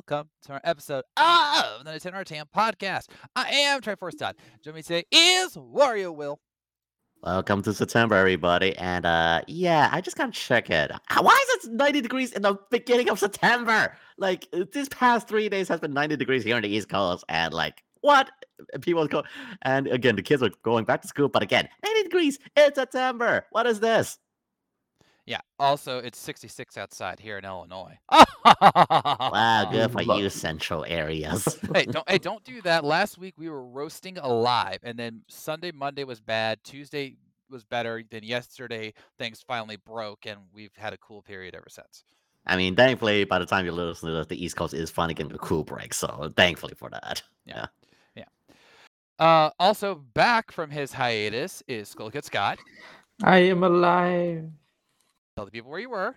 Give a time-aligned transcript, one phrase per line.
[0.00, 3.08] welcome to our episode of the Nintendo Tam podcast.
[3.36, 4.34] I am Triforce Todd.
[4.64, 6.40] Joining me today is Wario Will.
[7.22, 8.74] Welcome to September, everybody.
[8.78, 10.90] And uh yeah, I just gotta check it.
[11.20, 13.94] Why is it 90 degrees in the beginning of September?
[14.16, 17.22] Like uh, this past three days has been 90 degrees here on the East Coast,
[17.28, 18.30] and like what
[18.80, 19.22] people go
[19.62, 23.44] and again the kids are going back to school, but again, 90 degrees in September.
[23.50, 24.18] What is this?
[25.30, 25.38] Yeah.
[25.60, 27.96] Also, it's 66 outside here in Illinois.
[28.10, 31.56] Wow, good for you central areas.
[31.72, 32.82] hey, don't hey, don't do that.
[32.82, 36.58] Last week we were roasting alive, and then Sunday, Monday was bad.
[36.64, 37.14] Tuesday
[37.48, 38.02] was better.
[38.10, 42.02] Then yesterday things finally broke, and we've had a cool period ever since.
[42.44, 45.14] I mean, thankfully, by the time you listen to this, the East Coast is finally
[45.14, 45.94] getting a cool break.
[45.94, 47.22] So thankfully for that.
[47.46, 47.66] Yeah.
[48.16, 48.24] Yeah.
[49.20, 52.58] Uh, also back from his hiatus is Skull Kid Scott.
[53.22, 54.50] I am alive.
[55.36, 56.16] Tell the people where you were.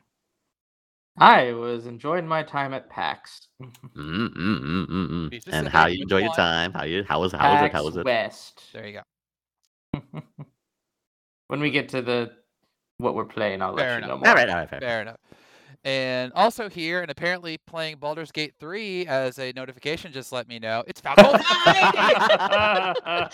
[1.18, 3.48] I was enjoying my time at PAX.
[3.96, 5.44] Mm, mm, mm, mm, mm.
[5.52, 6.74] And how you enjoy your time?
[6.74, 7.72] How you how was how was it?
[7.72, 8.06] PAX How was it?
[8.06, 8.64] West.
[8.74, 9.02] There you
[9.94, 10.02] go.
[11.48, 12.32] when we get to the
[12.98, 14.30] what we're playing, I'll Fair let you know more.
[14.30, 14.80] All right, all right, fair.
[14.80, 15.18] Fair enough.
[15.86, 20.58] And also here, and apparently playing Baldur's Gate 3 as a notification just let me
[20.58, 21.44] know it's Falco Night!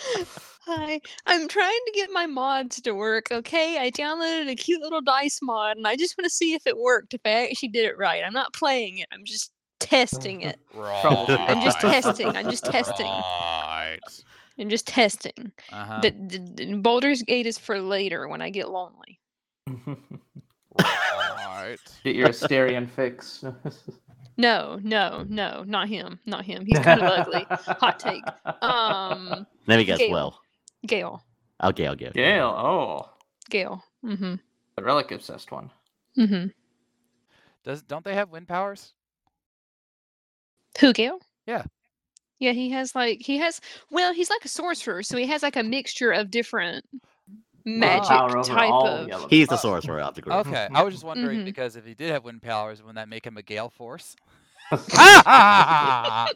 [0.66, 3.26] Hi, I'm trying to get my mods to work.
[3.30, 6.66] Okay, I downloaded a cute little dice mod, and I just want to see if
[6.66, 7.14] it worked.
[7.14, 9.06] If I actually did it right, I'm not playing it.
[9.12, 10.58] I'm just testing it.
[10.74, 11.28] Right.
[11.28, 12.28] I'm just testing.
[12.28, 13.06] I'm just testing.
[13.06, 13.98] Right.
[14.58, 15.52] I'm just testing.
[15.72, 16.00] Uh-huh.
[16.00, 19.18] The, the, the Baldur's Gate is for later when I get lonely.
[21.60, 21.78] Right.
[22.04, 23.44] get your Astarion fix.
[24.36, 26.18] No, no, no, not him.
[26.24, 26.64] Not him.
[26.64, 27.44] He's kind of ugly.
[27.50, 28.24] Hot take.
[28.62, 29.98] Um, Let me guess.
[29.98, 30.10] Gale.
[30.10, 30.40] Well,
[30.86, 31.22] Gale.
[31.62, 32.06] okay, okay.
[32.06, 32.20] okay.
[32.22, 32.46] Gale.
[32.46, 33.10] Oh,
[33.50, 33.84] Gale.
[34.02, 34.36] Mm-hmm.
[34.76, 35.70] the relic obsessed one.
[36.16, 36.46] Mm-hmm.
[37.64, 38.94] Does don't they have wind powers?
[40.80, 41.20] Who, Gale?
[41.46, 41.64] Yeah.
[42.38, 45.56] Yeah, he has like he has well, he's like a sorcerer, so he has like
[45.56, 46.86] a mixture of different
[47.64, 49.30] magic Power type of.
[49.30, 50.36] He's the sorcerer of the group.
[50.46, 51.44] Okay, I was just wondering Mhm.
[51.44, 54.16] because if he did have wind powers, wouldn't that make him a gale force?
[54.72, 56.26] oh,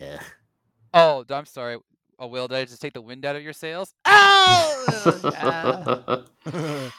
[0.00, 0.20] Yeah.
[1.30, 1.78] I'm sorry.
[2.18, 3.94] Oh, Will, did I just take the wind out of your sails?
[4.10, 6.24] Oh!
[6.52, 6.90] yeah.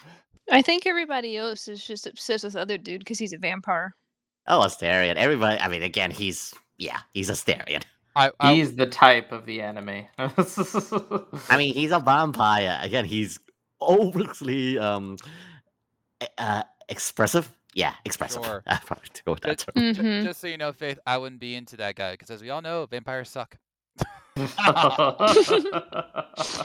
[0.52, 3.96] I think everybody else is just obsessed with other dude because he's a vampire.
[4.48, 5.16] Oh, Astarion.
[5.16, 5.60] Everybody.
[5.60, 7.84] I mean, again, he's yeah, he's Astarion.
[8.20, 10.06] I, I, He's the type of the anime.
[10.18, 12.78] I mean, he's a vampire.
[12.82, 13.40] Again, he's
[13.82, 15.18] obviously um
[16.38, 17.50] uh expressive.
[17.74, 18.44] Yeah, expressive.
[18.44, 18.64] Sure.
[18.68, 19.94] I probably to go with that term.
[19.94, 20.24] Ju- Mhm.
[20.24, 22.62] just so you know, Faith, I wouldn't be into that guy because, as we all
[22.62, 23.56] know, vampires suck.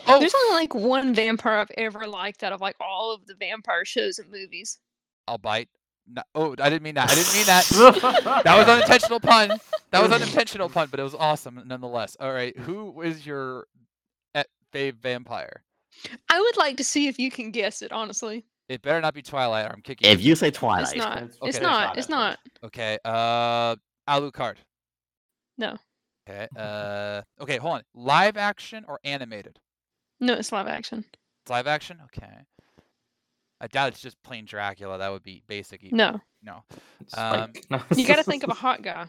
[0.07, 3.35] Oh, There's only like one vampire I've ever liked out of like all of the
[3.35, 4.79] vampire shows and movies.
[5.27, 5.69] I'll bite.
[6.07, 7.11] No, oh, I didn't mean that.
[7.11, 8.43] I didn't mean that.
[8.45, 9.49] That was unintentional pun.
[9.91, 12.17] That was unintentional pun, but it was awesome nonetheless.
[12.21, 13.67] All right, who is your
[14.35, 15.63] eh, fave vampire?
[16.29, 18.45] I would like to see if you can guess it, honestly.
[18.69, 20.11] It better not be Twilight, or I'm kicking.
[20.11, 20.31] If you.
[20.31, 21.17] you say Twilight, It's not.
[21.19, 21.91] It's- It's not.
[21.91, 22.39] it's It's not, not.
[22.65, 23.77] Okay, uh,
[24.09, 24.57] Alucard.
[25.57, 25.77] No.
[26.29, 27.83] Okay, uh, okay, hold on.
[27.95, 29.59] Live action or animated?
[30.21, 31.05] No, it's live action.
[31.43, 31.99] It's live action.
[32.05, 32.33] Okay.
[33.61, 34.99] I doubt it's just plain Dracula.
[34.99, 35.83] That would be basic.
[35.85, 36.21] e- No.
[36.43, 36.63] No.
[37.07, 37.65] Spike.
[37.97, 39.09] You got to think of a hot guy.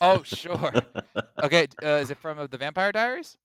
[0.00, 0.72] Oh, sure.
[1.42, 3.38] Okay, uh, is it from uh, the Vampire Diaries?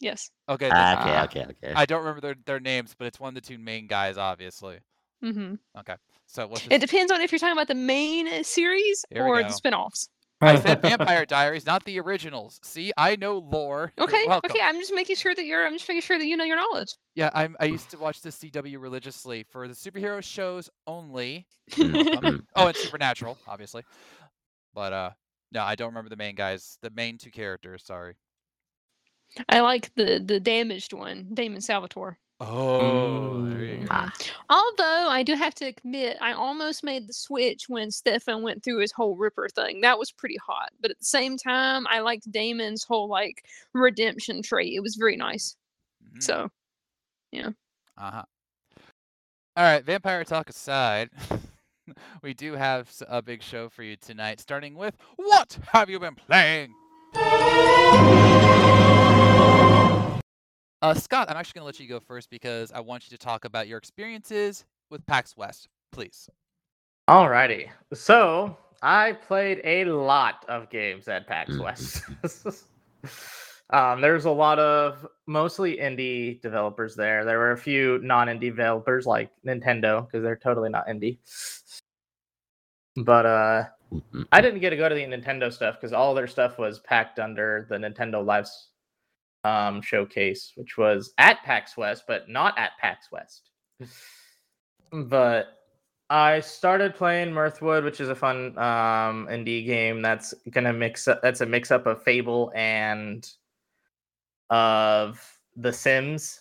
[0.00, 0.30] Yes.
[0.48, 1.72] Okay, that's- okay, okay, okay.
[1.76, 4.78] I don't remember their, their names, but it's one of the two main guys, obviously.
[5.22, 9.04] hmm Okay, so what's It depends on if you're talking about the main uh, series
[9.10, 10.08] Here or the spin-offs.
[10.40, 12.60] I said Vampire Diaries, not the originals.
[12.62, 13.92] See, I know lore.
[13.98, 14.26] Okay.
[14.28, 14.60] Okay.
[14.62, 15.66] I'm just making sure that you're.
[15.66, 16.94] I'm just making sure that you know your knowledge.
[17.14, 17.56] Yeah, I'm.
[17.60, 21.46] I used to watch the CW religiously for the superhero shows only.
[21.72, 22.42] Mm, Um, mm.
[22.54, 23.82] oh, and Supernatural, obviously.
[24.74, 25.10] But uh,
[25.52, 26.78] no, I don't remember the main guys.
[26.82, 27.84] The main two characters.
[27.84, 28.14] Sorry.
[29.48, 32.18] I like the the damaged one, Damon Salvatore.
[32.38, 33.86] Oh, there you go.
[33.90, 34.12] Ah,
[34.50, 38.80] Although I do have to admit, I almost made the switch when Stefan went through
[38.80, 39.80] his whole Ripper thing.
[39.80, 40.70] That was pretty hot.
[40.80, 44.74] But at the same time, I liked Damon's whole like redemption trait.
[44.74, 45.56] It was very nice.
[46.14, 46.22] Mhm.
[46.22, 46.50] So
[47.32, 47.50] yeah.
[47.96, 48.22] Uh-huh.
[49.56, 51.08] All right, vampire talk aside,
[52.22, 56.14] we do have a big show for you tonight, starting with what have you been
[56.16, 56.74] playing?
[60.82, 63.22] Uh, Scott, I'm actually going to let you go first because I want you to
[63.22, 66.28] talk about your experiences with PAX West, please.
[67.08, 67.70] Alrighty.
[67.94, 71.62] So I played a lot of games at PAX Mhm.
[71.64, 72.64] West.
[73.70, 77.24] um, there's a lot of mostly indie developers there.
[77.24, 81.18] There were a few non-indie developers like Nintendo because they're totally not indie.
[82.96, 83.64] But uh,
[84.32, 87.18] I didn't get to go to the Nintendo stuff because all their stuff was packed
[87.18, 88.68] under the Nintendo Lives
[89.46, 93.50] um, showcase, which was at PAX West, but not at PAX West.
[94.92, 95.46] but
[96.10, 101.20] I started playing Mirthwood, which is a fun um, indie game that's gonna mix up.
[101.22, 103.28] That's a mix up of Fable and
[104.50, 105.20] of
[105.56, 106.40] The Sims.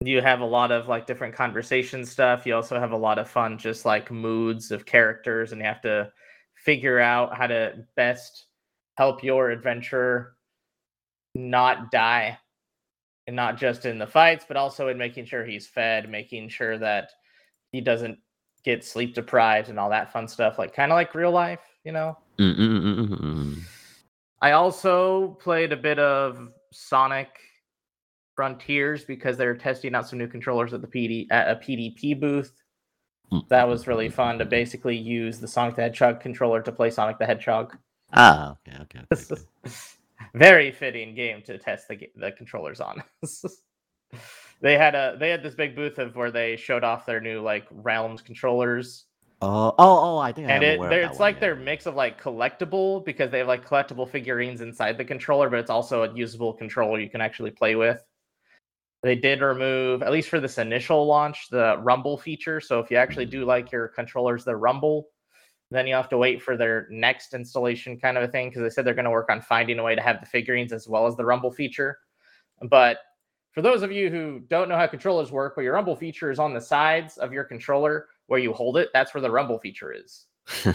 [0.00, 2.46] You have a lot of like different conversation stuff.
[2.46, 5.80] You also have a lot of fun, just like moods of characters, and you have
[5.82, 6.12] to
[6.54, 8.46] figure out how to best
[8.96, 10.37] help your adventurer
[11.34, 12.38] not die
[13.26, 16.78] and not just in the fights but also in making sure he's fed making sure
[16.78, 17.10] that
[17.72, 18.18] he doesn't
[18.64, 21.92] get sleep deprived and all that fun stuff like kind of like real life you
[21.92, 23.58] know Mm-mm-mm-mm-mm.
[24.42, 27.28] i also played a bit of sonic
[28.34, 32.18] frontiers because they were testing out some new controllers at the pd at a pdp
[32.18, 32.52] booth
[33.30, 33.46] Mm.
[33.48, 37.18] that was really fun to basically use the sonic the hedgehog controller to play sonic
[37.18, 37.76] the hedgehog
[38.14, 39.34] Ah, okay, okay, okay.
[39.66, 39.72] okay.
[40.34, 43.02] Very fitting game to test the the controllers on.
[44.60, 47.40] they had a they had this big booth of where they showed off their new
[47.40, 49.06] like Realms controllers,
[49.40, 50.18] Oh, oh, oh!
[50.18, 51.40] I think I and am it aware of they're- that it's one, like yeah.
[51.40, 55.60] their mix of like collectible because they have like collectible figurines inside the controller, but
[55.60, 58.02] it's also a usable controller you can actually play with.
[59.04, 62.60] They did remove, at least for this initial launch, the rumble feature.
[62.60, 63.30] So if you actually mm.
[63.30, 65.06] do like your controllers the rumble,
[65.70, 68.70] then you have to wait for their next installation kind of a thing because they
[68.70, 71.06] said they're going to work on finding a way to have the figurines as well
[71.06, 71.98] as the rumble feature.
[72.68, 72.98] But
[73.52, 76.38] for those of you who don't know how controllers work, where your rumble feature is
[76.38, 79.92] on the sides of your controller where you hold it, that's where the rumble feature
[79.92, 80.26] is.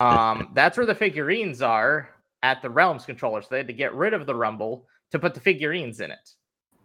[0.00, 2.10] Um, that's where the figurines are
[2.42, 3.40] at the Realms controller.
[3.40, 6.30] So they had to get rid of the rumble to put the figurines in it.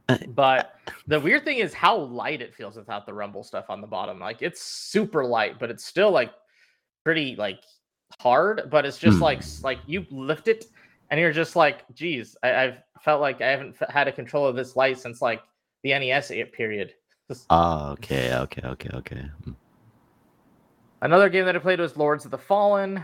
[0.07, 0.75] Uh, But
[1.07, 4.19] the weird thing is how light it feels without the rumble stuff on the bottom.
[4.19, 6.31] Like it's super light, but it's still like
[7.09, 7.63] pretty like
[8.19, 8.69] hard.
[8.69, 9.23] But it's just Hmm.
[9.23, 10.65] like like you lift it
[11.09, 14.45] and you're just like, geez, I, I've felt like I haven't f- had a control
[14.45, 15.41] of this light since like
[15.83, 16.94] the NES period.
[17.50, 19.23] oh, okay, okay, okay, okay.
[19.47, 19.56] Mm.
[21.01, 23.01] Another game that I played was Lords of the Fallen.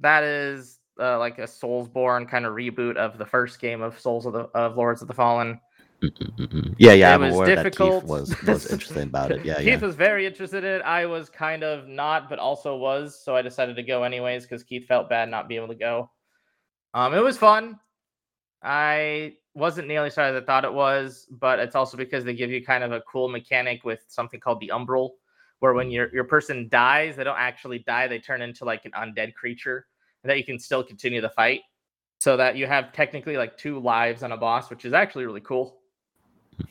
[0.00, 4.26] That is uh, like a Soulsborne kind of reboot of the first game of Souls
[4.26, 5.60] of the of Lords of the Fallen.
[6.04, 6.74] Mm-mm-mm-mm.
[6.78, 8.02] Yeah, yeah, It I'm was aware that difficult.
[8.02, 9.44] Keith was was interested about it.
[9.44, 9.78] Yeah, Keith yeah.
[9.78, 10.82] was very interested in it.
[10.82, 13.18] I was kind of not, but also was.
[13.22, 16.10] So I decided to go anyways because Keith felt bad not being able to go.
[16.92, 17.78] Um, it was fun.
[18.62, 22.34] I wasn't nearly as hard as I thought it was, but it's also because they
[22.34, 25.10] give you kind of a cool mechanic with something called the Umbral,
[25.60, 28.92] where when your your person dies, they don't actually die; they turn into like an
[28.92, 29.86] undead creature,
[30.22, 31.60] and that you can still continue the fight.
[32.18, 35.40] So that you have technically like two lives on a boss, which is actually really
[35.40, 35.80] cool.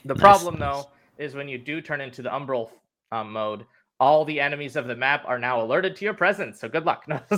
[0.06, 0.83] The Nice, problem nice.
[0.83, 2.69] though is when you do turn into the Umbral
[3.12, 3.65] um, mode,
[4.00, 6.59] all the enemies of the map are now alerted to your presence.
[6.59, 7.06] So good luck.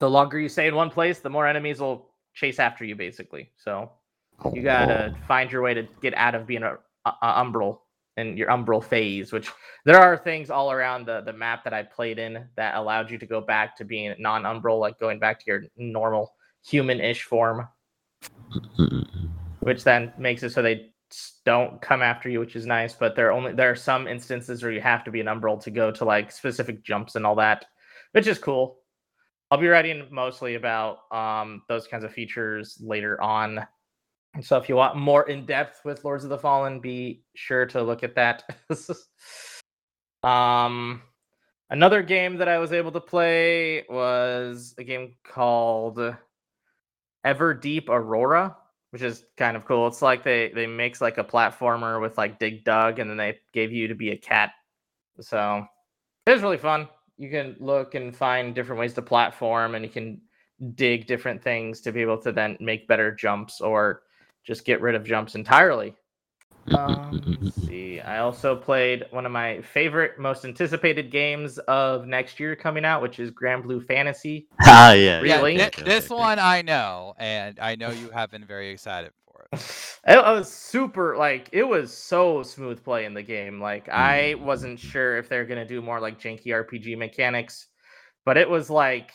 [0.00, 3.50] the longer you stay in one place, the more enemies will chase after you, basically.
[3.56, 3.90] So
[4.52, 7.78] you gotta find your way to get out of being a, a, a Umbral
[8.16, 9.32] and your Umbral phase.
[9.32, 9.50] Which
[9.84, 13.18] there are things all around the the map that I played in that allowed you
[13.18, 16.32] to go back to being non-Umbral, like going back to your normal
[16.64, 17.68] human-ish form
[18.52, 19.28] Mm-mm-mm.
[19.62, 20.92] Which then makes it so they
[21.44, 22.94] don't come after you, which is nice.
[22.94, 25.62] But there are only there are some instances where you have to be an umbral
[25.62, 27.66] to go to like specific jumps and all that,
[28.12, 28.78] which is cool.
[29.50, 33.66] I'll be writing mostly about um, those kinds of features later on.
[34.34, 37.66] And so if you want more in depth with Lords of the Fallen, be sure
[37.66, 38.44] to look at that.
[40.22, 41.02] um,
[41.68, 45.98] another game that I was able to play was a game called
[47.26, 48.56] Everdeep Aurora,
[48.92, 49.86] which is kind of cool.
[49.86, 53.38] It's like they they mix like a platformer with like Dig Dug, and then they
[53.52, 54.50] gave you to be a cat.
[55.20, 55.66] So
[56.26, 56.88] it was really fun.
[57.16, 60.20] You can look and find different ways to platform, and you can
[60.74, 64.02] dig different things to be able to then make better jumps or
[64.44, 65.94] just get rid of jumps entirely.
[66.70, 68.00] Um, let's see.
[68.00, 73.02] I also played one of my favorite, most anticipated games of next year coming out,
[73.02, 74.48] which is Granblue Fantasy.
[74.64, 75.22] Ah, yeah.
[75.22, 75.56] Yeah, Really?
[75.56, 76.14] thi- okay, this okay, okay.
[76.14, 79.52] one I know, and I know you have been very excited for it.
[80.06, 83.60] I, I was super like it was so smooth play in the game.
[83.60, 87.68] Like I wasn't sure if they're gonna do more like janky RPG mechanics,
[88.24, 89.12] but it was like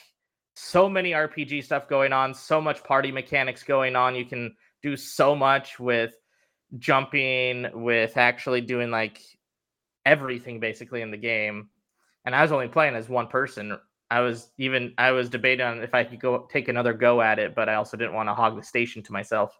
[0.55, 4.15] so many RPG stuff going on, so much party mechanics going on.
[4.15, 6.13] You can do so much with
[6.77, 9.21] jumping, with actually doing like
[10.05, 11.69] everything basically in the game.
[12.25, 13.77] And I was only playing as one person.
[14.09, 17.39] I was even I was debating on if I could go take another go at
[17.39, 19.57] it, but I also didn't want to hog the station to myself.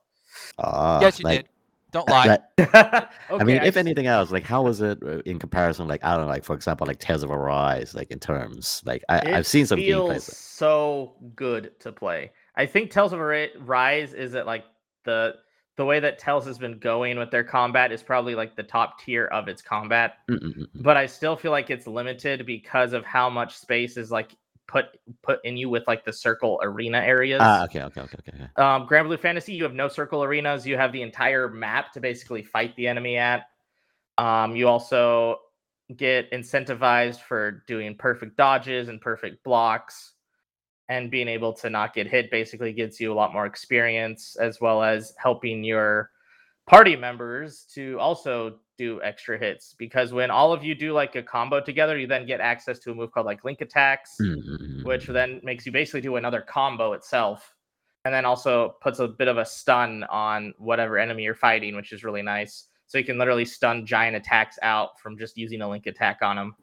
[0.58, 1.50] Ah, yes, you like, did.
[1.92, 2.28] Don't lie.
[2.28, 5.88] But, okay, I mean, if s- anything else, like how was it uh, in comparison?
[5.88, 9.04] Like I don't know, like for example, like Tales of Arise, like in terms, like
[9.10, 10.34] I, it I've seen some feels gameplays.
[10.34, 12.32] so good to play.
[12.56, 14.66] I think Tales of arise is at like
[15.06, 15.36] the
[15.78, 19.00] the way that Tales has been going with their combat is probably like the top
[19.00, 20.16] tier of its combat.
[20.30, 20.84] Mm, mm, mm, mm.
[20.84, 24.36] but I still feel like it's limited because of how much space is like
[24.68, 24.86] put
[25.22, 27.42] put in you with like the circle arena areas.
[27.42, 28.44] Ah, okay, okay, okay, okay.
[28.44, 28.62] okay.
[28.62, 30.66] Um, Granblue Fantasy, you have no circle arenas.
[30.66, 33.44] You have the entire map to basically fight the enemy at.
[34.18, 35.38] Um, you also
[35.96, 40.14] get incentivized for doing perfect dodges and perfect blocks,
[40.90, 44.62] and being able to not get hit basically gives you a lot more experience, as
[44.62, 46.12] well as helping your
[46.66, 49.76] party members to also do extra hits.
[49.78, 52.92] Because when all of you do like a combo together, you then get access to
[52.92, 56.16] a move called like link attacks Mm, mm, mm, which then makes you basically do
[56.18, 57.54] another combo itself
[58.06, 61.92] and then also puts a bit of a stun on whatever enemy you're fighting which
[61.92, 62.68] is really nice.
[62.86, 66.38] So you can literally stun giant attacks out from just using a link attack on
[66.38, 66.56] them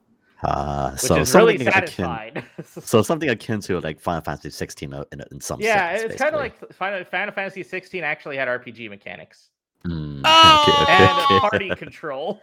[0.46, 4.92] Ah, which so is really something akin, so something akin to like Final Fantasy 16
[4.92, 6.02] uh, in, in some yeah sense.
[6.02, 9.50] Yeah, it's kind of like Final, Final fantasy 16 actually had rpg mechanics
[9.86, 10.82] Mm, Oh!
[10.82, 11.40] okay, and okay, okay.
[11.40, 12.38] party controls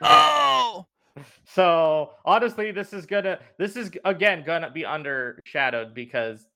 [0.00, 0.86] Oh,
[1.44, 6.46] so honestly this is gonna this is again gonna be undershadowed because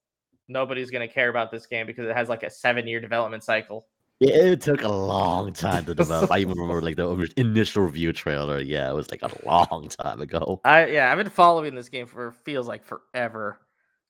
[0.49, 3.87] nobody's gonna care about this game because it has like a seven year development cycle
[4.21, 6.33] Yeah, it took a long time to develop.
[6.33, 8.61] I even remember like the initial review trailer.
[8.61, 10.61] Yeah, it was like a long time ago.
[10.65, 13.61] I yeah, I've been following this game for feels like forever.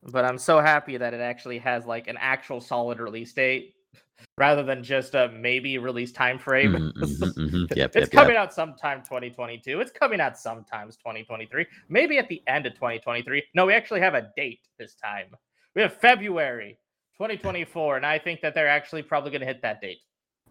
[0.02, 3.74] But I'm so happy that it actually has like an actual solid release date
[4.38, 6.72] rather than just a maybe release time frame.
[6.72, 7.48] Mhm, mhm, mhm.
[7.76, 8.44] Yep, it's yep, coming yep.
[8.44, 9.80] out sometime 2022.
[9.80, 11.66] It's coming out sometimes 2023.
[11.90, 13.42] Maybe at the end of 2023.
[13.54, 15.26] No, we actually have a date this time.
[15.74, 16.78] We have February
[17.18, 19.98] 2024 and I think that they're actually probably going to hit that date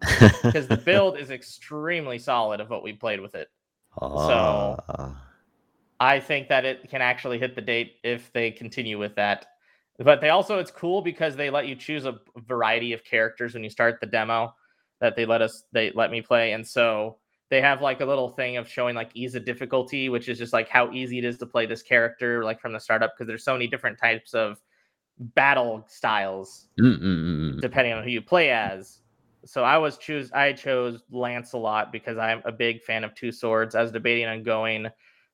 [0.42, 3.48] because the build is extremely solid of what we played with it.
[4.00, 5.16] Ah,
[5.98, 9.46] I think that it can actually hit the date if they continue with that.
[9.98, 13.64] But they also it's cool because they let you choose a variety of characters when
[13.64, 14.54] you start the demo
[15.00, 17.16] that they let us they let me play and so
[17.50, 20.52] they have like a little thing of showing like ease of difficulty which is just
[20.52, 23.44] like how easy it is to play this character like from the startup because there's
[23.44, 24.60] so many different types of
[25.18, 27.60] battle styles mm, mm, mm, mm.
[27.60, 29.00] depending on who you play as.
[29.44, 33.74] So I was choose I chose Lancelot because I'm a big fan of two swords.
[33.74, 34.88] I was debating on going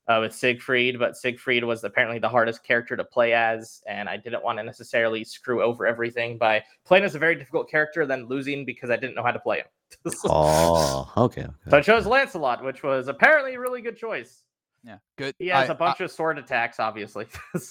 [0.06, 4.16] uh, with Siegfried, but Siegfried was apparently the hardest character to play as, and I
[4.16, 8.26] didn't want to necessarily screw over everything by playing as a very difficult character, then
[8.26, 9.66] losing because I didn't know how to play him.
[10.24, 11.42] Oh, okay.
[11.42, 12.10] okay, so I chose okay.
[12.10, 14.42] Lancelot, which was apparently a really good choice.
[14.84, 15.34] yeah, good.
[15.38, 17.26] He has I- a bunch of sword attacks, obviously.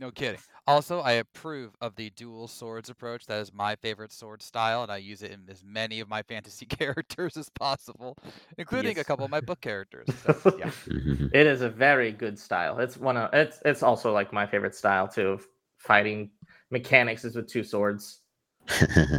[0.00, 0.40] No kidding.
[0.66, 3.26] Also, I approve of the dual swords approach.
[3.26, 6.22] That is my favorite sword style, and I use it in as many of my
[6.28, 8.16] fantasy characters as possible,
[8.56, 10.08] including a couple of my book characters.
[10.42, 10.70] So, yeah.
[11.34, 12.78] It is a very good style.
[12.78, 15.38] It's one of it's it's also like my favorite style too
[15.76, 16.30] fighting
[16.70, 18.20] mechanics is with two swords.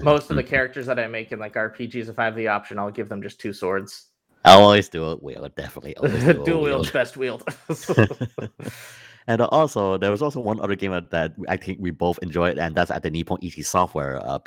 [0.01, 2.79] Most of the characters that I make in like RPGs, if I have the option,
[2.79, 4.07] I'll give them just two swords.
[4.45, 5.95] I always do it wield, definitely.
[5.97, 6.93] Always do a Dual wield, wield.
[6.93, 7.43] best wield.
[9.27, 12.75] And also, there was also one other game that- I think we both enjoyed, and
[12.75, 14.39] that's at the Nippon Ichi Software uh,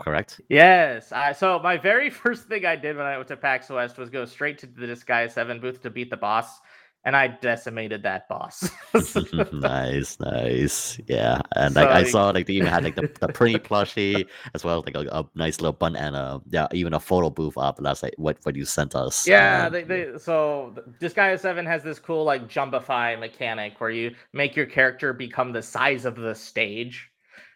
[0.00, 0.40] correct?
[0.48, 1.12] yes.
[1.36, 4.24] So my very first thing I did when I went to PAX West was go
[4.24, 6.60] straight to the Disgaea Seven booth to beat the boss,
[7.04, 8.68] and I decimated that boss.
[9.52, 11.00] nice, nice.
[11.06, 14.28] Yeah, and like So, I saw, like they even had like the, the pretty plushie
[14.54, 17.56] as well, like a, a nice little bun and a yeah, even a photo booth
[17.56, 17.78] up.
[17.78, 19.26] That's like what what you sent us.
[19.26, 23.90] Yeah, um, they, they so th- Disgaea 7 has this cool like jumbify mechanic where
[23.90, 27.10] you make your character become the size of the stage.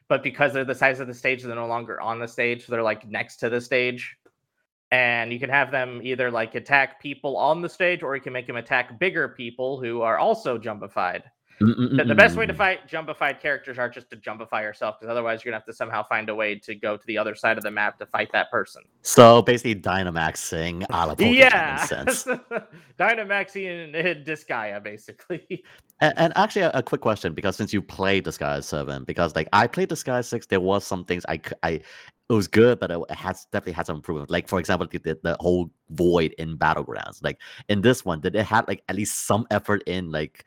[0.08, 2.66] But because they're the size of the stage, they're no longer on the stage.
[2.66, 4.16] They're like next to the stage.
[4.94, 8.32] And you can have them either like attack people on the stage or you can
[8.32, 11.24] make them attack bigger people who are also jumbified.
[11.60, 15.44] The, the best way to fight jumbified characters are just to jumbify yourself because otherwise
[15.44, 17.56] you're going to have to somehow find a way to go to the other side
[17.56, 18.82] of the map to fight that person.
[19.02, 21.84] So basically, Dynamaxing a la Yeah.
[22.98, 25.64] Dynamaxing and Disgaea, basically.
[26.00, 29.48] And, and actually, a, a quick question because since you played Disgaea Seven, because like
[29.52, 31.80] I played Disgaea Six, there was some things I I
[32.30, 34.30] it was good, but it has definitely had some improvement.
[34.30, 37.22] Like for example, the, the, the whole void in battlegrounds.
[37.22, 40.44] Like in this one, did it have like at least some effort in like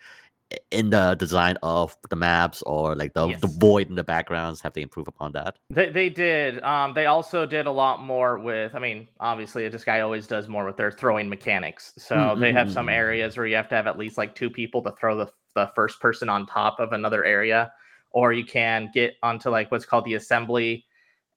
[0.71, 4.61] in the design of the maps or like the, the void in the backgrounds?
[4.61, 5.57] Have they improved upon that?
[5.69, 6.61] They, they did.
[6.63, 8.75] Um, they also did a lot more with.
[8.75, 11.93] I mean, obviously, Disgaea always does more with their throwing mechanics.
[11.97, 12.93] So Mm, they have some mm.
[12.93, 15.71] areas where you have to have at least like two people to throw the the
[15.75, 17.71] first person on top of another area,
[18.11, 20.85] or you can get onto like what's called the assembly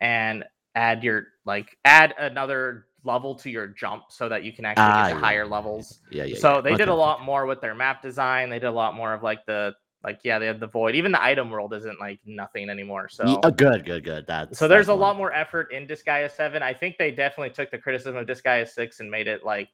[0.01, 4.85] and add your like add another level to your jump so that you can actually
[4.85, 6.01] Ah, get to yeah, higher levels.
[6.11, 6.39] Yeah, yeah.
[6.39, 6.61] so yeah.
[6.61, 8.51] they did a lot more with their map design.
[8.51, 10.95] They did a lot more of like the like yeah, they had the void.
[10.95, 13.09] Even the item world isn't like nothing anymore.
[13.09, 14.27] So Ye- oh, good, good, good.
[14.27, 16.63] That's so there's that's a lot more effort in Disgaea 7.
[16.63, 19.69] I think they definitely took the criticism of Disgaea 6 and made it like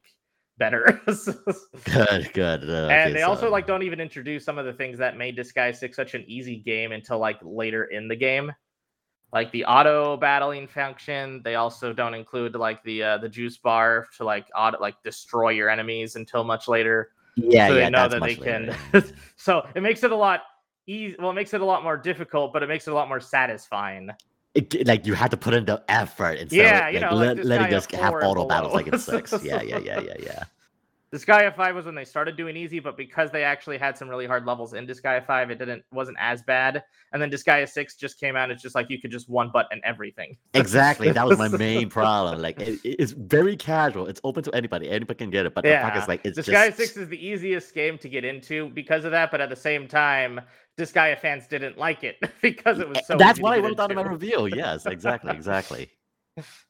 [0.59, 1.01] better.
[1.85, 2.69] Good, good.
[2.69, 5.77] uh, and they also like don't even introduce some of the things that made Disgaea
[5.77, 8.51] 6 such an easy game until like later in the game.
[9.33, 14.07] Like the auto battling function, they also don't include like the uh, the juice bar
[14.17, 17.11] to like auto like destroy your enemies until much later.
[17.37, 17.89] Yeah, so yeah.
[17.89, 19.13] know that's that they later, can.
[19.37, 20.43] so it makes it a lot
[20.87, 21.17] easy.
[21.19, 23.21] Well, it makes it a lot more difficult, but it makes it a lot more
[23.21, 24.11] satisfying.
[24.55, 27.37] It, like you had to put in the effort instead Yeah, of you know, like
[27.37, 28.97] let, letting us have auto battles like below.
[28.97, 29.33] six.
[29.43, 30.45] Yeah, yeah, yeah, yeah, yeah.
[31.17, 34.27] Disgaea 5 was when they started doing easy, but because they actually had some really
[34.27, 36.85] hard levels in Disgaea 5, it didn't wasn't as bad.
[37.13, 38.51] And then Disgaea 6 just came out.
[38.51, 40.37] It's just like you could just one button everything.
[40.55, 41.13] Exactly.
[41.13, 42.41] That was my main problem.
[42.43, 44.07] Like it, it's very casual.
[44.07, 44.91] It's open to anybody.
[44.91, 45.55] Anybody can get it.
[45.55, 48.25] But the fact is like it's Disgaea just 6 is the easiest game to get
[48.25, 50.41] into because of that, but at the same time,
[50.79, 53.97] Disgaea fans didn't like it because it was so That's to I wrote down in
[53.97, 54.47] my review.
[54.47, 55.91] Yes, exactly, exactly.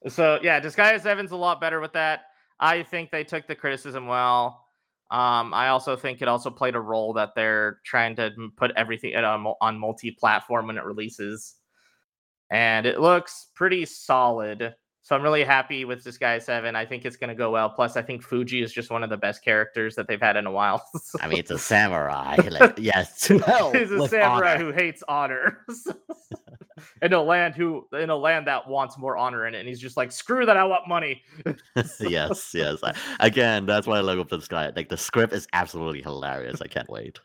[0.09, 2.27] So yeah, Disgaea 7's a lot better with that.
[2.59, 4.65] I think they took the criticism well.
[5.11, 9.15] Um, I also think it also played a role that they're trying to put everything
[9.15, 11.55] on multi-platform when it releases,
[12.51, 14.75] and it looks pretty solid.
[15.07, 16.75] So I'm really happy with Disgaea 7.
[16.75, 17.71] I think it's going to go well.
[17.71, 20.47] Plus, I think Fuji is just one of the best characters that they've had in
[20.47, 20.85] a while.
[21.21, 22.35] I mean, it's a samurai.
[22.51, 23.35] Like yes, to
[23.73, 24.65] He's a samurai honor.
[24.65, 25.65] who hates honor.
[27.03, 29.61] in a land who in a land that wants more honor in it.
[29.61, 31.23] And he's just like, screw that, I want money.
[32.01, 32.79] yes, yes.
[32.83, 34.73] I- again, that's why I love this guy.
[34.75, 36.61] Like the script is absolutely hilarious.
[36.61, 37.21] I can't wait.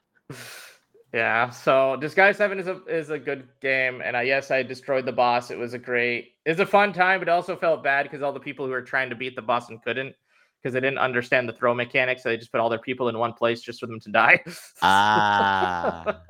[1.15, 5.05] Yeah, so Disgaea Seven is a is a good game, and I yes, I destroyed
[5.05, 5.49] the boss.
[5.51, 8.33] It was a great, it's a fun time, but it also felt bad because all
[8.33, 10.15] the people who were trying to beat the boss and couldn't
[10.61, 13.17] because they didn't understand the throw mechanics, so they just put all their people in
[13.17, 14.43] one place just for them to die.
[14.81, 16.21] Ah,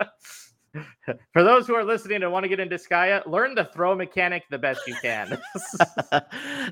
[1.33, 4.43] for those who are listening and want to get into Skya, learn the throw mechanic
[4.49, 5.37] the best you can.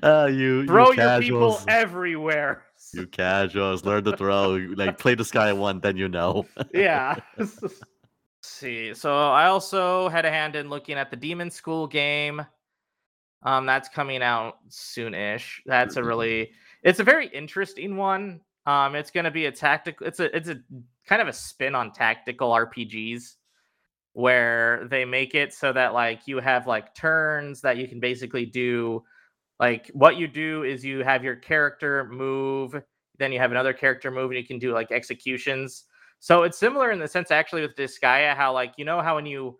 [0.04, 2.64] uh, you throw you your people everywhere.
[2.94, 4.54] you casuals, learn to throw.
[4.76, 6.46] Like play the sky one, then you know.
[6.74, 7.18] yeah.
[8.42, 8.94] see.
[8.94, 12.46] So I also had a hand in looking at the Demon School game.
[13.44, 15.62] Um, that's coming out soon-ish.
[15.66, 16.52] That's a really
[16.84, 18.42] it's a very interesting one.
[18.66, 20.60] Um, it's gonna be a tactical it's a it's a
[21.08, 23.36] kind of a spin on tactical RPGs
[24.14, 28.46] where they make it so that like you have like turns that you can basically
[28.46, 29.04] do
[29.60, 32.82] like what you do is you have your character move
[33.18, 35.86] then you have another character move and you can do like executions
[36.20, 39.26] so it's similar in the sense actually with Disgaea how like you know how when
[39.26, 39.58] you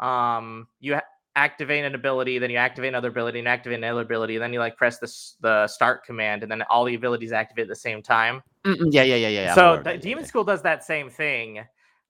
[0.00, 1.00] um you ha-
[1.36, 4.58] activate an ability then you activate another ability and activate another ability and then you
[4.58, 8.02] like press the the start command and then all the abilities activate at the same
[8.02, 9.54] time Mm-mm, yeah, yeah, yeah, yeah.
[9.54, 10.28] So the Demon yeah.
[10.28, 11.60] School does that same thing,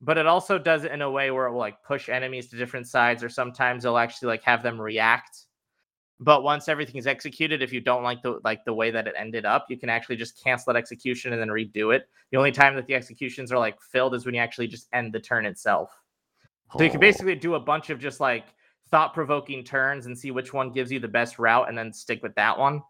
[0.00, 2.56] but it also does it in a way where it will like push enemies to
[2.56, 5.44] different sides, or sometimes it'll actually like have them react.
[6.18, 9.44] But once everything's executed, if you don't like the like the way that it ended
[9.44, 12.08] up, you can actually just cancel that execution and then redo it.
[12.30, 15.12] The only time that the executions are like filled is when you actually just end
[15.12, 15.90] the turn itself.
[16.78, 17.00] So you can Oh.
[17.00, 18.46] basically do a bunch of just like
[18.90, 22.34] thought-provoking turns and see which one gives you the best route and then stick with
[22.36, 22.82] that one.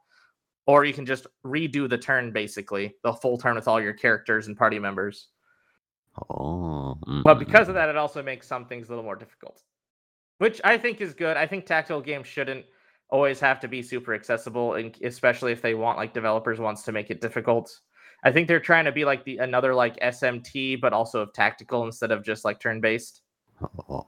[0.67, 4.49] Or you can just redo the turn basically, the full turn with all your characters
[4.49, 5.29] and party members.
[6.31, 9.17] Oh, But mm, because of mm, that, it also makes some things a little more
[9.17, 9.63] difficult.
[10.39, 11.37] Which I think is good.
[11.37, 12.67] I think tactical games shouldn't
[13.09, 16.93] always have to be super accessible, and especially if they want like developers wants to
[16.93, 17.81] make it difficult.
[18.25, 21.85] I think they're trying to be like the another like SMT, but also of tactical
[21.85, 23.23] instead of just like turn based.
[23.89, 24.07] Oh.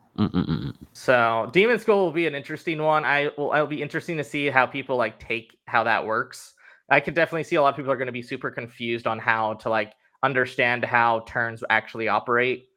[0.92, 3.04] So Demon School will be an interesting one.
[3.04, 3.52] I will.
[3.52, 6.54] It'll be interesting to see how people like take how that works.
[6.90, 9.18] I could definitely see a lot of people are going to be super confused on
[9.18, 12.68] how to like understand how turns actually operate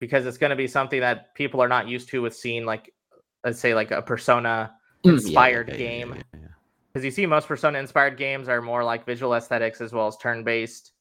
[0.00, 2.92] because it's going to be something that people are not used to with seeing like
[3.44, 4.72] let's say like a persona
[5.04, 6.46] Mm, inspired yeah, yeah, game yeah, yeah.
[6.92, 10.16] because you see most persona inspired games are more like visual aesthetics as well as
[10.18, 10.92] turn based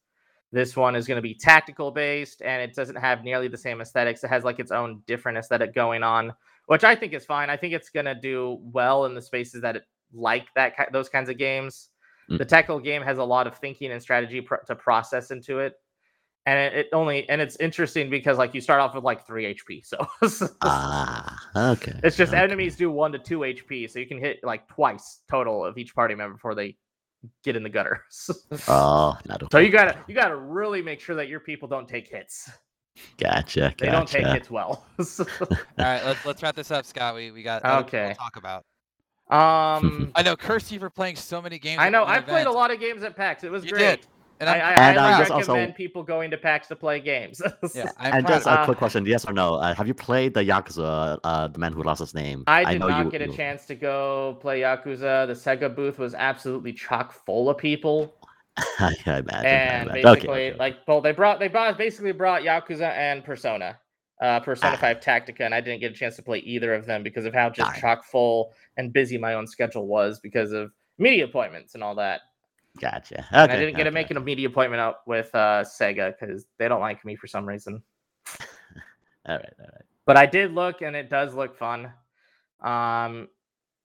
[0.51, 3.79] this one is going to be tactical based and it doesn't have nearly the same
[3.81, 6.33] aesthetics it has like its own different aesthetic going on
[6.67, 9.61] which i think is fine i think it's going to do well in the spaces
[9.61, 9.83] that it
[10.13, 11.89] like that those kinds of games
[12.29, 12.37] Mm.
[12.37, 15.73] the tactical game has a lot of thinking and strategy pro- to process into it
[16.45, 19.45] and it, it only and it's interesting because like you start off with like three
[19.55, 19.97] hp so
[20.61, 21.99] Ah, okay.
[22.03, 22.41] it's just okay.
[22.43, 25.95] enemies do one to two HP, so you can hit like twice total of each
[25.95, 26.77] party member before they
[27.43, 28.03] get in the gutter.
[28.09, 28.33] so
[28.67, 29.47] Oh, not okay.
[29.51, 32.49] so you gotta you gotta really make sure that your people don't take hits.
[33.17, 33.73] Gotcha.
[33.79, 34.85] They don't take hits well.
[34.99, 35.47] All
[35.79, 37.15] right, let's let's wrap this up, Scott.
[37.15, 38.13] We we got other people to Okay.
[38.15, 38.63] talk about.
[39.29, 40.35] Um, I know.
[40.35, 41.79] Curse you for playing so many games.
[41.79, 42.01] I know.
[42.01, 43.43] one I played a lot of games at PAX.
[43.45, 44.01] It was You great.
[44.01, 44.07] did,
[44.41, 46.99] and I, I'm, I, I uh, highly also- recommend people going to PAX to play
[46.99, 47.41] games.
[47.75, 49.55] yeah, I'm and just of a Uh, quick question: Yes or no?
[49.55, 51.19] Uh, have you played the Yakuza?
[51.23, 52.43] Uh, the man who lost his name.
[52.47, 55.27] I did know not you, get a you- chance to go play Yakuza.
[55.27, 58.13] The Sega booth was absolutely chock full of people.
[58.79, 59.29] I imagine.
[59.31, 60.03] I and imagine.
[60.03, 60.57] basically okay, okay.
[60.59, 63.77] like well they brought they brought basically brought yakuza and persona
[64.21, 64.77] uh persona Ah.
[64.77, 67.33] 5 tactica and i didn't get a chance to play either of them because of
[67.33, 67.79] how just Darn.
[67.79, 72.19] chock full and busy my own schedule was because of media appointments and all that
[72.79, 73.19] gotcha.
[73.19, 76.45] Okay, and i didn't get to make an media appointment up with uh sega because
[76.57, 77.81] they don't like me for some reason
[79.27, 79.85] All right, all right.
[80.05, 81.91] but I did look and it does look fun.
[82.63, 83.27] Um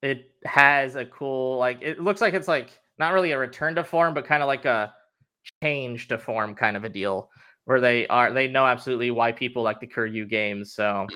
[0.03, 3.85] it has a cool like it looks like it's like not really a return to
[3.85, 4.95] form but kind of like a
[5.63, 7.31] change to form kind of a deal
[7.67, 11.07] where they are they know absolutely why people like the Kiryu games so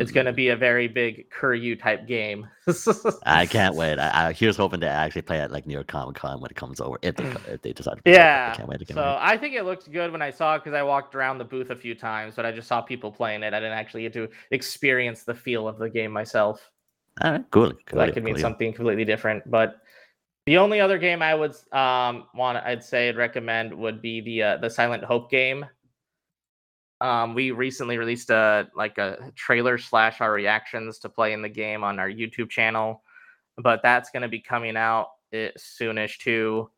[0.00, 2.48] it's going to be a very big Kiryu type game.
[3.24, 3.98] I can't wait.
[3.98, 6.80] I, I here's hoping to actually play it like near Comic Con when it comes
[6.80, 6.98] over.
[7.02, 8.10] If they, if they decide to.
[8.10, 8.50] Yeah.
[8.52, 8.80] I can't wait.
[8.80, 9.18] I can't So.
[9.20, 11.70] I think it looked good when I saw it because I walked around the booth
[11.70, 13.54] a few times, but I just saw people playing it.
[13.54, 16.70] I didn't actually get to experience the feel of the game myself.
[17.22, 17.72] All right, cool.
[17.86, 18.40] cool that could mean cool.
[18.40, 19.48] something completely different.
[19.48, 19.76] But
[20.46, 24.42] the only other game I would um want I'd say I'd recommend would be the
[24.42, 25.64] uh, the Silent Hope game.
[27.00, 31.48] Um, we recently released a like a trailer slash our reactions to play in the
[31.48, 33.02] game on our YouTube channel,
[33.58, 36.70] but that's going to be coming out it, soonish too.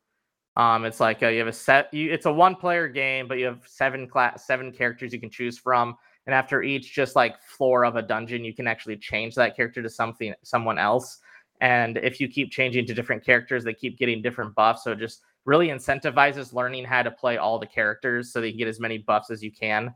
[0.56, 1.92] Um, it's like a, you have a set.
[1.92, 5.30] You, it's a one player game, but you have seven class seven characters you can
[5.30, 9.34] choose from, and after each just like floor of a dungeon, you can actually change
[9.34, 11.18] that character to something someone else.
[11.60, 14.84] And if you keep changing to different characters, they keep getting different buffs.
[14.84, 18.52] So it just really incentivizes learning how to play all the characters so that you
[18.52, 19.94] can get as many buffs as you can.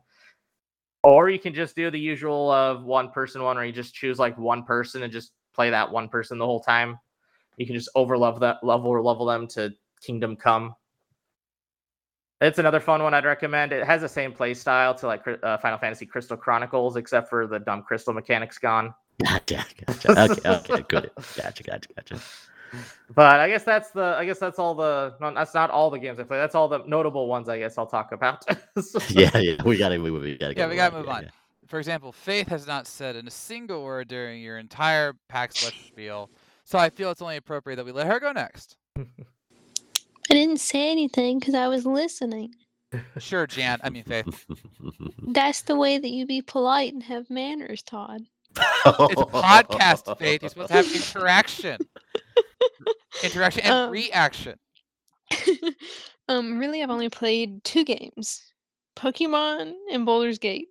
[1.03, 4.19] Or you can just do the usual of one person one, where you just choose
[4.19, 6.99] like one person and just play that one person the whole time.
[7.57, 10.75] You can just overlevel that level or level them to Kingdom Come.
[12.41, 13.73] It's another fun one I'd recommend.
[13.73, 17.47] It has the same play style to like uh, Final Fantasy Crystal Chronicles, except for
[17.47, 18.95] the dumb crystal mechanics gone.
[19.23, 20.11] Gotcha, gotcha.
[20.31, 21.11] Okay, okay, good.
[21.37, 22.21] Gotcha, gotcha, gotcha.
[23.15, 24.15] But I guess that's the.
[24.19, 25.15] I guess that's all the.
[25.21, 26.39] No, that's not all the games I play.
[26.39, 27.49] That's all the notable ones.
[27.49, 28.45] I guess I'll talk about.
[29.09, 29.63] Yeah, yeah.
[29.65, 30.53] We gotta, we, we gotta.
[30.53, 31.23] Yeah, get we gotta along, move yeah, on.
[31.25, 31.31] yeah.
[31.67, 35.87] For example, Faith has not said in a single word during your entire PAX West
[35.87, 36.31] spiel,
[36.65, 38.77] so I feel it's only appropriate that we let her go next.
[38.99, 39.05] I
[40.35, 42.55] didn't say anything because I was listening.
[43.19, 43.79] Sure, Jan.
[43.83, 44.47] I mean Faith.
[45.29, 48.23] That's the way that you be polite and have manners, Todd.
[48.57, 50.43] It's a podcast, Faith.
[50.43, 51.79] You're supposed to have interaction,
[53.25, 54.59] interaction and Um, reaction.
[56.29, 58.43] um, really, I've only played two games:
[58.97, 60.69] Pokemon and Baldur's Gate.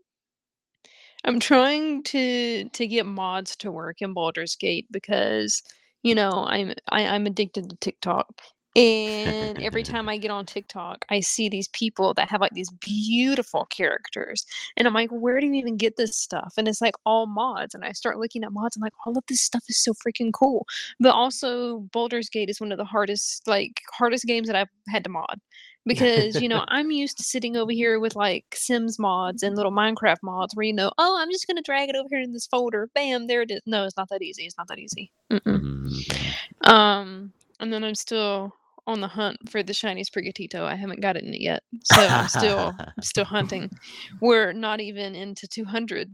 [1.25, 5.61] I'm trying to to get mods to work in Baldur's Gate because
[6.03, 8.41] you know I'm I, I'm addicted to TikTok,
[8.75, 12.71] and every time I get on TikTok, I see these people that have like these
[12.71, 14.45] beautiful characters,
[14.77, 16.53] and I'm like, where do you even get this stuff?
[16.57, 18.75] And it's like all mods, and I start looking at mods.
[18.75, 20.65] I'm like, all of this stuff is so freaking cool
[20.99, 25.03] but also Baldur's Gate is one of the hardest like hardest games that I've had
[25.05, 25.39] to mod
[25.85, 29.71] because you know I'm used to sitting over here with like Sims mods and little
[29.71, 32.47] Minecraft mods where you know oh I'm just gonna drag it over here in this
[32.47, 35.89] folder bam there it is no it's not that easy it's not that easy Mm-mm.
[35.89, 36.67] Mhm.
[36.69, 38.53] um and then I'm still
[38.89, 42.73] on the hunt for the shiny Sprigatito I haven't got it yet so I'm still
[42.79, 43.69] I'm still hunting
[44.21, 46.09] we're not even into 200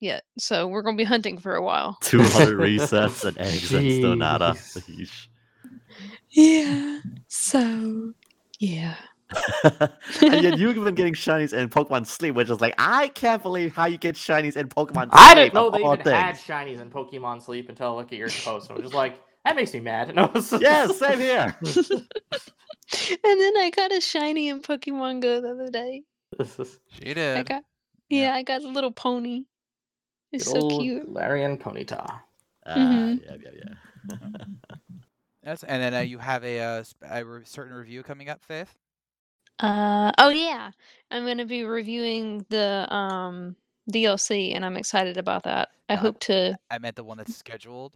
[0.00, 4.16] yet so we're gonna be hunting for a while 200 resets and eggs and still
[4.16, 4.54] nada.
[4.56, 5.26] Jeez.
[6.30, 8.12] Yeah so
[8.58, 8.96] yeah
[9.64, 13.74] and yet you've been getting shinies in Pokemon Sleep, which is like, I can't believe
[13.74, 15.36] how you get shinies in Pokemon Sleep I Sleep.
[15.36, 16.46] didn't know of they all even had things.
[16.46, 18.70] shinies in Pokemon Sleep until I look at your post.
[18.70, 20.14] I was just like, that makes me mad.
[20.14, 21.56] No, it's- Yeah, same here.
[23.24, 26.02] And then I got a shiny in Pokemon Go the other day.
[26.88, 27.38] She did.
[27.38, 27.64] I got
[28.10, 28.26] Yeah.
[28.26, 29.44] yeah, I got a little pony.
[30.32, 31.08] It's Good so old cute.
[31.10, 32.20] Larian Ponyta.
[32.66, 33.20] Uh, Mhm.
[33.24, 33.74] Yeah, yeah, yeah.
[35.44, 38.74] Yes, and then uh, you have a, uh, a re- certain review coming up, Faith.
[39.58, 40.70] Uh oh yeah.
[41.10, 43.56] I'm gonna be reviewing the um
[43.90, 45.70] DLC and I'm excited about that.
[45.88, 47.94] I Uh, hope to I meant the one that's scheduled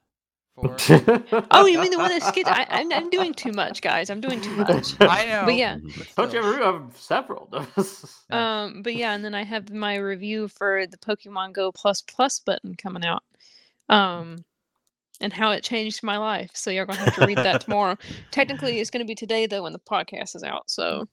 [0.57, 0.77] for.
[1.51, 4.11] Oh you mean the one that's skid I I'm I'm doing too much, guys.
[4.11, 4.95] I'm doing too much.
[5.01, 5.42] I know.
[5.45, 5.79] But yeah.
[6.16, 7.49] But Don't you ever have several?
[7.53, 8.62] Yeah.
[8.64, 12.40] Um but yeah, and then I have my review for the Pokemon Go Plus Plus
[12.40, 13.23] button coming out.
[13.88, 14.45] Um
[15.21, 16.51] and how it changed my life.
[16.55, 17.97] So you're gonna have to read that tomorrow.
[18.31, 20.71] Technically, it's going to be today though when the podcast is out.
[20.71, 21.09] So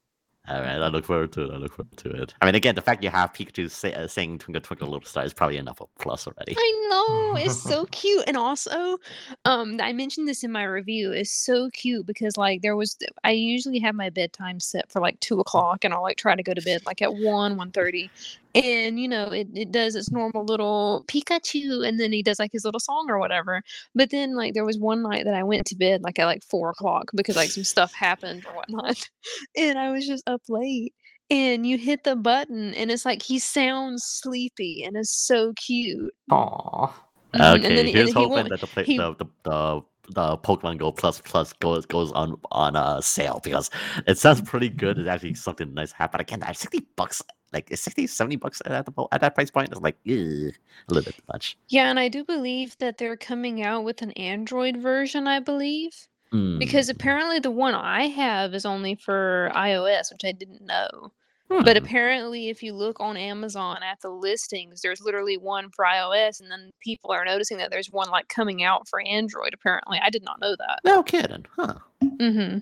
[0.45, 1.51] All right, I look forward to it.
[1.53, 2.33] I look forward to it.
[2.41, 5.23] I mean, again, the fact you have Pikachu say, uh, saying "Twinkle Twinkle Little Star"
[5.23, 6.53] is probably enough of a plus already.
[6.57, 8.97] I know it's so cute, and also,
[9.45, 11.13] um, I mentioned this in my review.
[11.13, 15.17] It's so cute because like there was, I usually have my bedtime set for like
[15.21, 18.11] two o'clock, and I'll like try to go to bed like at one, one thirty,
[18.55, 22.51] and you know it, it does its normal little Pikachu, and then he does like
[22.51, 23.61] his little song or whatever.
[23.95, 26.43] But then like there was one night that I went to bed like at like
[26.43, 29.09] four o'clock because like some stuff happened or whatnot,
[29.57, 30.93] and I was just up late
[31.29, 36.13] and you hit the button and it's like he sounds sleepy and it's so cute.
[36.31, 36.89] Aww.
[36.89, 36.93] Mhm,
[37.33, 39.81] and Okay, then- and here's he hoping won't- that the, play, he- the, the the
[40.09, 43.69] the Pokemon Go Plus Plus goes goes on on uh, sale because
[44.05, 44.99] it sounds pretty good.
[44.99, 46.19] It's actually something nice happen.
[46.19, 47.21] Again, at sixty bucks,
[47.53, 49.69] like it's 60, 70 bucks at the at that price point.
[49.71, 50.53] It's like ugh, a
[50.93, 51.57] little bit much.
[51.69, 55.93] Yeah, and I do believe that they're coming out with an Android version, I believe.
[56.33, 61.11] Hmm, Because apparently the one I have is only for iOS, which I didn't know.
[61.47, 61.85] But hmm.
[61.85, 66.49] apparently, if you look on Amazon at the listings, there's literally one for iOS, and
[66.49, 69.53] then people are noticing that there's one like coming out for Android.
[69.53, 70.79] Apparently, I did not know that.
[70.83, 71.75] no kidding, huh?
[72.03, 72.57] Mm-hmm.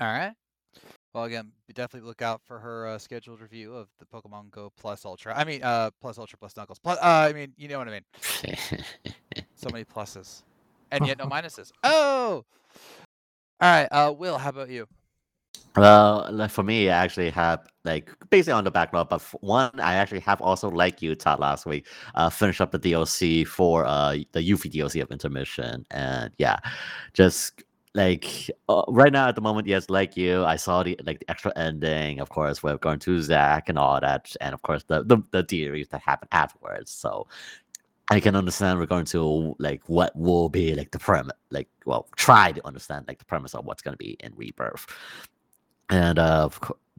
[0.00, 0.32] All right.
[1.14, 4.72] Well, again, be- definitely look out for her uh, scheduled review of the Pokemon Go
[4.76, 5.38] Plus Ultra.
[5.38, 6.80] I mean, uh, Plus Ultra Plus Knuckles.
[6.80, 8.82] Plus, uh, I mean, you know what I mean.
[9.54, 10.42] So many pluses,
[10.90, 11.70] and yet no minuses.
[11.84, 12.44] Oh.
[13.62, 13.86] All right.
[13.92, 14.88] Uh, Will, how about you?
[15.76, 20.20] Well, for me, I actually have like basically on the backlog, but one I actually
[20.20, 24.40] have also like you Todd last week, uh, finish up the DLC for uh the
[24.40, 26.58] Yuffie DLC of Intermission, and yeah,
[27.14, 27.62] just
[27.94, 31.30] like uh, right now at the moment, yes, like you, I saw the like the
[31.30, 35.04] extra ending, of course, with going to Zack and all that, and of course the
[35.04, 36.90] the, the theories that happen afterwards.
[36.90, 37.28] So
[38.10, 42.52] I can understand going to like what will be like the premise, like well, try
[42.52, 44.86] to understand like the premise of what's going to be in Rebirth,
[45.88, 46.48] and uh,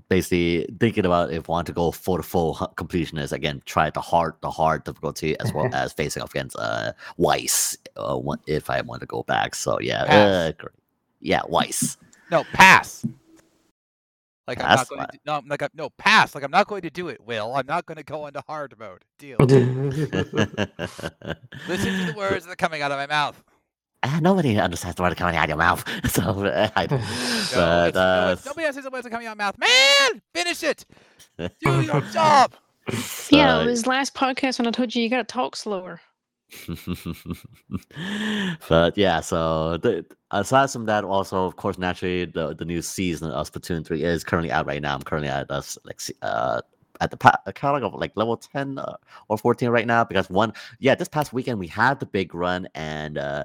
[0.10, 4.34] basically thinking about if want to go for the full completionist again, try the hard
[4.42, 9.02] the hard difficulty as well as facing off against uh Weiss, uh, if I want
[9.02, 9.56] to go back.
[9.56, 10.52] So yeah, uh,
[11.20, 11.98] yeah, Weiss.
[12.32, 13.06] No, pass.
[14.47, 15.12] Like I'm not going What?
[15.13, 15.19] to.
[15.25, 16.36] No, I'm like I'm- no pass.
[16.36, 17.21] Like I'm not going to do it.
[17.25, 19.03] Will I'm not going to go into hard mode.
[19.17, 19.38] Deal.
[19.39, 20.67] Listen
[21.99, 23.41] to the words that are coming out of my mouth.
[24.06, 25.84] Ah, nobody understands the word coming out of your mouth.
[26.12, 29.12] So, uh, I, No, but it's, no, uh, nobody else says the words that are
[29.12, 29.58] coming out of my mouth.
[29.58, 30.86] Man, finish it.
[31.38, 32.53] Do your job.
[33.29, 36.01] Yeah, so- it was last podcast when I told you you gotta talk slower.
[38.70, 43.32] but yeah, so the, aside from that, also of course, naturally, the the new season
[43.32, 44.96] of Splatoon three is currently out right now.
[44.96, 46.62] I'm currently at us like uh
[47.02, 48.96] at the pa- kind of like level ten uh,
[49.28, 52.68] or fourteen right now because one yeah this past weekend we had the big run
[52.76, 53.44] and uh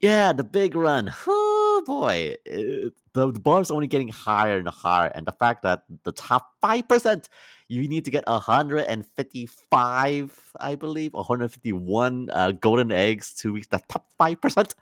[0.00, 5.10] yeah the big run oh boy it, the, the is only getting higher and higher
[5.14, 7.28] and the fact that the top five percent
[7.70, 14.06] you need to get 155 i believe 151 uh, golden eggs to reach the top
[14.20, 14.74] 5%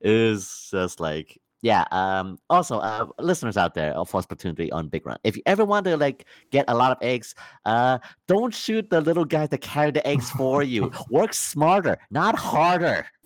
[0.00, 4.22] is just like yeah um also uh listeners out there of 3
[4.70, 5.16] on big run.
[5.22, 9.00] If you ever want to like get a lot of eggs uh don't shoot the
[9.00, 10.90] little guys that carry the eggs for you.
[11.10, 13.06] Work smarter not harder.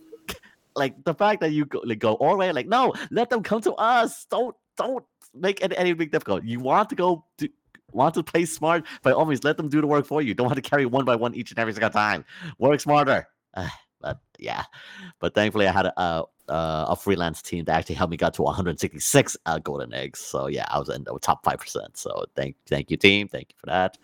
[0.76, 3.42] Like the fact that you go, like, go all the way like no let them
[3.42, 4.26] come to us.
[4.26, 6.44] Don't don't make it any big difficult.
[6.44, 7.48] You want to go to
[7.92, 8.84] want to play smart?
[9.02, 10.34] By all means let them do the work for you.
[10.34, 12.24] Don't have to carry one by one each and every single time.
[12.58, 13.28] Work smarter.
[13.98, 14.64] But yeah.
[15.20, 18.42] But thankfully i had a uh, a freelance team that actually helped me got to
[18.42, 20.20] 166 uh, golden eggs.
[20.20, 23.26] So yeah i was in the top 5% so thank thank you team.
[23.26, 23.96] Thank you for that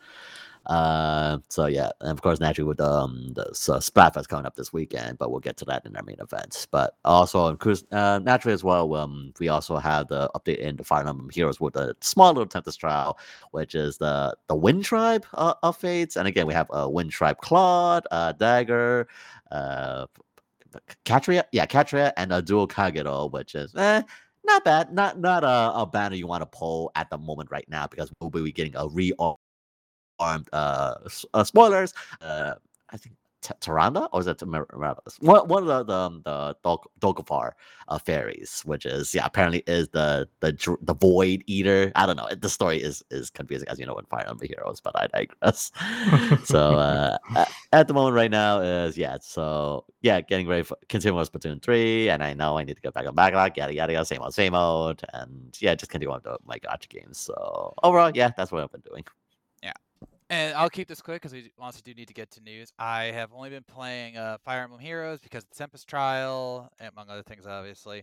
[0.66, 4.72] uh, so yeah, and of course, naturally with um the so Splatfest coming up this
[4.72, 6.66] weekend, but we'll get to that in our main events.
[6.66, 7.56] But also,
[7.90, 11.60] uh, naturally as well, um, we also have the update in the Fire Emblem Heroes
[11.60, 13.18] with a small little Tempest trial,
[13.50, 16.88] which is the the Wind Tribe uh, of Fates, and again we have a uh,
[16.88, 19.08] Wind Tribe Claude, uh, Dagger,
[19.50, 20.06] uh,
[21.04, 24.02] Katria, yeah, Katria, and a dual Kagero, which is eh,
[24.44, 27.68] not bad, not not a, a banner you want to pull at the moment right
[27.68, 29.12] now because we'll be getting a re
[30.18, 30.94] armed uh,
[31.34, 32.54] uh spoilers uh
[32.90, 34.40] i think T- Taranda or is it
[35.20, 37.52] One, one of the the um, the Dog, Dogopar
[37.88, 41.90] uh, fairies, which is yeah apparently is the the the Void Eater.
[41.96, 42.28] I don't know.
[42.40, 45.72] The story is is confusing as you know in Fire Emblem Heroes, but I digress.
[46.44, 47.18] so uh,
[47.72, 49.18] at the moment right now is yeah.
[49.20, 52.92] So yeah, getting ready for continuing Splatoon three, and I know I need to go
[52.92, 53.56] back on backlog.
[53.56, 54.04] Yada yada yada.
[54.04, 57.18] Same old same old, and yeah, just continue on the, my gotcha games.
[57.18, 59.04] So overall, yeah, that's what I've been doing.
[60.32, 62.72] And I'll keep this quick because we honestly do need to get to news.
[62.78, 67.10] I have only been playing uh, Fire Emblem Heroes because of the Tempest trial, among
[67.10, 68.02] other things, obviously.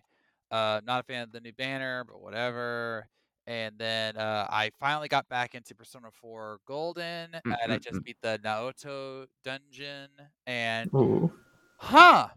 [0.52, 3.08] Uh, not a fan of the new banner, but whatever.
[3.48, 8.18] and then uh, I finally got back into Persona 4 Golden, and I just beat
[8.22, 10.10] the Naoto dungeon,
[10.46, 11.34] and Ooh.
[11.78, 12.28] huh,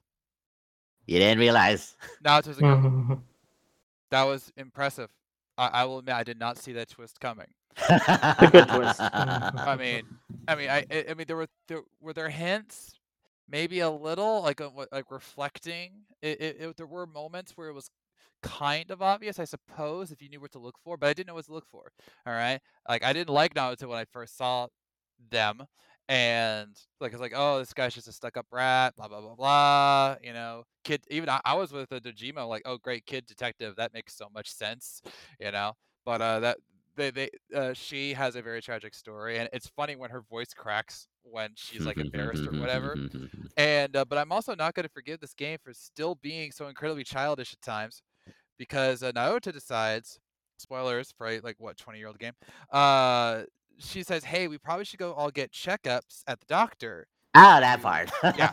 [1.06, 1.98] You didn't realize.
[2.24, 3.18] Naoto's a good.
[4.10, 5.10] That was impressive.
[5.62, 7.46] I, I will admit I did not see that twist coming.
[7.88, 9.00] a good twist.
[9.00, 10.02] I mean,
[10.48, 12.98] I mean, I, I I mean, there were there were there hints,
[13.48, 15.92] maybe a little like what- like reflecting.
[16.20, 17.90] It, it, it there were moments where it was
[18.42, 21.28] kind of obvious, I suppose, if you knew what to look for, but I didn't
[21.28, 21.92] know what to look for.
[22.26, 24.68] All right, like I didn't like Naoto when I first saw
[25.30, 25.64] them,
[26.08, 30.16] and like it's like, oh, this guy's just a stuck-up rat blah blah blah blah.
[30.22, 31.04] You know, kid.
[31.10, 33.76] Even I, I was with the Dojima, like, oh, great kid detective.
[33.76, 35.02] That makes so much sense.
[35.40, 35.72] You know,
[36.04, 36.58] but uh, that
[36.96, 40.52] they they uh, she has a very tragic story, and it's funny when her voice
[40.54, 42.96] cracks when she's like embarrassed or whatever.
[43.58, 46.68] And uh, but I'm also not going to forgive this game for still being so
[46.68, 48.00] incredibly childish at times,
[48.56, 50.18] because uh, Naoto decides,
[50.56, 52.32] spoilers for a, like what 20 year old game,
[52.72, 53.42] uh,
[53.78, 57.80] she says, hey, we probably should go all get checkups at the doctor Oh, that
[57.80, 58.10] part.
[58.32, 58.50] Yeah.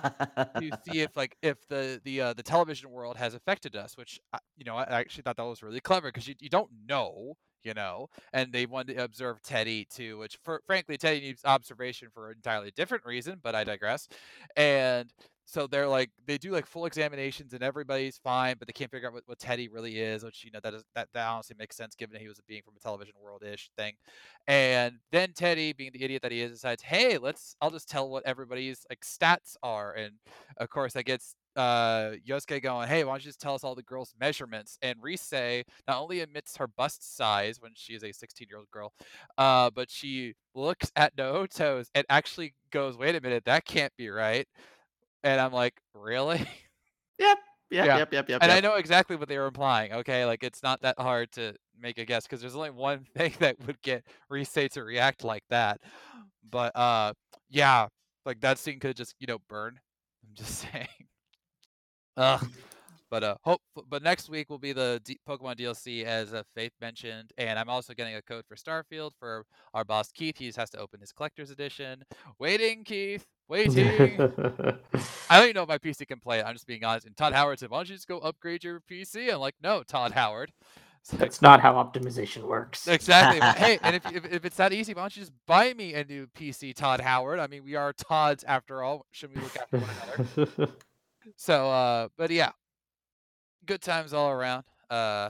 [0.60, 4.20] to see if like if the the uh, the television world has affected us which
[4.58, 7.36] you know i I actually thought that was really clever because you, you don't know
[7.64, 12.10] you know and they wanted to observe teddy too which for, frankly teddy needs observation
[12.14, 14.08] for an entirely different reason but i digress
[14.56, 15.12] and
[15.50, 19.08] so they're like they do like full examinations and everybody's fine but they can't figure
[19.08, 21.76] out what, what teddy really is which you know that is that, that honestly makes
[21.76, 23.94] sense given that he was a being from a television world-ish thing
[24.48, 27.56] and then Teddy, being the idiot that he is, decides, "Hey, let's.
[27.62, 30.16] I'll just tell what everybody's like stats are." And
[30.58, 33.76] of course, that gets uh Yosuke going, "Hey, why don't you just tell us all
[33.76, 35.32] the girls' measurements?" And Rise
[35.88, 38.94] not only admits her bust size when she is a 16-year-old girl,
[39.38, 44.10] uh, but she looks at Naoto's and actually goes, "Wait a minute, that can't be
[44.10, 44.48] right."
[45.24, 46.40] And I'm like, "Really?"
[47.20, 47.38] yep.
[47.72, 47.98] Yep, Yeah.
[48.00, 48.40] yep, yep, yep.
[48.42, 49.94] and I know exactly what they were implying.
[49.94, 53.34] Okay, like it's not that hard to make a guess because there's only one thing
[53.40, 55.80] that would get Rise to react like that.
[56.50, 57.14] But uh,
[57.50, 57.88] yeah,
[58.26, 59.80] like that scene could just you know burn.
[60.28, 60.88] I'm just saying.
[62.18, 62.48] Ugh.
[63.12, 63.62] But uh, hope.
[63.88, 67.70] But next week will be the D- Pokemon DLC as uh, Faith mentioned, and I'm
[67.70, 70.38] also getting a code for Starfield for our boss Keith.
[70.38, 72.04] He just has to open his collector's edition.
[72.40, 73.26] Waiting, Keith.
[73.50, 73.88] Waiting.
[73.90, 76.46] I don't even know if my PC can play it.
[76.46, 77.08] I'm just being honest.
[77.08, 79.84] And Todd Howard said, "Why don't you just go upgrade your PC?" I'm like, "No,
[79.84, 80.54] Todd Howard."
[81.02, 82.86] It's like, That's not how optimization works.
[82.86, 83.40] exactly.
[83.66, 86.04] hey, and if, if if it's that easy, why don't you just buy me a
[86.04, 87.40] new PC, Todd Howard?
[87.40, 89.06] I mean, we are Todds after all.
[89.12, 89.90] Should we look after one
[90.58, 90.72] another?
[91.38, 92.52] So, uh, but yeah,
[93.66, 94.66] good times all around.
[94.90, 95.30] Uh,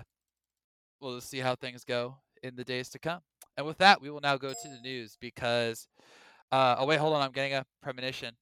[0.99, 3.19] we'll just see how things go in the days to come.
[3.55, 5.87] And with that, we will now go to the news because.
[6.51, 7.21] Uh, oh wait, hold on.
[7.21, 8.35] I'm getting a premonition.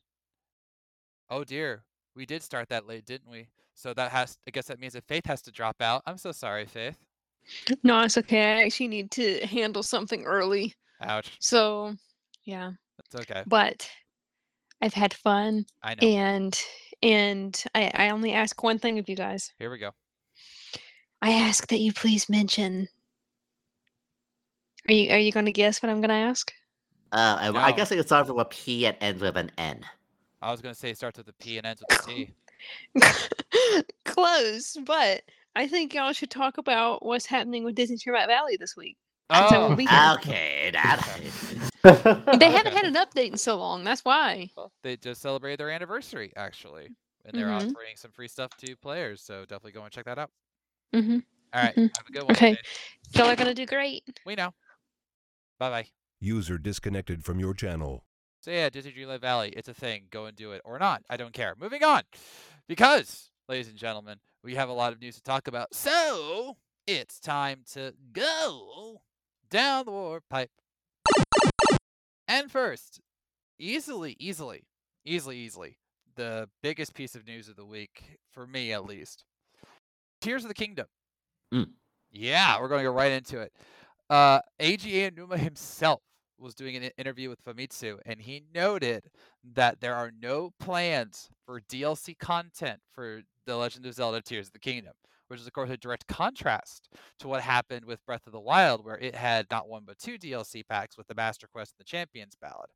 [1.29, 1.83] Oh dear,
[2.15, 3.47] we did start that late, didn't we?
[3.73, 4.37] So that has.
[4.47, 6.01] I guess that means that Faith has to drop out.
[6.05, 6.97] I'm so sorry, Faith.
[7.83, 8.53] No, it's okay.
[8.53, 10.73] I actually need to handle something early.
[11.01, 11.31] Ouch.
[11.39, 11.95] So,
[12.43, 12.71] yeah.
[12.97, 13.43] That's okay.
[13.45, 13.89] But
[14.81, 16.07] I've had fun I know.
[16.07, 16.59] and
[17.01, 19.53] and I, I only ask one thing of you guys.
[19.59, 19.91] Here we go.
[21.21, 22.87] I ask that you please mention
[24.89, 26.51] Are you are you gonna guess what I'm gonna ask?
[27.11, 29.83] Uh, I, I guess it starts with a P and ends with an N.
[30.41, 32.29] I was gonna say it starts with a P and ends with a T.
[34.05, 35.21] Close, but
[35.55, 38.97] I think y'all should talk about what's happening with Disney Trip Valley this week.
[39.29, 40.11] Oh, won't be here.
[40.15, 41.01] Okay, that.
[42.39, 43.83] They haven't had an update in so long.
[43.83, 44.49] That's why.
[44.55, 46.89] well, they just celebrated their anniversary actually,
[47.25, 47.69] and they're Mhm.
[47.69, 49.21] offering some free stuff to players.
[49.21, 50.29] So definitely go and check that out.
[50.93, 51.19] hmm
[51.53, 51.89] All right, Mhm.
[51.95, 52.31] have a good one.
[52.31, 52.55] Okay.
[52.55, 53.15] Faith.
[53.15, 54.03] Y'all are gonna do great.
[54.25, 54.53] We know.
[55.59, 55.87] Bye bye.
[56.19, 58.03] User disconnected from your channel.
[58.41, 60.05] So yeah, Disney Dreamlight Valley, it's a thing.
[60.09, 61.03] Go and do it or not.
[61.09, 61.55] I don't care.
[61.59, 62.03] Moving on,
[62.67, 65.73] because, ladies and gentlemen, we have a lot of news to talk about.
[65.73, 69.01] So it's time to go
[69.49, 70.51] down the warp pipe.
[72.27, 73.01] And first,
[73.59, 74.63] easily, easily,
[75.05, 75.77] easily, easily,
[76.15, 79.23] the biggest piece of news of the week for me, at least.
[80.21, 80.87] Tears of the Kingdom.
[81.53, 81.69] Mm.
[82.11, 83.53] Yeah, we're going to go right into it.
[84.09, 86.01] Uh, Eiji Aonuma himself
[86.39, 89.09] was doing an interview with Famitsu, and he noted
[89.55, 94.53] that there are no plans for DLC content for The Legend of Zelda Tears of
[94.53, 94.93] the Kingdom,
[95.27, 96.89] which is, of course, a direct contrast
[97.19, 100.17] to what happened with Breath of the Wild, where it had not one but two
[100.17, 102.69] DLC packs with the Master Quest and the Champions Ballad.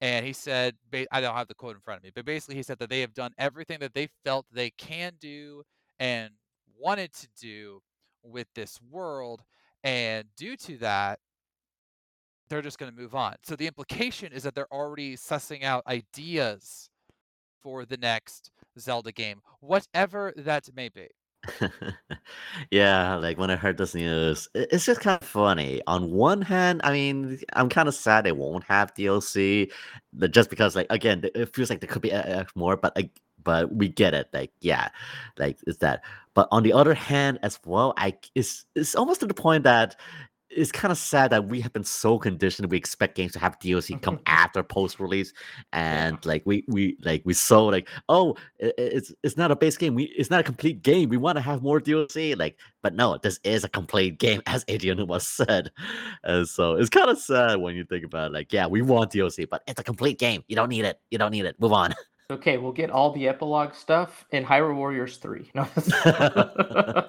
[0.00, 0.76] And he said,
[1.10, 3.00] I don't have the quote in front of me, but basically he said that they
[3.00, 5.64] have done everything that they felt they can do
[5.98, 6.30] and
[6.78, 7.80] wanted to do
[8.22, 9.42] with this world.
[9.84, 11.20] And due to that,
[12.48, 13.36] they're just going to move on.
[13.42, 16.90] So the implication is that they're already sussing out ideas
[17.62, 21.08] for the next Zelda game, whatever that may be.
[22.70, 25.80] yeah, like when I heard this news, it's just kind of funny.
[25.86, 29.70] On one hand, I mean, I'm kind of sad they won't have DLC,
[30.30, 32.12] just because, like, again, it feels like there could be
[32.54, 32.96] more, but
[33.42, 34.28] but we get it.
[34.32, 34.88] Like, yeah,
[35.38, 36.02] like it's that.
[36.38, 39.96] But on the other hand, as well, I it's it's almost to the point that
[40.48, 42.70] it's kind of sad that we have been so conditioned.
[42.70, 45.32] We expect games to have DLC come after post release,
[45.72, 49.96] and like we we like we so like oh it's it's not a base game.
[49.96, 51.08] We it's not a complete game.
[51.08, 52.38] We want to have more DLC.
[52.38, 55.72] Like, but no, this is a complete game, as Adrian was said.
[56.22, 58.34] And so it's kind of sad when you think about it.
[58.34, 60.44] Like, yeah, we want DLC, but it's a complete game.
[60.46, 61.00] You don't need it.
[61.10, 61.58] You don't need it.
[61.58, 61.96] Move on.
[62.30, 65.50] Okay, we'll get all the epilogue stuff in Hyrule Warriors 3.
[65.54, 65.66] No.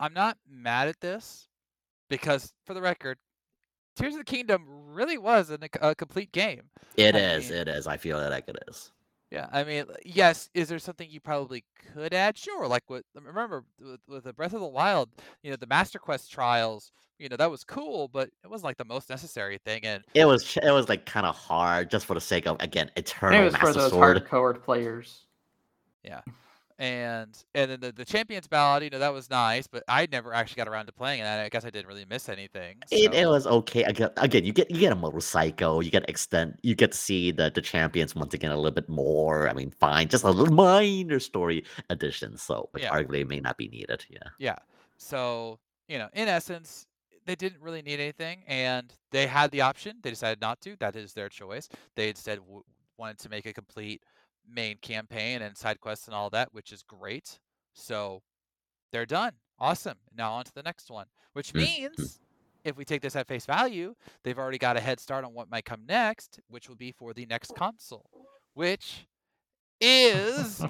[0.00, 1.46] I'm not mad at this
[2.10, 3.18] because, for the record,
[3.96, 6.62] Tears of the Kingdom really was an, a complete game.
[6.96, 7.50] It I is.
[7.50, 7.86] mean- It is.
[7.86, 8.90] I feel like it is.
[9.32, 10.50] Yeah, I mean, uh, yes.
[10.52, 11.64] Is there something you probably
[11.94, 12.36] could add?
[12.36, 12.68] Sure.
[12.68, 13.02] Like what?
[13.16, 15.08] Um, remember with, with the Breath of the Wild,
[15.42, 16.92] you know, the Master Quest trials.
[17.18, 19.84] You know, that was cool, but it wasn't like the most necessary thing.
[19.84, 20.58] And It was.
[20.62, 23.44] It was like kind of hard, just for the sake of again, And Eternal it
[23.44, 24.24] was for Master those Sword.
[24.28, 25.24] hardcore players.
[26.82, 30.34] And and then the, the Champions Ballad, you know, that was nice, but I never
[30.34, 31.26] actually got around to playing it.
[31.26, 32.78] I guess I didn't really miss anything.
[32.90, 33.84] It, it was okay.
[33.84, 35.80] Again, again, you get you get a motorcycle.
[35.80, 36.58] You get extend.
[36.64, 39.48] You get to see the the champions once again a little bit more.
[39.48, 42.36] I mean, fine, just a little minor story addition.
[42.36, 42.90] So, which Yeah.
[42.90, 44.04] arguably may not be needed.
[44.10, 44.18] Yeah.
[44.40, 44.56] Yeah.
[44.96, 46.88] So, you know, in essence,
[47.26, 49.98] they didn't really need anything and they had the option.
[50.02, 50.74] They decided not to.
[50.80, 51.68] That is their choice.
[51.94, 52.64] They instead w-
[52.98, 54.02] wanted to make a complete
[54.48, 57.38] main campaign and side quests and all that, which is great.
[57.74, 58.22] So,
[58.92, 59.32] they're done.
[59.58, 59.96] Awesome.
[60.16, 62.20] Now on to the next one, which means
[62.64, 65.50] if we take this at face value, they've already got a head start on what
[65.50, 68.10] might come next, which will be for the next console,
[68.54, 69.06] which
[69.80, 70.64] is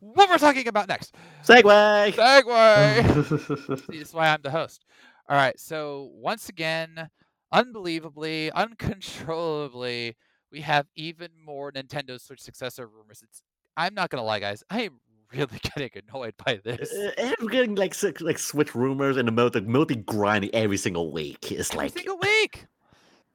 [0.00, 1.14] what we're talking about next.
[1.44, 2.12] Segue.
[2.12, 3.86] Segue.
[3.90, 4.84] See, That's why I'm the host.
[5.28, 5.58] All right.
[5.58, 7.08] So once again,
[7.52, 10.16] unbelievably, uncontrollably,
[10.52, 13.22] we have even more Nintendo Switch successor rumors.
[13.22, 13.42] It's
[13.76, 14.62] I'm not gonna lie, guys.
[14.70, 15.00] I am
[15.32, 16.92] really getting annoyed by this.
[16.92, 21.50] Uh, I'm getting like like switch rumors in the multi multi grinding every single week.
[21.50, 22.66] It's Every like single week.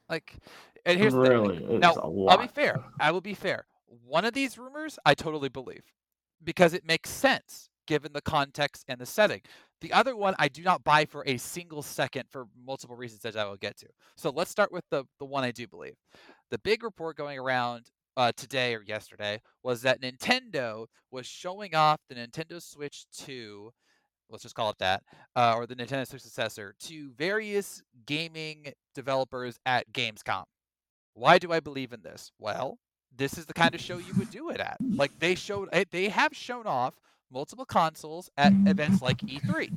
[0.10, 0.36] Like,
[0.86, 1.44] and here's the thing.
[1.44, 1.96] really, Now,
[2.30, 2.82] I'll be fair.
[3.00, 3.66] I will be fair.
[4.06, 5.84] One of these rumors I totally believe
[6.44, 9.42] because it makes sense given the context and the setting.
[9.82, 13.36] The other one I do not buy for a single second for multiple reasons that
[13.36, 13.88] I will get to.
[14.16, 15.96] So let's start with the the one I do believe.
[16.52, 22.00] The big report going around uh, today or yesterday was that Nintendo was showing off
[22.10, 23.72] the Nintendo Switch 2
[24.30, 25.04] let's just call it that,
[25.36, 30.44] uh, or the Nintendo Switch successor, to various gaming developers at Gamescom.
[31.14, 32.32] Why do I believe in this?
[32.40, 32.78] Well,
[33.16, 34.78] this is the kind of show you would do it at.
[34.82, 37.00] Like they showed, eh, they have shown off
[37.32, 39.72] multiple consoles at events like E3.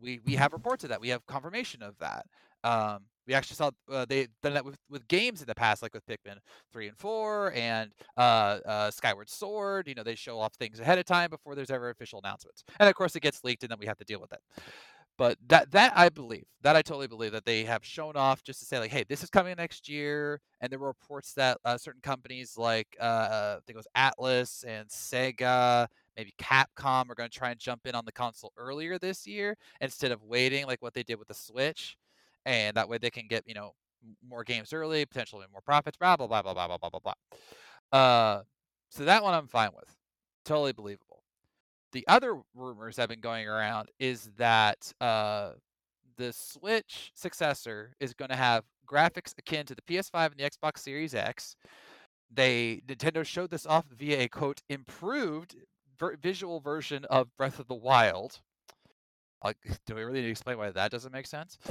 [0.00, 1.00] We we have reports of that.
[1.00, 2.26] We have confirmation of that.
[2.64, 5.94] Um, we actually saw uh, they done that with, with games in the past, like
[5.94, 6.38] with Pikmin
[6.72, 9.86] three and four and uh, uh, Skyward Sword.
[9.86, 12.88] You know, they show off things ahead of time before there's ever official announcements, and
[12.88, 14.40] of course it gets leaked, and then we have to deal with it.
[15.16, 18.58] But that that I believe, that I totally believe that they have shown off just
[18.60, 21.78] to say like, hey, this is coming next year, and there were reports that uh,
[21.78, 27.30] certain companies like uh, I think it was Atlus and Sega, maybe Capcom are going
[27.30, 30.82] to try and jump in on the console earlier this year instead of waiting like
[30.82, 31.96] what they did with the Switch,
[32.46, 33.72] and that way they can get you know
[34.26, 37.98] more games early, potentially more profits, blah blah blah blah blah blah blah blah.
[37.98, 38.42] Uh,
[38.90, 39.96] so that one I'm fine with,
[40.44, 41.22] totally believable.
[41.92, 45.52] The other rumors that have been going around is that uh,
[46.16, 50.78] the Switch successor is going to have graphics akin to the PS5 and the Xbox
[50.78, 51.56] Series X.
[52.32, 55.56] They Nintendo showed this off via a quote improved
[56.22, 58.40] visual version of Breath of the Wild.
[59.44, 61.58] Like, do we really need to explain why that doesn't make sense?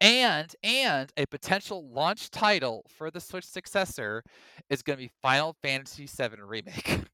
[0.00, 4.22] And and a potential launch title for the Switch successor
[4.70, 7.00] is going to be Final Fantasy VII Remake.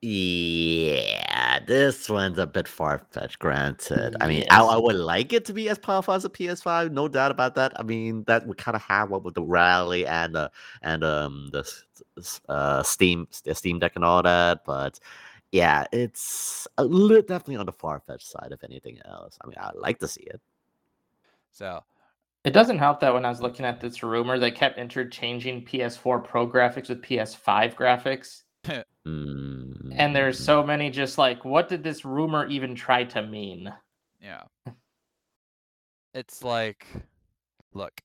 [0.00, 3.40] Yeah, this one's a bit far fetched.
[3.40, 6.92] Granted, I mean, I, I would like it to be as powerful as a PS5,
[6.92, 7.72] no doubt about that.
[7.80, 11.48] I mean, that would kind of have what with the rally and the and um
[11.52, 11.82] the s-
[12.16, 15.00] s- uh Steam the Steam Deck and all that, but
[15.52, 18.52] yeah, it's a little definitely on the far fetched side.
[18.52, 20.40] of anything else, I mean, I'd like to see it.
[21.52, 21.82] So
[22.44, 26.24] It doesn't help that when I was looking at this rumor, they kept interchanging PS4
[26.24, 28.42] Pro graphics with PS5 graphics.
[29.06, 29.92] Mm-hmm.
[29.96, 33.72] And there's so many just like, what did this rumor even try to mean?
[34.20, 34.42] Yeah.
[36.14, 36.86] It's like,
[37.74, 38.00] look,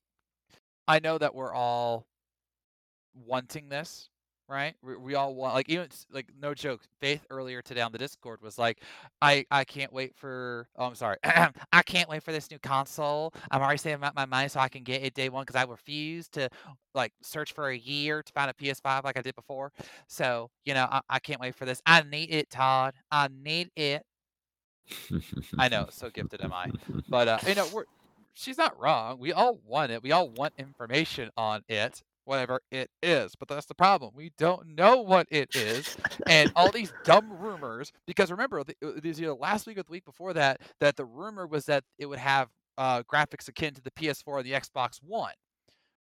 [0.86, 2.06] I know that we're all
[3.14, 4.08] wanting this.
[4.48, 4.74] Right?
[4.82, 6.82] We, we all want like even like no joke.
[7.00, 8.80] Faith earlier today on the Discord was like,
[9.22, 10.68] I I can't wait for.
[10.76, 11.16] Oh, I'm sorry.
[11.24, 13.32] I can't wait for this new console.
[13.50, 15.64] I'm already saving up my money so I can get it day one because I
[15.64, 16.48] refuse to
[16.94, 19.72] like search for a year to find a PS5 like I did before.
[20.08, 21.82] So you know I, I can't wait for this.
[21.86, 22.94] I need it, Todd.
[23.10, 24.04] I need it.
[25.58, 26.70] I know, so gifted am I.
[27.08, 27.84] But uh, you know, we're
[28.34, 29.18] she's not wrong.
[29.18, 30.02] We all want it.
[30.02, 33.34] We all want information on it, whatever it is.
[33.38, 34.12] But that's the problem.
[34.14, 35.96] We don't know what it is,
[36.26, 37.92] and all these dumb rumors.
[38.06, 41.46] Because remember, it was either last week or the week before that that the rumor
[41.46, 42.48] was that it would have
[42.78, 45.34] uh, graphics akin to the PS4 and the Xbox One,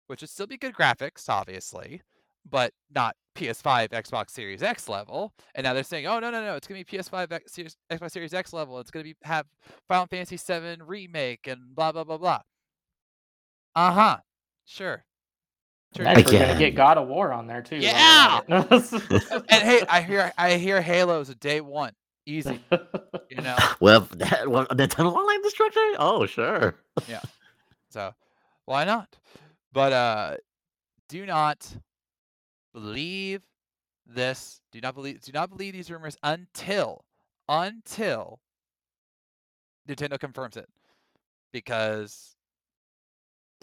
[0.07, 2.01] which would still be good graphics, obviously,
[2.49, 5.33] but not PS5, Xbox Series X level.
[5.55, 7.59] And now they're saying, oh no no no, it's gonna be PS5, X,
[7.91, 8.79] Xbox Series X level.
[8.79, 9.45] It's gonna be have
[9.87, 12.41] Final Fantasy VII remake and blah blah blah blah.
[13.75, 14.17] Uh huh.
[14.65, 15.03] Sure.
[15.95, 16.05] Sure.
[16.05, 17.77] Next, we're gonna get God of War on there too.
[17.77, 18.41] Yeah!
[18.47, 18.71] at.
[19.49, 21.93] And hey, I hear I hear Halo's a day one,
[22.25, 22.59] easy.
[23.29, 23.55] You know.
[23.79, 25.95] well, that, well, Nintendo Online Destruction?
[25.99, 26.75] Oh, sure.
[27.07, 27.21] Yeah.
[27.89, 28.13] So
[28.65, 29.17] why not?
[29.71, 30.37] But uh
[31.09, 31.67] do not
[32.73, 33.41] believe
[34.07, 34.61] this.
[34.71, 37.05] Do not believe do not believe these rumors until
[37.47, 38.39] until
[39.87, 40.69] Nintendo confirms it.
[41.51, 42.32] Because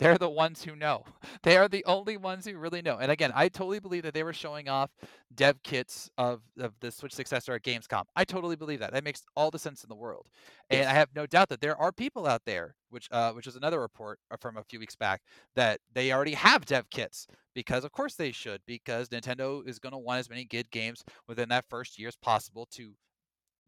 [0.00, 1.04] they're the ones who know.
[1.42, 2.98] They are the only ones who really know.
[2.98, 4.90] And again, I totally believe that they were showing off
[5.34, 8.04] dev kits of, of the Switch successor at Gamescom.
[8.14, 8.92] I totally believe that.
[8.92, 10.26] That makes all the sense in the world.
[10.68, 13.56] And I have no doubt that there are people out there, which uh, which is
[13.56, 15.22] another report uh, from a few weeks back,
[15.54, 19.92] that they already have dev kits because of course they should because Nintendo is going
[19.92, 22.92] to want as many good games within that first year as possible to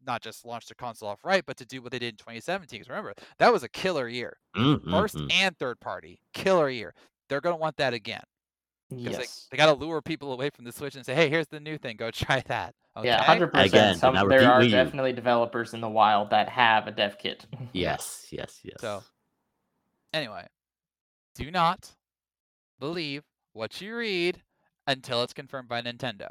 [0.05, 2.79] not just launch their console off right, but to do what they did in 2017.
[2.79, 5.31] Because remember, that was a killer year, Mm, mm, 1st mm.
[5.33, 6.93] and third party, killer year.
[7.29, 8.23] They're going to want that again.
[8.89, 9.17] yes.
[9.17, 11.59] They, they got to lure people away from the Switch and say, hey, here's the
[11.59, 11.97] new thing.
[11.97, 12.75] Go try that.
[12.95, 13.07] Okay?
[13.07, 13.99] Yeah, hundred Again, percent.
[13.99, 17.45] Some there are Wii definitely developers in the wild that have a dev kit.
[17.71, 18.75] Yes, yes, yes.
[18.79, 19.03] So,
[20.13, 20.45] anyway,
[21.33, 21.95] do not
[22.79, 23.23] believe
[23.53, 24.43] what you read
[24.85, 26.29] until it's confirmed by Nintendo.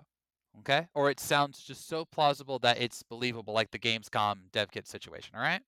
[0.60, 0.86] Okay?
[0.94, 5.34] Or it sounds just so plausible that it's believable, like the Gamescom dev kit situation.
[5.34, 5.62] All right?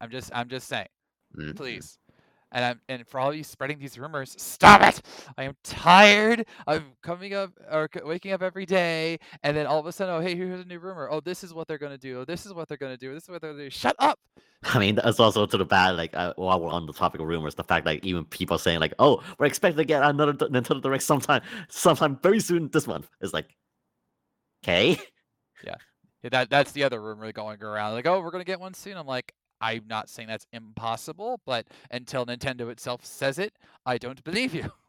[0.00, 0.88] I'm just, I'm just saying,
[1.36, 1.98] Mm, please.
[2.54, 5.02] And I'm, and for all of you spreading these rumors, stop it!
[5.36, 9.86] I am tired of coming up or waking up every day, and then all of
[9.86, 11.08] a sudden, oh hey, here's a new rumor.
[11.10, 12.20] Oh, this is what they're gonna do.
[12.20, 13.12] Oh, this is what they're gonna do.
[13.12, 13.70] This is what they're gonna do.
[13.70, 14.20] Shut up!
[14.62, 15.96] I mean, that's also to the bad.
[15.96, 18.78] Like, uh, while we're on the topic of rumors, the fact that even people saying
[18.78, 23.08] like, "Oh, we're expecting to get another Nintendo Direct sometime, sometime very soon this month,"
[23.20, 23.54] is like,
[24.64, 24.96] okay.
[25.64, 25.76] Yeah,
[26.30, 27.94] that that's the other rumor going around.
[27.94, 28.96] Like, oh, we're gonna get one soon.
[28.96, 29.34] I'm like,
[29.64, 33.54] I'm not saying that's impossible, but until Nintendo itself says it,
[33.86, 34.70] I don't believe you.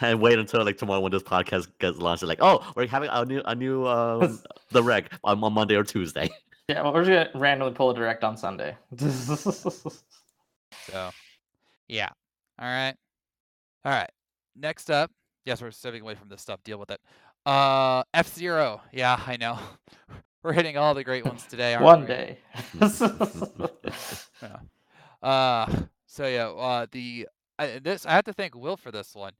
[0.00, 2.24] And wait until like tomorrow when this podcast gets launched.
[2.24, 4.40] Like, oh, we're having a new a new um,
[4.72, 6.28] Direct on, on Monday or Tuesday.
[6.68, 8.76] yeah, well, we're just gonna randomly pull a direct on Sunday.
[8.98, 9.92] So,
[11.86, 12.08] yeah.
[12.58, 12.96] All right.
[13.84, 14.10] All right.
[14.56, 15.12] Next up,
[15.44, 16.64] yes, we're stepping away from this stuff.
[16.64, 17.00] Deal with it.
[17.46, 18.82] Uh, F Zero.
[18.92, 19.56] Yeah, I know.
[20.46, 21.74] We're hitting all the great ones today.
[21.74, 22.06] Aren't One we?
[22.06, 22.38] day.
[24.40, 24.58] Yeah.
[25.20, 25.66] Uh,
[26.06, 27.26] so yeah, uh, the
[27.58, 29.32] I, this I have to thank Will for this one.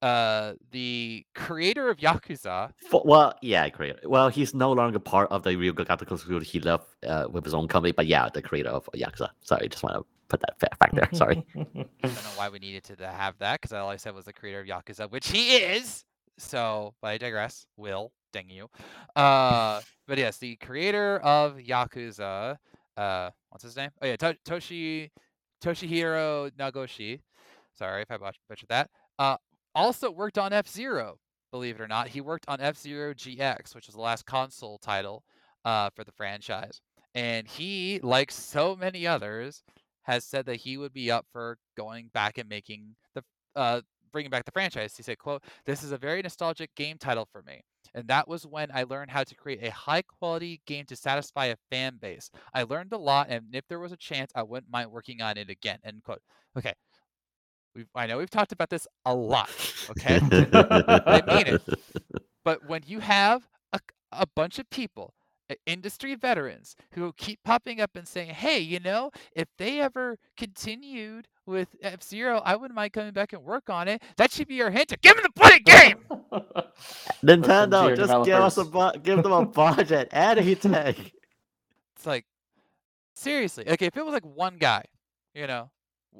[0.00, 2.70] Uh, the creator of Yakuza.
[2.76, 3.98] For, well, yeah, creator.
[4.04, 6.38] Well, he's no longer part of the Ryu Ga Gotoku Studio.
[6.38, 9.30] He left uh, with his own company, but yeah, the creator of Yakuza.
[9.40, 11.08] Sorry, just want to put that fact there.
[11.12, 11.44] Sorry.
[11.56, 11.62] I
[12.02, 14.60] don't know why we needed to have that because all I said was the creator
[14.60, 16.04] of Yakuza, which he is.
[16.38, 17.66] So, but I digress.
[17.76, 18.68] Will, dang you.
[19.14, 22.56] Uh, but yes, the creator of Yakuza.
[22.96, 23.90] Uh, what's his name?
[24.02, 25.10] Oh yeah, to- Toshi
[25.62, 27.20] Toshihiro Nagoshi.
[27.74, 28.90] Sorry if I butchered that.
[29.18, 29.36] Uh,
[29.74, 31.18] also worked on F Zero.
[31.52, 34.78] Believe it or not, he worked on F Zero GX, which was the last console
[34.78, 35.24] title
[35.64, 36.80] uh, for the franchise.
[37.14, 39.62] And he, like so many others,
[40.02, 43.22] has said that he would be up for going back and making the
[43.54, 43.80] uh,
[44.16, 44.96] bringing back the franchise.
[44.96, 47.60] He said, "quote This is a very nostalgic game title for me."
[47.94, 51.46] And that was when I learned how to create a high quality game to satisfy
[51.46, 52.30] a fan base.
[52.54, 55.36] I learned a lot, and if there was a chance, I wouldn't mind working on
[55.36, 55.78] it again.
[55.84, 56.22] End quote.
[56.56, 56.72] Okay.
[57.74, 59.50] We've, I know we've talked about this a lot,
[59.90, 60.18] okay?
[60.32, 61.62] I mean it.
[62.44, 63.80] But when you have a,
[64.12, 65.14] a bunch of people,
[65.50, 70.16] uh, industry veterans, who keep popping up and saying, hey, you know, if they ever
[70.36, 74.02] continued with F Zero, I wouldn't mind coming back and work on it.
[74.16, 75.96] That should be your hint to give them the bloody game.
[77.24, 78.68] Nintendo, Listen, just give us a developers.
[78.68, 80.08] bu- give them a budget.
[80.12, 80.74] Anything.
[80.74, 82.26] It's like,
[83.14, 83.68] seriously.
[83.68, 84.84] Okay, if it was like one guy,
[85.34, 85.70] you know,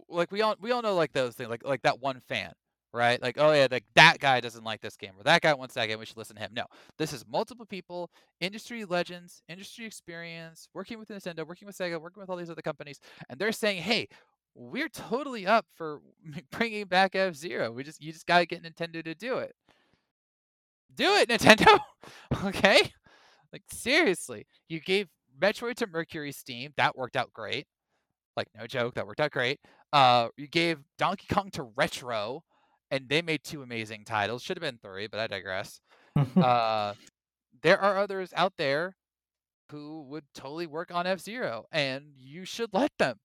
[0.09, 2.53] like we all we all know like those things, like like that one fan,
[2.93, 3.20] right?
[3.20, 5.87] Like, oh yeah, like that guy doesn't like this game or that guy wants that
[5.87, 5.99] game.
[5.99, 6.51] We should listen to him.
[6.55, 6.64] No,
[6.99, 8.11] this is multiple people,
[8.41, 12.62] industry legends, industry experience, working with Nintendo, working with Sega, working with all these other
[12.62, 14.09] companies, and they're saying, hey,
[14.57, 16.00] we're totally up for
[16.50, 17.70] bringing back F Zero.
[17.70, 19.54] We just you just gotta get Nintendo to do it.
[20.94, 21.78] Do it, Nintendo.
[22.44, 22.90] okay,
[23.52, 25.09] like seriously, you gave
[25.40, 26.72] Metroid to Mercury Steam.
[26.76, 27.66] That worked out great.
[28.36, 29.61] Like no joke, that worked out great.
[29.92, 32.42] Uh, you gave Donkey Kong to Retro,
[32.90, 34.42] and they made two amazing titles.
[34.42, 35.80] Should have been three, but I digress.
[36.36, 36.94] uh,
[37.62, 38.96] there are others out there
[39.70, 43.18] who would totally work on F Zero, and you should let them.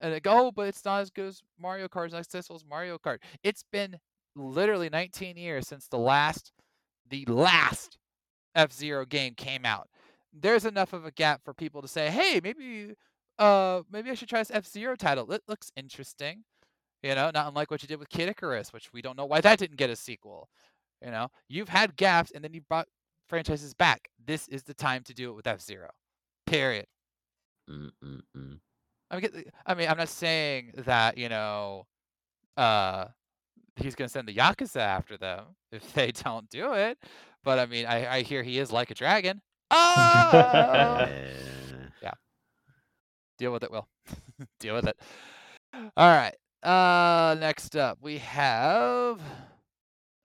[0.00, 2.98] And go, oh, but it's not as good as Mario Kart, as successful as Mario
[2.98, 3.18] Kart.
[3.42, 3.98] It's been
[4.36, 6.52] literally 19 years since the last,
[7.08, 7.98] the last
[8.54, 9.88] F Zero game came out.
[10.32, 12.94] There's enough of a gap for people to say, hey, maybe,
[13.38, 15.30] uh, maybe I should try this F Zero title.
[15.32, 16.44] It looks interesting.
[17.02, 19.40] You know, not unlike what you did with Kid Icarus, which we don't know why
[19.40, 20.48] that didn't get a sequel.
[21.04, 22.88] You know, you've had gaps and then you brought
[23.28, 24.08] franchises back.
[24.24, 25.90] This is the time to do it with F Zero.
[26.46, 26.86] Period.
[27.70, 28.58] Mm-mm-mm.
[29.10, 31.86] I mean, I mean, I'm not saying that you know,
[32.56, 33.06] uh,
[33.76, 36.98] he's gonna send the Yakuza after them if they don't do it.
[37.44, 39.40] But I mean, I, I hear he is like a dragon.
[39.70, 41.08] Ah!
[42.02, 42.12] Yeah.
[43.38, 43.88] Deal with it, Will.
[44.60, 44.96] Deal with it.
[45.74, 46.34] All right.
[46.62, 49.20] Uh, next up we have.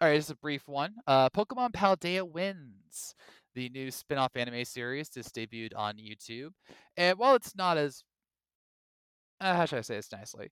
[0.02, 0.94] All right, this is a brief one.
[1.08, 3.16] Uh, Pokemon Paldean Winds
[3.56, 6.50] the new spin-off anime series just debuted on YouTube.
[6.98, 8.04] And while it's not as
[9.44, 10.52] uh, how should I say this nicely?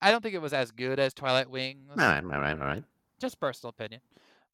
[0.00, 1.90] I don't think it was as good as Twilight Wings.
[1.90, 2.84] All right, all right, all right.
[3.20, 4.00] Just personal opinion.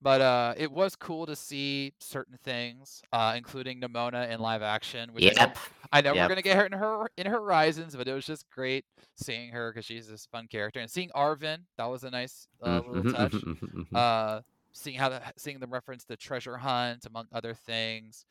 [0.00, 5.12] But uh, it was cool to see certain things, uh, including Nemona in live action.
[5.12, 5.52] Which I know,
[5.92, 8.84] I know we're gonna get her in her in Horizons, but it was just great
[9.16, 11.66] seeing her because she's this fun character and seeing Arven.
[11.78, 13.32] That was a nice uh, little touch.
[13.32, 13.86] mhm, mhm, mhm.
[13.96, 18.24] Uh, seeing how the, seeing them reference the treasure hunt among other things.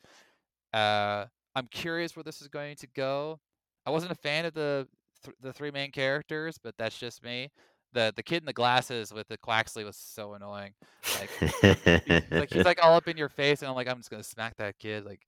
[0.72, 3.40] Uh, I'm curious where this is going to go.
[3.84, 4.86] I wasn't a fan of the
[5.24, 7.50] th- the three main characters, but that's just me.
[7.94, 10.72] The the kid in the glasses with the Quaxley was so annoying.
[11.18, 14.10] Like he's, like he's like all up in your face, and I'm like I'm just
[14.10, 15.06] gonna smack that kid.
[15.06, 15.22] Like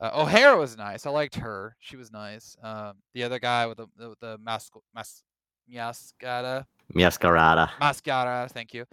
[0.00, 1.06] uh, O'Hara was nice.
[1.06, 1.76] I liked her.
[1.80, 2.56] She was nice.
[2.62, 5.24] Um, the other guy with the the, the mas mas
[5.68, 7.70] Mascata Masquerada.
[7.80, 8.84] Mascara, thank you.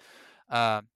[0.49, 0.87] Um,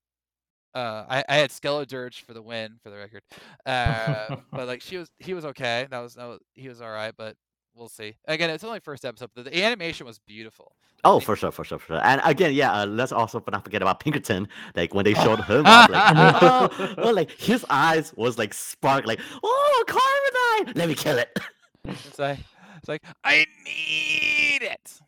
[0.73, 3.23] uh, I, I had Skeledirge for the win, for the record.
[3.65, 5.87] Uh, but like she was, he was okay.
[5.89, 7.35] That was, that was he was all right, but
[7.76, 8.15] we'll see.
[8.28, 9.30] Again, it's only first episode.
[9.36, 10.76] But the animation was beautiful.
[11.03, 12.01] Oh, for sure, for sure, for sure.
[12.03, 14.47] And again, yeah, uh, let's also not forget about Pinkerton.
[14.76, 19.19] Like when they showed him like, oh, oh, like his eyes was like spark, like,
[19.43, 21.38] oh, carbonite, let me kill it.
[21.84, 22.39] It's like,
[22.78, 24.99] it's like I need it.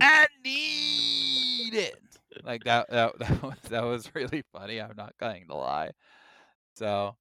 [0.00, 2.00] I need it.
[2.44, 4.80] Like that, that, that was that was really funny.
[4.80, 5.92] I'm not going to lie.
[6.74, 7.16] So,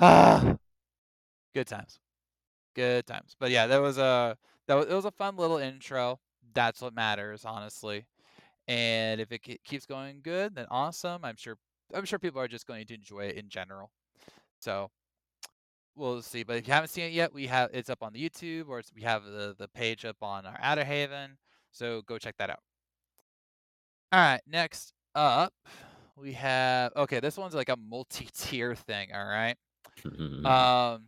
[0.00, 0.56] ah,
[1.54, 1.98] good times,
[2.74, 3.36] good times.
[3.38, 6.20] But yeah, that was a that was, it was a fun little intro.
[6.54, 8.06] That's what matters, honestly.
[8.66, 11.24] And if it ke- keeps going good, then awesome.
[11.24, 11.56] I'm sure
[11.94, 13.90] I'm sure people are just going to enjoy it in general.
[14.60, 14.90] So
[15.96, 16.42] we'll see.
[16.42, 18.78] But if you haven't seen it yet, we have it's up on the YouTube or
[18.78, 21.36] it's, we have the the page up on our Outer Haven.
[21.70, 22.60] So go check that out.
[24.12, 25.52] All right, next up
[26.16, 27.20] we have okay.
[27.20, 29.10] This one's like a multi-tier thing.
[29.14, 29.56] All right.
[30.44, 31.06] Um,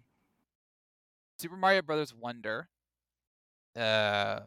[1.39, 2.69] Super Mario Brothers Wonder.
[3.77, 4.41] Uh,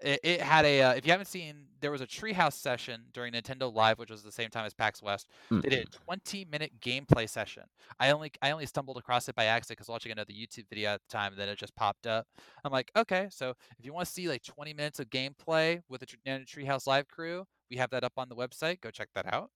[0.00, 0.82] it, it had a.
[0.82, 4.22] Uh, if you haven't seen, there was a Treehouse session during Nintendo Live, which was
[4.22, 5.28] the same time as PAX West.
[5.62, 7.64] They did a 20-minute gameplay session.
[7.98, 11.00] I only I only stumbled across it by accident because watching another YouTube video at
[11.00, 12.28] the time, and then it just popped up.
[12.64, 16.00] I'm like, okay, so if you want to see like 20 minutes of gameplay with
[16.00, 18.80] the Nintendo Treehouse Live crew, we have that up on the website.
[18.80, 19.50] Go check that out.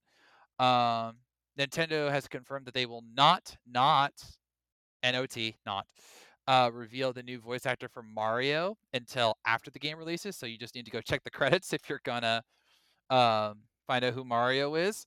[0.59, 1.19] Um,
[1.59, 4.13] Nintendo has confirmed that they will not not
[5.05, 5.37] NOT
[5.67, 5.87] not
[6.47, 10.37] uh, reveal the new voice actor for Mario until after the game releases.
[10.37, 12.43] So you just need to go check the credits if you're gonna
[13.11, 15.05] um, find out who Mario is.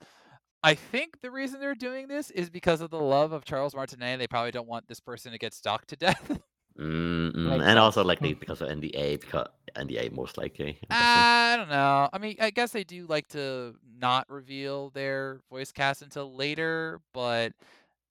[0.64, 4.18] I think the reason they're doing this is because of the love of Charles Martinet.
[4.18, 6.40] They probably don't want this person to get stalked to death.
[6.78, 10.78] Makes and also likely because of NDA, because NDA most likely.
[10.90, 12.10] I don't know.
[12.12, 17.00] I mean, I guess they do like to not reveal their voice cast until later,
[17.14, 17.54] but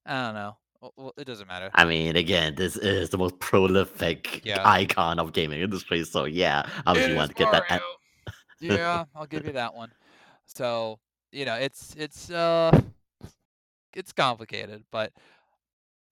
[0.07, 0.57] I don't know.
[0.97, 1.71] Well, it doesn't matter.
[1.75, 4.63] I mean, again, this is the most prolific Yeah.
[4.65, 7.83] icon of gaming industry, so yeah, obviously you want to get that.
[8.61, 9.93] Yeah, I'll give you that one.
[10.47, 10.99] So
[11.33, 12.71] you know, it's it's uh,
[13.95, 15.13] it's complicated, but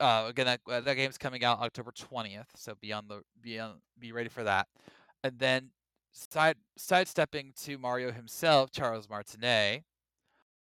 [0.01, 3.59] uh, again, that uh, that game's coming out October twentieth, so be on the be
[3.59, 4.69] on be ready for that.
[5.23, 5.71] And then
[6.13, 9.85] side sidestepping to Mario himself, Charles Martinet.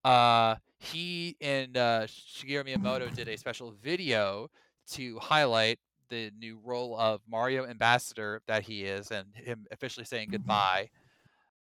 [0.03, 4.49] Uh, he and uh, Shigeru Miyamoto did a special video
[4.91, 5.79] to highlight
[6.09, 10.89] the new role of Mario Ambassador that he is, and him officially saying goodbye.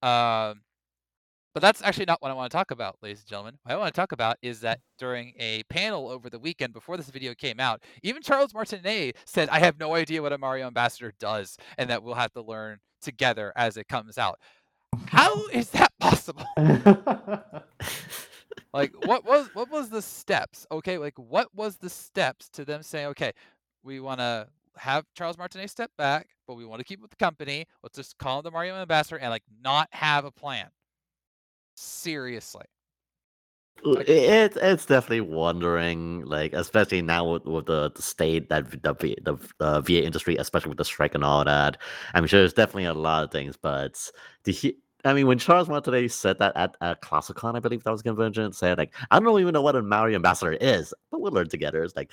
[0.02, 0.62] Um,
[1.54, 3.60] but that's actually not what I want to talk about, ladies and gentlemen.
[3.64, 6.98] What I want to talk about is that during a panel over the weekend before
[6.98, 10.66] this video came out, even Charles Martinet said, I have no idea what a Mario
[10.68, 14.40] Ambassador does, and that we'll have to learn together as it comes out.
[15.06, 16.46] How is that possible?
[18.74, 20.66] like what was what was the steps?
[20.72, 23.32] Okay, like what was the steps to them saying, okay,
[23.84, 24.48] we want to
[24.78, 27.66] have Charles Martinet step back, but we want to keep with the company.
[27.84, 30.70] Let's just call him the Mario Ambassador and like not have a plan.
[31.76, 32.66] Seriously.
[33.86, 39.18] L- It it's definitely wondering, like especially now with, with the, the state that the
[39.24, 41.82] the the VA industry, especially with the strike and all that.
[42.14, 44.10] I'm sure there's definitely a lot of things, but
[44.44, 47.92] the he, I mean, when Charles Martinet said that at, at ClassicCon, I believe that
[47.92, 51.20] was a convention, said like, I don't even know what a Mario ambassador is, but
[51.20, 51.84] we'll learn together.
[51.84, 52.10] It's like,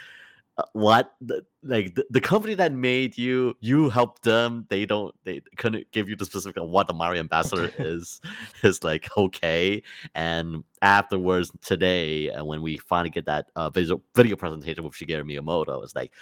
[0.58, 5.14] uh, what the, like the, the company that made you you helped them they don't
[5.24, 8.20] they couldn't give you the specific of what the mario ambassador is
[8.62, 9.82] is like okay
[10.16, 15.24] and afterwards today and when we finally get that uh, video video presentation with shigeru
[15.24, 16.12] miyamoto it's like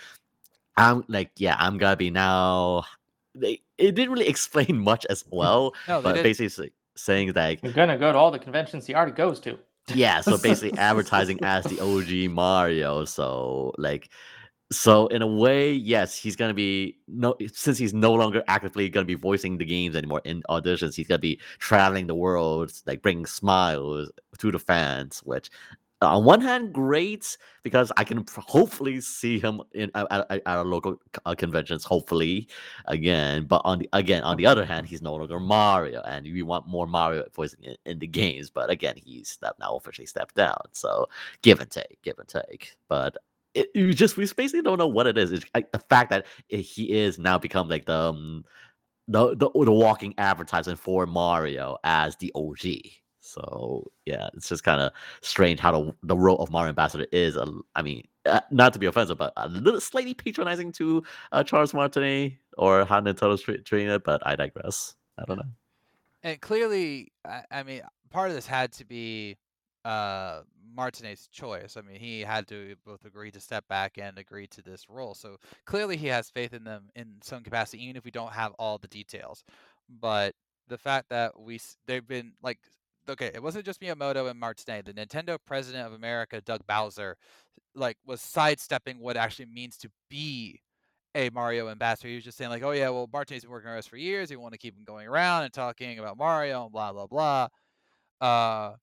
[0.76, 2.84] i'm like yeah i'm gonna be now
[3.40, 5.36] they it didn't really explain much as hmm.
[5.36, 6.24] well No, but didn't.
[6.24, 9.58] basically saying that You're gonna go to all the conventions he already goes to.
[9.94, 14.10] yeah so basically advertising as the og mario so like
[14.70, 19.06] so in a way yes he's gonna be no since he's no longer actively gonna
[19.06, 23.24] be voicing the games anymore in auditions he's gonna be traveling the world like bringing
[23.24, 25.48] smiles to the fans which
[26.06, 30.96] on one hand great because i can hopefully see him in at, at, our local
[31.26, 32.48] uh, conventions hopefully
[32.86, 36.42] again but on the again on the other hand he's no longer mario and we
[36.42, 40.60] want more mario voicing in, in the games but again he's now officially stepped down
[40.72, 41.06] so
[41.42, 43.16] give and take give and take but
[43.54, 46.26] it, you just we basically don't know what it is it's like the fact that
[46.48, 48.44] he is now become like the um,
[49.08, 52.58] the, the the walking advertisement for mario as the og
[53.28, 57.36] so yeah it's just kind of strange how the, the role of mario ambassador is
[57.74, 61.02] i mean uh, not to be offensive but a little slightly patronizing to
[61.32, 65.44] uh, charles martinet or how nintendo's tre- treating it but i digress i don't know
[66.22, 69.36] and clearly, I, I mean, part of this had to be
[69.84, 70.42] uh,
[70.74, 71.76] Martinet's choice.
[71.76, 75.14] I mean, he had to both agree to step back and agree to this role.
[75.14, 78.52] So clearly, he has faith in them in some capacity, even if we don't have
[78.58, 79.44] all the details.
[80.00, 80.34] But
[80.68, 82.58] the fact that we they've been like,
[83.08, 84.86] okay, it wasn't just Miyamoto and Martinet.
[84.86, 87.16] The Nintendo president of America, Doug Bowser,
[87.74, 90.60] like was sidestepping what it actually means to be
[91.14, 92.08] a Mario ambassador.
[92.08, 94.30] He was just saying like, oh yeah, well Martinet's been working on us for years.
[94.30, 97.48] We want to keep him going around and talking about Mario and blah blah blah.
[98.20, 98.76] Uh,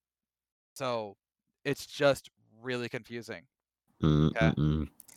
[0.73, 1.15] so
[1.63, 2.29] it's just
[2.61, 3.43] really confusing.
[4.03, 4.53] Mm, Okay.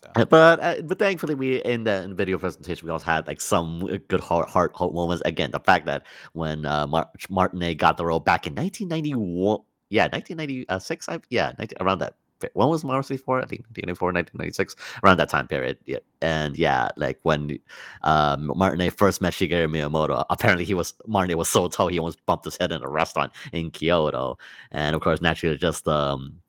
[0.03, 0.11] So.
[0.15, 3.27] Uh, But uh, but thankfully, we in the, in the video presentation we also had
[3.27, 5.23] like some uh, good heart heart, heart moments.
[5.25, 9.59] Again, the fact that when uh, Mar- Martinet got the role back in 1991,
[9.91, 12.15] yeah, 1996, I yeah, 19, around that.
[12.53, 13.39] When was Mario 64?
[13.39, 15.77] I think 1994, 1996, around that time period.
[15.87, 17.59] Yeah, and yeah, like when
[18.03, 22.25] um, Martinet first met Shigeru Miyamoto, apparently he was Martinet was so tall he almost
[22.27, 24.39] bumped his head in a restaurant in Kyoto,
[24.71, 26.41] and of course, naturally, just um,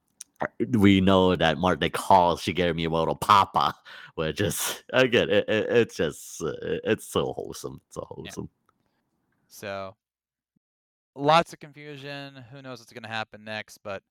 [0.78, 3.76] we know that Martin calls Shigeru Miyamoto Papa,
[4.16, 8.50] which is again, it, it, it's just uh, it's so wholesome, so wholesome.
[9.48, 9.96] So
[11.16, 12.44] lots of confusion.
[12.52, 13.80] Who knows what's gonna happen next?
[13.80, 14.04] But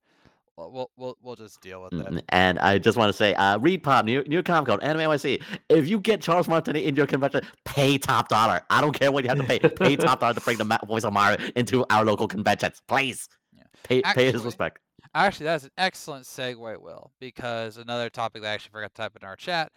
[0.57, 2.25] we'll we'll we'll, just deal with it.
[2.31, 5.43] And I just want to say, uh, Reed Pop new new Comic Con Anime NYC.
[5.69, 8.63] If you get Charles Martinet in your convention, pay top dollar.
[8.71, 9.59] I don't care what you have to pay.
[9.59, 13.29] Pay top dollar to bring the voice of Mario into our local conventions, please.
[13.57, 13.63] Yeah.
[13.83, 14.79] Pay pay his respect.
[15.15, 19.17] Actually, that's an excellent segue, Will, because another topic that I actually forgot to type
[19.21, 19.73] in our chat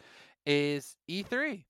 [0.45, 1.63] is E3.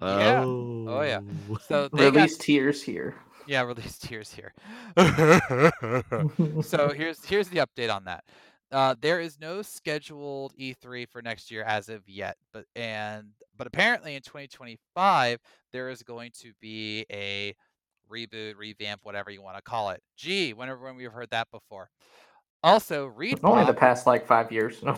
[0.00, 0.44] Yeah.
[0.44, 1.20] Oh, yeah.
[1.68, 3.16] So they got Release tears here.
[3.46, 4.54] yeah, release tears here.
[6.62, 8.24] so here's here's the update on that.
[8.70, 13.66] Uh, there is no scheduled E3 for next year as of yet, but and but
[13.66, 15.38] apparently in 2025
[15.72, 17.54] there is going to be a
[18.10, 20.00] reboot, revamp, whatever you want to call it.
[20.16, 21.90] Gee, whenever when we've heard that before.
[22.62, 24.82] Also, Reed Only the past like five years.
[24.86, 24.96] I,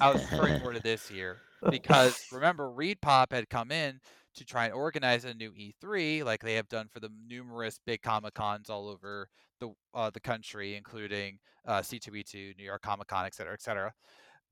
[0.00, 1.38] I was referring more to this year
[1.70, 4.00] because remember Reed Pop had come in
[4.34, 8.02] to try and organize a new E3 like they have done for the numerous big
[8.02, 9.28] Comic Cons all over
[9.60, 13.92] the uh, the country, including uh, C2E2, New York Comic Con, et cetera, et cetera.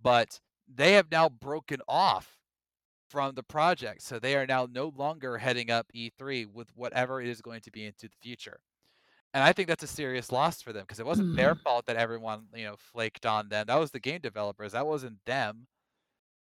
[0.02, 0.40] But
[0.72, 2.36] they have now broken off
[3.08, 7.28] from the project, so they are now no longer heading up E3 with whatever it
[7.28, 8.60] is going to be into the future.
[9.34, 11.60] And I think that's a serious loss for them because it wasn't their Hmm.
[11.62, 13.66] fault that everyone, you know, flaked on them.
[13.68, 14.72] That was the game developers.
[14.72, 15.66] That wasn't them.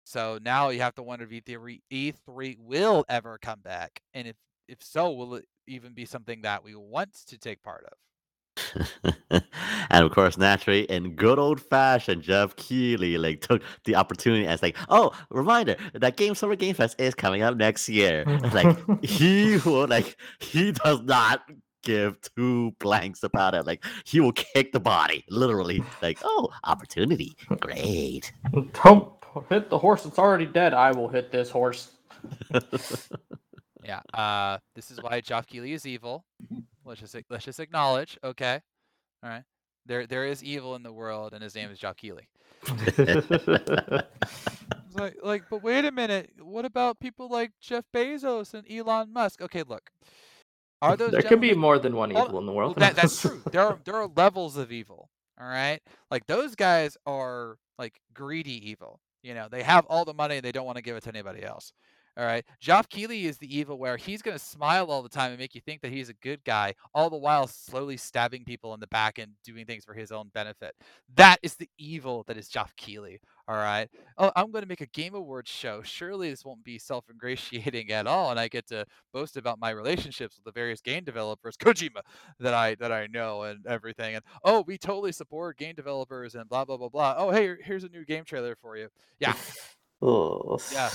[0.04, 4.36] So now you have to wonder if E3, E3 will ever come back, and if
[4.68, 7.92] if so, will it even be something that we want to take part of?
[9.90, 14.62] and of course, naturally, in good old fashioned, Geoff Keighley like took the opportunity as
[14.62, 18.24] like, oh, reminder that Game Summer Game Fest is coming up next year.
[18.52, 21.42] like he will like he does not
[21.84, 23.66] give two blanks about it.
[23.66, 25.82] Like he will kick the body, literally.
[26.02, 28.32] Like, oh, opportunity, great.
[28.84, 29.12] Don't
[29.48, 30.74] hit the horse that's already dead.
[30.74, 31.92] I will hit this horse.
[33.84, 34.00] Yeah.
[34.14, 36.24] Uh, this is why Geoff Keighley is evil.
[36.84, 38.18] Let's just let's just acknowledge.
[38.24, 38.60] Okay.
[39.22, 39.44] All right.
[39.86, 42.28] There there is evil in the world, and his name is Geoff Keighley.
[44.94, 46.30] Like like, but wait a minute.
[46.40, 49.42] What about people like Jeff Bezos and Elon Musk?
[49.42, 49.90] Okay, look.
[50.84, 52.76] Are those there can be more than one Well, evil in the Well, world.
[52.78, 53.42] that, that's true.
[53.50, 55.10] There are there are levels of evil.
[55.40, 55.80] All right,
[56.10, 59.00] like those guys are like greedy evil.
[59.22, 61.08] You know, they have all the money and they don't want to give it to
[61.08, 61.72] anybody else.
[62.16, 65.38] All right, Geoff Keighley is the evil where he's gonna smile all the time and
[65.38, 68.80] make you think that he's a good guy, all the while slowly stabbing people in
[68.80, 70.74] the back and doing things for his own benefit.
[71.16, 73.20] That is the evil that is Geoff Keighley.
[73.46, 73.88] All right.
[74.16, 75.82] Oh, I'm going to make a Game Awards show.
[75.82, 80.36] Surely this won't be self-ingratiating at all, and I get to boast about my relationships
[80.36, 82.00] with the various game developers, Kojima,
[82.40, 84.14] that I that I know and everything.
[84.14, 87.14] And oh, we totally support game developers and blah blah blah blah.
[87.18, 88.88] Oh, hey, here's a new game trailer for you.
[89.18, 89.34] Yeah,
[90.02, 90.58] Oh.
[90.72, 90.90] Yeah.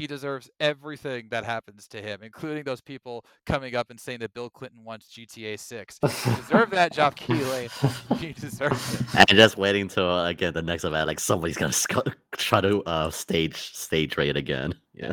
[0.00, 4.32] He deserves everything that happens to him, including those people coming up and saying that
[4.32, 5.98] Bill Clinton wants GTA 6.
[6.02, 7.68] You deserve that, Geoff Keighley.
[8.18, 8.72] You deserve
[9.14, 9.28] it.
[9.30, 11.92] and just waiting till uh, again the next event, like somebody's gonna sc-
[12.36, 14.74] try to uh stage stage raid again.
[14.94, 15.12] Yeah.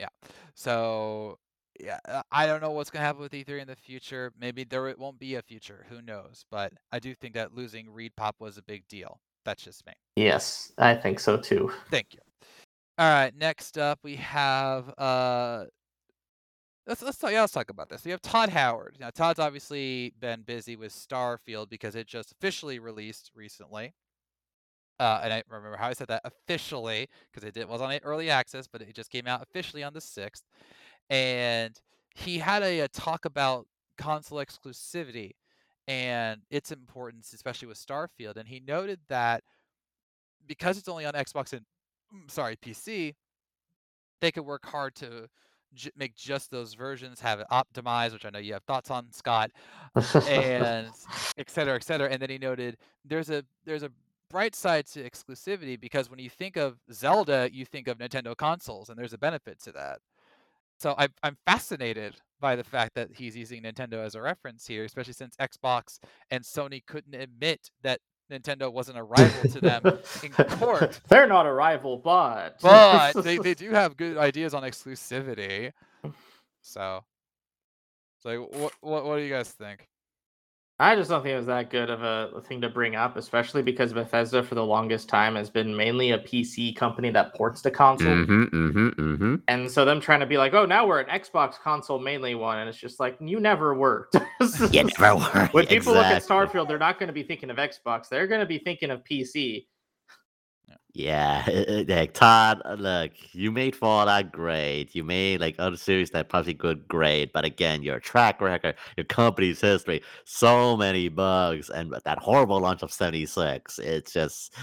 [0.00, 0.08] Yeah.
[0.54, 1.38] So
[1.80, 4.32] yeah, uh, I don't know what's gonna happen with E3 in the future.
[4.40, 5.86] Maybe there it won't be a future.
[5.88, 6.44] Who knows?
[6.50, 9.20] But I do think that losing Reed Pop was a big deal.
[9.44, 9.92] That's just me.
[10.16, 11.72] yes, I think so too.
[11.90, 12.20] Thank you.
[12.98, 15.64] All right, next up we have uh
[16.86, 18.04] let's let's talk, yeah, let's talk about this.
[18.04, 18.96] We have Todd Howard.
[19.00, 23.94] Now Todd's obviously been busy with Starfield because it just officially released recently.
[25.00, 28.30] Uh, and I remember how I said that officially because it did, was on early
[28.30, 30.44] access, but it just came out officially on the sixth.
[31.10, 31.76] And
[32.14, 33.66] he had a, a talk about
[33.98, 35.32] console exclusivity
[35.88, 38.36] and its importance, especially with Starfield.
[38.36, 39.42] And he noted that
[40.46, 41.64] because it's only on Xbox and
[42.28, 43.14] sorry PC,
[44.20, 45.28] they could work hard to
[45.74, 49.10] j- make just those versions, have it optimized, which I know you have thoughts on,
[49.12, 49.50] Scott,
[50.28, 50.88] and
[51.38, 52.10] et cetera, et cetera.
[52.10, 53.90] And then he noted there's a there's a
[54.30, 58.88] bright side to exclusivity because when you think of Zelda, you think of Nintendo consoles,
[58.88, 59.98] and there's a benefit to that.
[60.78, 64.84] So I, I'm fascinated by the fact that he's using Nintendo as a reference here,
[64.84, 66.00] especially since Xbox
[66.30, 68.00] and Sony couldn't admit that
[68.32, 69.82] Nintendo wasn't a rival to them
[70.22, 70.98] in court.
[71.08, 75.72] They're not a rival, but but they, they do have good ideas on exclusivity.
[76.62, 77.04] So,
[78.20, 79.88] so what what what do you guys think?
[80.78, 83.62] I just don't think it was that good of a thing to bring up, especially
[83.62, 87.70] because Bethesda for the longest time has been mainly a PC company that ports to
[87.70, 88.08] console.
[88.08, 89.34] Mm-hmm, mm-hmm, mm-hmm.
[89.46, 92.58] And so them trying to be like, oh, now we're an Xbox console mainly one,
[92.58, 94.16] and it's just like you never worked.
[94.72, 95.48] You never were.
[95.52, 98.08] when people look at Starfield, they're not going to be thinking of Xbox.
[98.08, 99.66] They're going to be thinking of PC.
[100.94, 101.42] Yeah,
[101.88, 104.94] like Todd, uh, look, you made Fallout great.
[104.94, 109.04] You made like other series that probably good great, but again, your track record, your
[109.04, 113.78] company's history, so many bugs, and that horrible launch of seventy six.
[113.78, 114.54] It's just,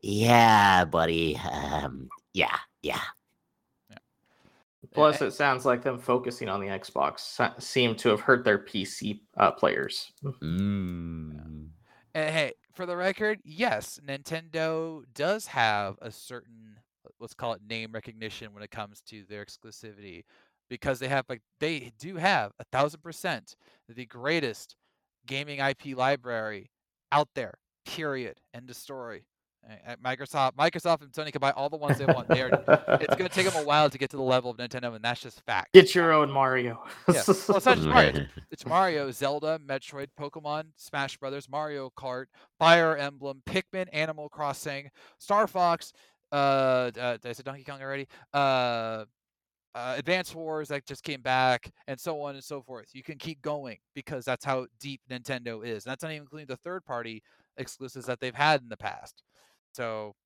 [0.00, 1.36] yeah, buddy.
[1.36, 3.00] Um, yeah, yeah.
[4.94, 8.58] Plus, Eh, it sounds like them focusing on the Xbox seemed to have hurt their
[8.58, 10.12] PC uh, players.
[10.24, 11.68] Mm.
[12.14, 16.76] And hey, for the record, yes, Nintendo does have a certain
[17.18, 20.22] let's call it name recognition when it comes to their exclusivity
[20.70, 23.56] because they have like they do have a thousand percent
[23.88, 24.76] the greatest
[25.26, 26.70] gaming IP library
[27.10, 27.54] out there.
[27.84, 28.38] Period.
[28.54, 29.24] End of story.
[29.68, 32.28] Uh, Microsoft, Microsoft, and Sony can buy all the ones they want.
[32.28, 32.48] They are,
[33.00, 35.04] it's going to take them a while to get to the level of Nintendo, and
[35.04, 35.74] that's just fact.
[35.74, 36.82] Get your own Mario.
[37.08, 37.22] Yeah.
[37.26, 38.26] Well, it's not Mario.
[38.50, 42.26] It's, Mario, Zelda, Metroid, Pokemon, Smash Brothers, Mario Kart,
[42.58, 45.92] Fire Emblem, Pikmin, Animal Crossing, Star Fox.
[46.32, 48.08] Uh, uh did I say Donkey Kong already?
[48.32, 49.04] Uh,
[49.74, 52.88] uh, Advance Wars that just came back, and so on and so forth.
[52.94, 55.84] You can keep going because that's how deep Nintendo is.
[55.84, 57.22] And that's not even including the third-party
[57.58, 59.22] exclusives that they've had in the past.
[59.78, 60.16] So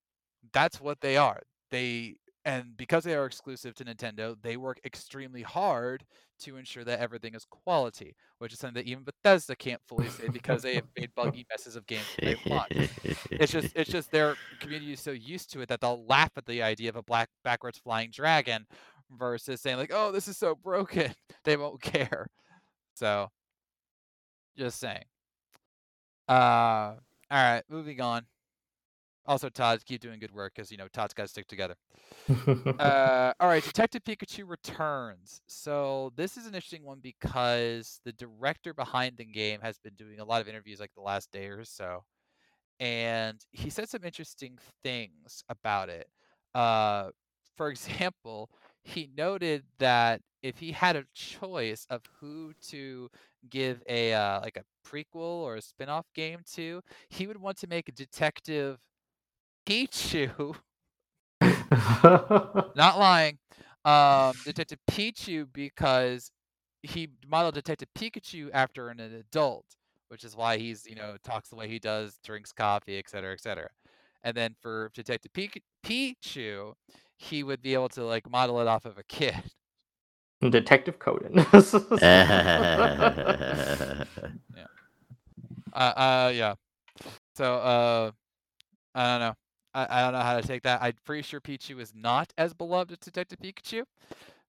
[0.55, 1.43] that's what they are.
[1.71, 6.05] They and because they are exclusive to Nintendo, they work extremely hard
[6.41, 10.29] to ensure that everything is quality, which is something that even Bethesda can't fully say
[10.29, 12.67] because they have made buggy messes of games day one.
[13.31, 16.47] It's just it's just their community is so used to it that they'll laugh at
[16.47, 18.65] the idea of a black backwards flying dragon
[19.11, 21.13] versus saying like, "Oh, this is so broken."
[21.45, 22.27] they won't care.
[22.95, 23.29] So,
[24.57, 25.05] just saying.
[26.27, 26.99] Uh, all
[27.31, 28.25] right, moving on.
[29.25, 31.77] Also, Todd, keep doing good work because you know Todd's got to stick together.
[32.79, 35.41] uh, all right, Detective Pikachu returns.
[35.47, 40.19] So this is an interesting one because the director behind the game has been doing
[40.19, 42.05] a lot of interviews like the last day or so,
[42.81, 46.09] and he said some interesting things about it.
[46.53, 47.11] Uh,
[47.57, 48.51] for example,
[48.83, 53.09] he noted that if he had a choice of who to
[53.49, 57.69] give a uh, like a prequel or a spin-off game to, he would want to
[57.69, 58.79] make a Detective
[59.67, 60.55] Pichu.
[62.77, 63.39] Not lying.
[63.85, 66.31] Um, Detective Pichu because
[66.83, 69.65] he modeled Detective Pikachu after an adult,
[70.09, 73.33] which is why he's you know talks the way he does, drinks coffee, et cetera,
[73.33, 73.69] et cetera.
[74.25, 75.33] And then for Detective
[75.85, 76.75] Pichu,
[77.17, 79.43] he would be able to like model it off of a kid.
[80.41, 81.37] Detective Coden.
[85.75, 86.55] Uh, uh, yeah.
[87.35, 88.11] So, uh,
[88.95, 89.35] I don't know.
[89.75, 90.83] I, I don't know how to take that.
[90.83, 93.85] I'm pretty sure Pichu is not as beloved as Detective Pikachu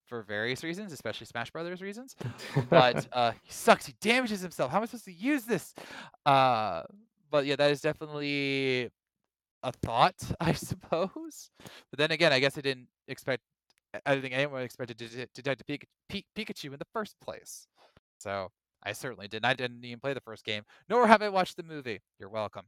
[0.05, 2.15] for various reasons, especially Smash Brothers reasons.
[2.69, 3.85] But uh, he sucks.
[3.85, 4.71] He damages himself.
[4.71, 5.73] How am I supposed to use this?
[6.25, 6.83] Uh,
[7.31, 8.89] but yeah, that is definitely
[9.63, 11.49] a thought, I suppose.
[11.89, 13.41] But then again, I guess I didn't expect.
[14.05, 17.67] I don't think anyone expected to Detective Pika- Pikachu in the first place.
[18.17, 18.49] So
[18.83, 19.45] I certainly didn't.
[19.45, 22.01] I didn't even play the first game, nor have I watched the movie.
[22.19, 22.63] You're welcome.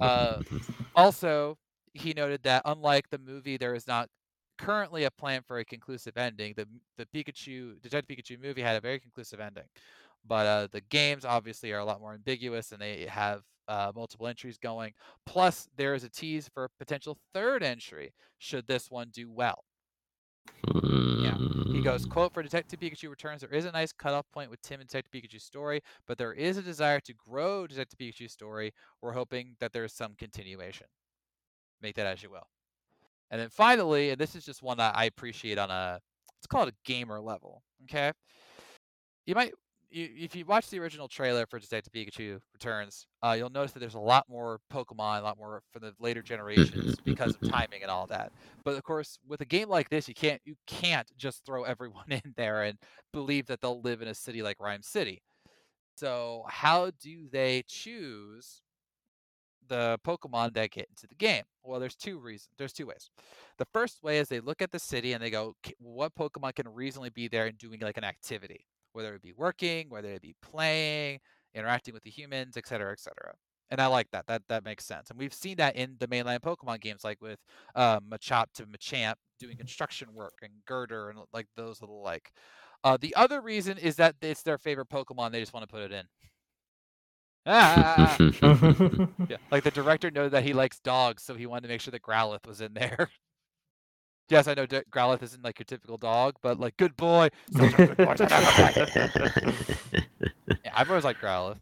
[0.00, 0.40] Uh,
[0.94, 1.58] also,
[1.94, 4.08] he noted that unlike the movie, there is not
[4.58, 6.54] currently a plan for a conclusive ending.
[6.56, 6.66] The
[6.96, 9.68] the Pikachu Detective Pikachu movie had a very conclusive ending,
[10.24, 14.26] but uh, the games obviously are a lot more ambiguous and they have uh, multiple
[14.26, 14.92] entries going.
[15.26, 19.64] Plus, there is a tease for a potential third entry should this one do well.
[21.72, 22.10] He goes, Mm.
[22.10, 25.10] quote, for Detective Pikachu Returns, there is a nice cutoff point with Tim and Detective
[25.12, 28.72] Pikachu's story, but there is a desire to grow Detective Pikachu's story.
[29.00, 30.86] We're hoping that there's some continuation.
[31.80, 32.48] Make that as you will.
[33.30, 36.00] And then finally, and this is just one that I appreciate on a,
[36.36, 38.12] let's call it a gamer level, okay?
[39.26, 39.52] You might,
[39.90, 43.94] if you watch the original trailer for Detective Pikachu Returns, uh, you'll notice that there's
[43.94, 47.90] a lot more Pokemon, a lot more for the later generations because of timing and
[47.90, 48.32] all that.
[48.64, 52.04] But of course, with a game like this, you can't you can't just throw everyone
[52.10, 52.78] in there and
[53.12, 55.22] believe that they'll live in a city like Rhyme City.
[55.96, 58.62] So how do they choose
[59.68, 61.44] the Pokemon that get into the game?
[61.62, 62.54] Well, there's two reasons.
[62.58, 63.10] There's two ways.
[63.58, 66.68] The first way is they look at the city and they go, what Pokemon can
[66.68, 70.34] reasonably be there and doing like an activity, whether it be working, whether it be
[70.42, 71.20] playing,
[71.54, 73.34] interacting with the humans, et cetera, et cetera.
[73.70, 74.26] And I like that.
[74.26, 75.10] That that makes sense.
[75.10, 77.38] And we've seen that in the mainline Pokemon games, like with
[77.76, 82.32] uh, Machop to Machamp doing construction work and Gurdurr and like those little like.
[82.82, 85.30] Uh, the other reason is that it's their favorite Pokemon.
[85.32, 86.04] They just want to put it in.
[87.46, 88.16] Ah!
[89.28, 91.92] Yeah, like the director knew that he likes dogs, so he wanted to make sure
[91.92, 93.10] that Growlithe was in there.
[94.30, 97.28] Yes, I know D- Growlithe isn't like your typical dog, but like good boy.
[97.52, 98.14] Good boy.
[98.16, 99.52] such a good boy.
[100.64, 101.60] yeah, I've always liked Growlithe.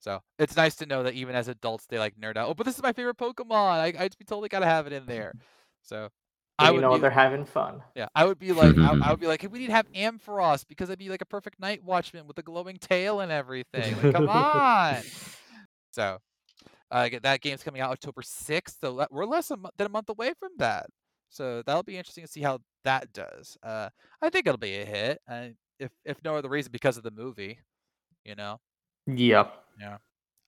[0.00, 2.48] So it's nice to know that even as adults they like nerd out.
[2.48, 3.52] Oh, but this is my favorite Pokemon.
[3.52, 5.32] I I totally gotta have it in there.
[5.82, 6.08] So
[6.58, 7.82] I you know be, they're having fun.
[7.94, 9.90] yeah, I would be like I, I would be like, hey, we need to have
[9.92, 13.94] Ampharos because it'd be like a perfect night watchman with a glowing tail and everything.
[14.02, 14.96] Like, come on.
[15.92, 16.18] So,
[16.90, 20.34] uh, that game's coming out October 6th, so we're less a than a month away
[20.38, 20.88] from that.
[21.30, 23.56] So that'll be interesting to see how that does.
[23.62, 23.90] Uh,
[24.22, 25.48] I think it'll be a hit, uh,
[25.78, 27.58] if if no other reason because of the movie.
[28.24, 28.60] You know,
[29.06, 29.48] Yeah.
[29.80, 29.98] Yeah.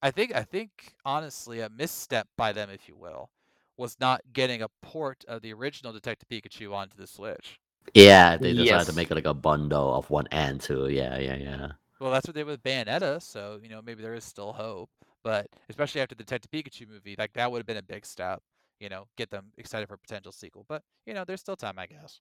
[0.03, 3.31] I think I think honestly a misstep by them, if you will,
[3.77, 7.59] was not getting a port of the original Detective Pikachu onto the Switch.
[7.95, 8.87] yeah, they decided Yes.
[8.87, 10.89] to make it like a bundle of one and two.
[10.89, 11.73] Yeah, yeah, yeah.
[12.01, 14.91] Well, that's what they did with Bayonetta, so you know maybe there is still hope.
[15.25, 18.43] But especially after the Detective Pikachu movie, like that would have been a big step.
[18.81, 20.65] You know, get them excited for a potential sequel.
[20.69, 22.21] But you know, there's still time, I guess.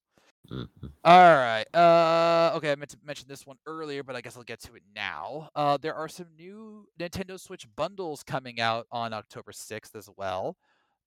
[0.51, 0.93] Mhm.
[1.03, 1.65] All right.
[1.73, 4.75] Uh, okay, I meant to mention this one earlier, but I guess I'll get to
[4.75, 5.49] it now.
[5.55, 10.57] Uh, there are some new Nintendo Switch bundles coming out on October 6th as well.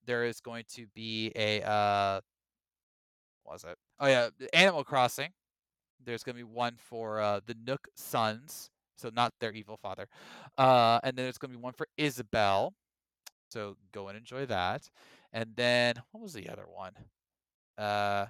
[0.06, 2.20] There is going to be a uh,
[3.44, 3.76] what was it?
[3.98, 5.30] Oh yeah, Animal Crossing.
[6.04, 10.08] There's going to be one for uh, the Nook Sons, so not their evil father.
[10.58, 12.74] Uh, and then there's going to be one for Isabelle.
[13.50, 14.88] So go and enjoy that.
[15.32, 16.92] And then what was the other one?
[17.78, 18.26] Uh,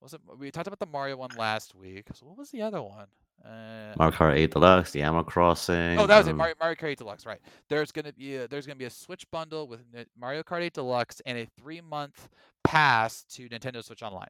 [0.00, 0.20] was it?
[0.38, 2.06] We talked about the Mario one last week.
[2.14, 3.06] So what was the other one?
[3.44, 5.98] Uh, Mario Kart 8 Deluxe, the Animal Crossing.
[5.98, 6.30] Oh, that was it.
[6.30, 7.40] um, Mario, Mario Kart 8 Deluxe, right?
[7.68, 9.80] There's gonna be a, there's gonna be a Switch bundle with
[10.18, 12.28] Mario Kart 8 Deluxe and a three month
[12.64, 14.28] pass to Nintendo Switch Online.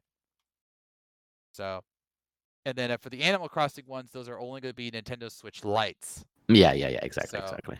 [1.53, 1.81] So,
[2.65, 5.63] and then uh, for the Animal Crossing ones, those are only gonna be Nintendo Switch
[5.63, 6.25] Lights.
[6.49, 7.77] Yeah, yeah, yeah, exactly, So- exactly.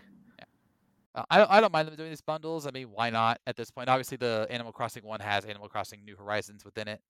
[1.14, 2.66] Uh, I don't I don't mind them doing these bundles.
[2.66, 3.88] I mean, why not at this point?
[3.88, 7.00] Obviously, the Animal Crossing one has Animal Crossing New Horizons within it.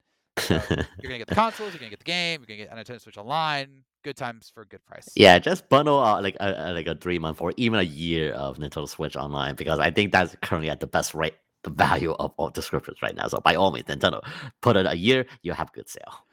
[0.51, 0.59] You're
[1.03, 3.17] gonna get the consoles, you're gonna get the game, you're gonna get a Nintendo Switch
[3.17, 3.85] Online.
[4.03, 5.09] Good times for a good price.
[5.17, 8.59] yeah, just bundle out like a, like a three month or even a year of
[8.59, 12.33] Nintendo Switch Online because I think that's currently at the best rate, the value of
[12.37, 13.29] all descriptions right now.
[13.29, 14.21] So by all means, Nintendo,
[14.61, 16.27] put it a year, you have good sale.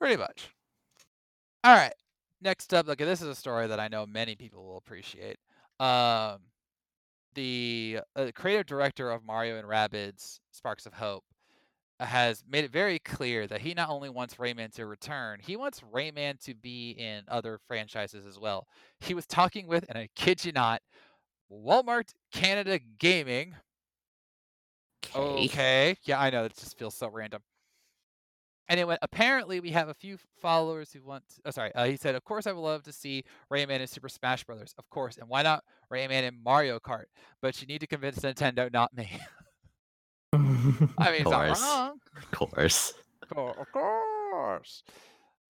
[0.00, 0.50] Pretty much.
[1.62, 1.94] All right.
[2.40, 5.36] Next up, okay, this is a story that I know many people will appreciate.
[5.78, 6.40] Um,
[7.34, 11.24] the uh, creative director of Mario and Rabbids Sparks of Hope
[12.00, 15.56] uh, has made it very clear that he not only wants Rayman to return, he
[15.56, 18.66] wants Rayman to be in other franchises as well.
[19.00, 20.82] He was talking with, and I kid you not,
[21.50, 23.54] Walmart Canada Gaming.
[25.14, 25.96] Okay.
[26.04, 26.44] Yeah, I know.
[26.44, 27.42] It just feels so random.
[28.72, 31.24] And it went, apparently, we have a few followers who want.
[31.44, 31.74] Oh, sorry.
[31.74, 34.74] Uh, he said, Of course, I would love to see Rayman in Super Smash Brothers.
[34.78, 35.18] Of course.
[35.18, 35.62] And why not
[35.92, 37.04] Rayman in Mario Kart?
[37.42, 39.10] But you need to convince Nintendo, not me.
[40.32, 41.98] I mean, he's not wrong.
[42.16, 42.94] Of course.
[43.36, 44.82] Of course.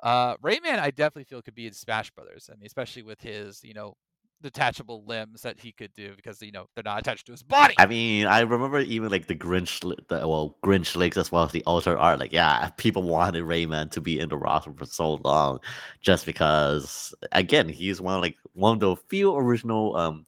[0.02, 2.50] Uh, Rayman, I definitely feel could be in Smash Brothers.
[2.52, 3.94] I mean, especially with his, you know,
[4.42, 7.74] detachable limbs that he could do because you know they're not attached to his body.
[7.78, 11.52] I mean, I remember even like the Grinch, the well, Grinch leaks as well as
[11.52, 12.18] the alter art.
[12.18, 15.60] Like, yeah, people wanted Rayman to be in the roster for so long,
[16.00, 20.26] just because again, he's one of like one of the few original, um,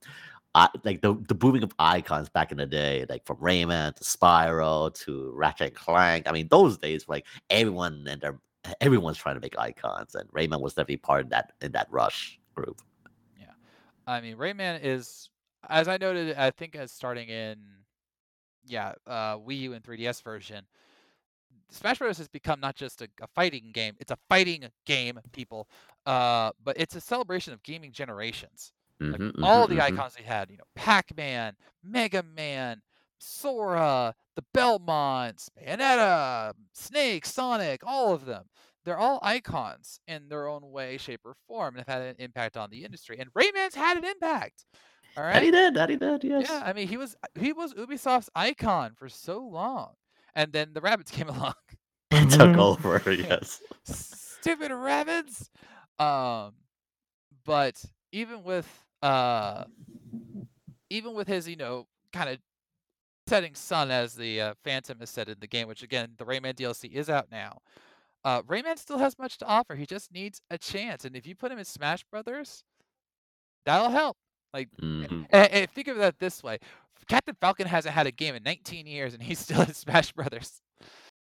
[0.54, 4.04] I, like the the booming of icons back in the day, like from Rayman to
[4.04, 6.28] Spyro to Ratchet and Clank.
[6.28, 8.38] I mean, those days, like everyone and their
[8.80, 12.38] everyone's trying to make icons, and Rayman was definitely part of that in that rush
[12.54, 12.80] group.
[14.06, 15.30] I mean, Rayman is,
[15.68, 17.84] as I noted, I think as starting in,
[18.64, 20.66] yeah, uh, Wii U and 3DS version,
[21.70, 22.18] Smash Bros.
[22.18, 25.68] has become not just a, a fighting game; it's a fighting game, people.
[26.06, 28.72] Uh, but it's a celebration of gaming generations.
[29.10, 29.80] Like Mhm, all mhm, the mhm.
[29.80, 32.82] icons we had, you know, Pac-Man, Mega Man,
[33.18, 38.46] Sora, the Belmonts, Bayonetta, Snake, Sonic, all of them.
[38.84, 42.56] They're all icons in their own way, shape, or form, and have had an impact
[42.56, 43.18] on the industry.
[43.18, 44.66] And Rayman's had an impact.
[45.16, 45.74] All right, That he did.
[45.74, 46.24] That he did.
[46.24, 46.46] Yes.
[46.50, 49.92] Yeah, I mean, he was he was Ubisoft's icon for so long,
[50.34, 51.54] and then the Rabbids came along.
[52.10, 53.00] And took over.
[53.12, 53.60] Yes.
[53.84, 55.48] stupid Rabbids.
[55.98, 56.54] Um,
[57.44, 57.82] but
[58.12, 58.68] even with
[59.02, 59.64] uh,
[60.90, 62.38] even with his you know kind of
[63.26, 66.54] setting sun as the uh, Phantom has set in the game, which again the Rayman
[66.54, 67.58] DLC is out now.
[68.24, 69.74] Uh, Rayman still has much to offer.
[69.74, 72.64] He just needs a chance, and if you put him in Smash Brothers,
[73.66, 74.16] that'll help.
[74.52, 75.26] Like, Mhm.
[75.30, 76.58] and, and think of that this way:
[77.08, 80.60] Captain Falcon hasn't had a game in 19 years, and he's still in Smash Brothers.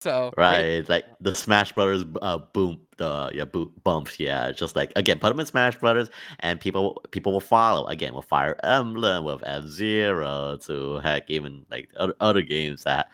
[0.01, 4.51] So Ray- Right, like the Smash Brothers uh boom the yeah boom bumps, yeah.
[4.51, 7.85] Just like again, put them in Smash Brothers and people people will follow.
[7.85, 13.11] Again with Fire Emblem, with F Zero to heck even like other, other games that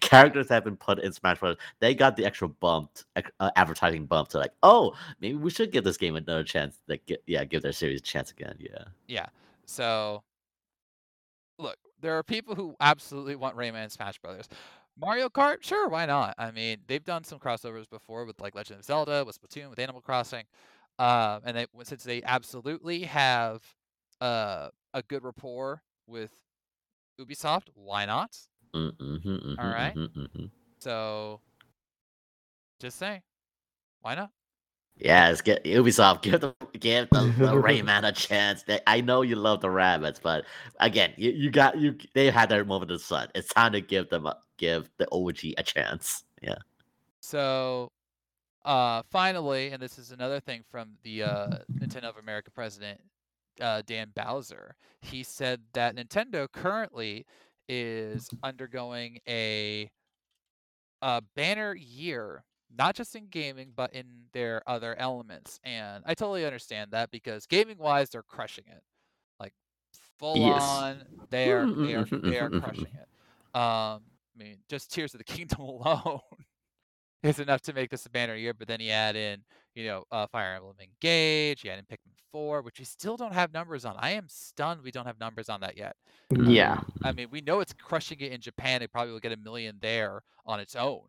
[0.00, 1.56] characters that have been put in Smash Bros.
[1.78, 5.84] they got the extra bumped, uh, advertising bump to like, oh, maybe we should give
[5.84, 6.78] this game another chance.
[6.88, 8.56] Like get, yeah, give their series a chance again.
[8.58, 8.84] Yeah.
[9.06, 9.26] Yeah.
[9.66, 10.22] So,
[11.58, 14.48] look, there are people who absolutely want Rayman and Smash Brothers.
[14.98, 16.34] Mario Kart, sure, why not?
[16.36, 19.78] I mean, they've done some crossovers before with like Legend of Zelda, with Splatoon, with
[19.78, 20.44] Animal Crossing,
[20.98, 23.62] um, and they since they absolutely have
[24.20, 26.32] uh, a good rapport with
[27.18, 28.36] Ubisoft, why not?
[28.74, 29.94] Mm-hmm, All right.
[29.94, 30.44] mm-hmm.
[30.78, 31.40] So,
[32.78, 33.22] just saying,
[34.00, 34.30] why not?
[34.96, 36.22] Yes, get Ubisoft.
[36.22, 38.64] Give the give the, the Rayman a chance.
[38.64, 40.44] They, I know you love the Rabbids, but
[40.78, 41.96] again, you, you got you.
[42.14, 43.28] They had their moment of the sun.
[43.34, 46.24] It's time to give them a, give the OG a chance.
[46.42, 46.56] Yeah.
[47.20, 47.92] So,
[48.64, 51.48] uh, finally, and this is another thing from the uh,
[51.78, 53.00] Nintendo of America president,
[53.60, 54.74] uh, Dan Bowser.
[55.00, 57.24] He said that Nintendo currently
[57.70, 59.88] is undergoing a,
[61.02, 62.44] a banner year,
[62.76, 65.60] not just in gaming, but in their other elements.
[65.64, 68.82] And I totally understand that because gaming wise, they're crushing it.
[69.38, 69.54] Like,
[70.18, 70.62] full Yes.
[70.62, 73.08] on, they are, they are, they are crushing it.
[73.58, 74.02] Um,
[74.34, 76.20] I mean, just Tears of the Kingdom alone
[77.22, 78.54] is enough to make this a banner year.
[78.54, 79.42] But then you add in,
[79.74, 83.34] you know, uh, Fire Emblem Engage, you add in Pikmin 4, which we still don't
[83.34, 83.96] have numbers on.
[83.98, 85.96] I am stunned we don't have numbers on that yet.
[86.30, 86.80] Yeah.
[87.02, 88.82] I mean, we know it's crushing it in Japan.
[88.82, 91.02] It probably will get a million there on its own.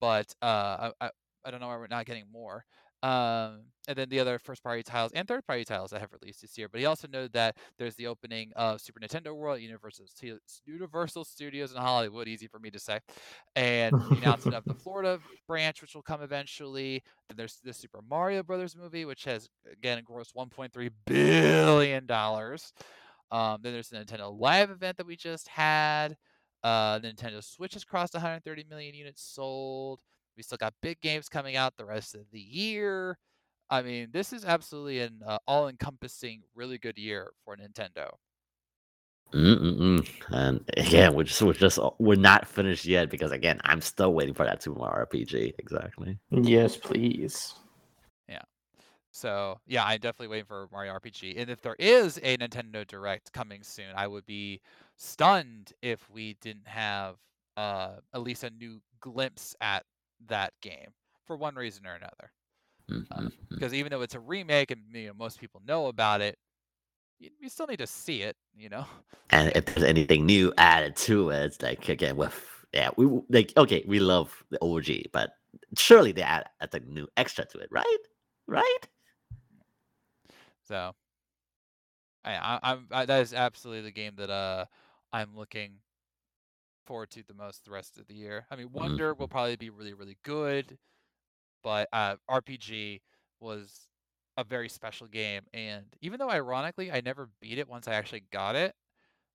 [0.00, 1.10] but uh, I, I
[1.44, 2.64] I don't know why we're not getting more.
[3.02, 6.42] Um, and then the other first party titles and third party titles that have released
[6.42, 6.68] this year.
[6.68, 10.06] But he also noted that there's the opening of Super Nintendo World, Universal
[10.66, 13.00] Universal Studios in Hollywood, easy for me to say,
[13.56, 15.18] and the announcement of the Florida
[15.48, 17.02] branch, which will come eventually.
[17.28, 22.72] Then there's the Super Mario Brothers movie, which has again grossed 1.3 billion dollars.
[23.30, 26.16] Um, then there's the Nintendo Live event that we just had.
[26.62, 30.00] Uh, Nintendo Switch has crossed 130 million units sold.
[30.36, 33.18] We still got big games coming out the rest of the year.
[33.72, 38.10] I mean, this is absolutely an uh, all-encompassing, really good year for Nintendo.
[39.32, 40.06] Mm-mm-mm.
[40.28, 44.34] And again, we're just we're just we're not finished yet because again, I'm still waiting
[44.34, 45.54] for that Super Mario RPG.
[45.58, 46.18] Exactly.
[46.30, 47.54] yes, please.
[48.28, 48.42] Yeah.
[49.10, 51.40] So yeah, I'm definitely waiting for Mario RPG.
[51.40, 54.60] And if there is a Nintendo Direct coming soon, I would be
[54.98, 57.16] stunned if we didn't have
[57.56, 59.84] uh, at least a new glimpse at
[60.28, 60.90] that game
[61.26, 62.32] for one reason or another.
[62.90, 63.32] Mhm.
[63.50, 66.38] Because even though it's a remake and you know most people know about it,
[67.18, 68.36] you, you still need to see it.
[68.56, 68.86] You know.
[69.30, 72.34] And if there's anything new added to it, it's like again with
[72.72, 75.30] yeah, we like okay, we love the OG, but
[75.76, 77.98] surely they add a new extra to it, right?
[78.46, 78.88] Right?
[80.64, 80.94] So,
[82.24, 84.66] I, I I'm I, that is absolutely the game that uh
[85.12, 85.80] I'm looking
[86.86, 88.46] forward to the most the rest of the year.
[88.50, 90.78] I mean, Wonder will probably be really really good,
[91.62, 93.02] but uh RPG
[93.40, 93.88] was
[94.36, 98.24] a very special game, and even though ironically I never beat it once I actually
[98.32, 98.74] got it,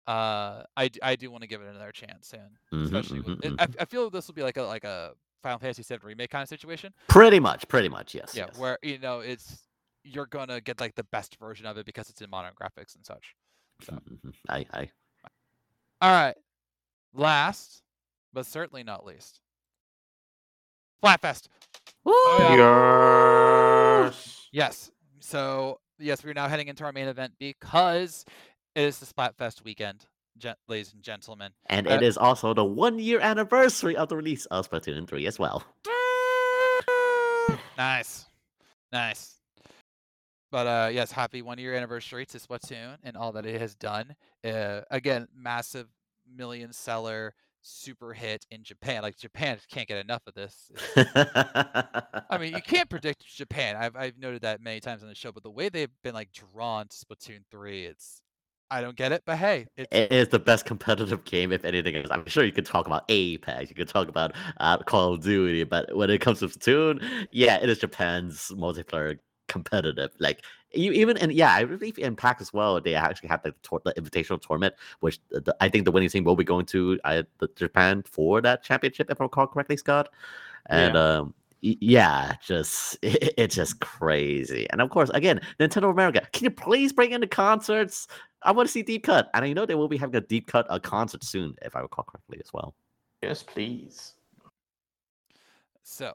[0.07, 3.45] uh I I do want to give it another chance, and Mhm, especially with, mhm,
[3.45, 6.29] it, I, I feel this will be like a like a Final Fantasy VII remake
[6.29, 6.93] kind of situation.
[7.07, 8.33] Pretty much, pretty much, yes.
[8.35, 8.57] Yeah, yes.
[8.57, 9.67] where you know it's
[10.03, 13.05] you're gonna get like the best version of it because it's in modern graphics and
[13.05, 13.35] such.
[13.81, 14.33] So, Mhm.
[14.49, 14.89] I, I
[16.01, 16.35] all right.
[17.13, 17.83] Last,
[18.33, 19.39] but certainly not least,
[21.03, 21.47] Splatfest.
[22.05, 24.47] Oh, Yes.
[24.51, 24.91] Yes.
[25.19, 28.23] So yes, we're now heading into our main event because
[28.75, 30.05] it is the Splatfest weekend,
[30.38, 31.51] gen- ladies and gentlemen.
[31.67, 35.27] and Uh, it is also the one year anniversary of the release of Splatoon 3
[35.27, 35.63] as well.
[37.75, 38.25] Nice,
[38.91, 39.35] nice.
[40.51, 44.15] But uh, yes, happy one year anniversary to Splatoon and all that it has done.
[44.45, 45.88] Uh, again, massive
[46.31, 47.34] million seller,
[47.64, 49.02] super hit in Japan.
[49.02, 50.72] Like Japan can't get enough of this.
[50.95, 53.76] I mean, you can't predict Japan.
[53.76, 56.31] I've I've noted that many times on the show, but the way they've been like
[56.31, 58.22] drawn to Splatoon three, it's
[58.69, 61.95] I don't get it, but hey, it's It is the best competitive game, if anything
[61.95, 62.10] is.
[62.10, 65.64] I'm sure you could talk about Apex, you could talk about uh, Call of Duty,
[65.64, 70.10] but when it comes to Splatoon, yeah, it is Japan's multiplayer competitive.
[70.19, 72.79] Like even and yeah, I believe in PAX as well.
[72.81, 75.91] They actually have like the, tour- the invitational tournament, which the, the- I think the
[75.91, 79.47] winning team will be going to uh, the Japan for that championship, if I recall
[79.47, 80.09] correctly, Scott.
[80.67, 84.67] And um, yeah, just it, it's just crazy.
[84.71, 88.07] And of course, again, Nintendo America, can you please bring in the concerts?
[88.41, 90.47] I want to see Deep Cut, and I know they will be having a Deep
[90.47, 92.75] Cut a concert soon, if I recall correctly as well.
[93.21, 94.13] Yes, please.
[95.83, 96.13] So,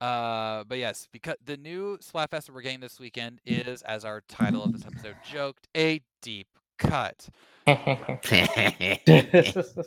[0.00, 4.22] uh, but yes, because the new Splatfest that we're getting this weekend is, as our
[4.28, 6.48] title of this episode joked, a deep
[6.78, 7.28] cut.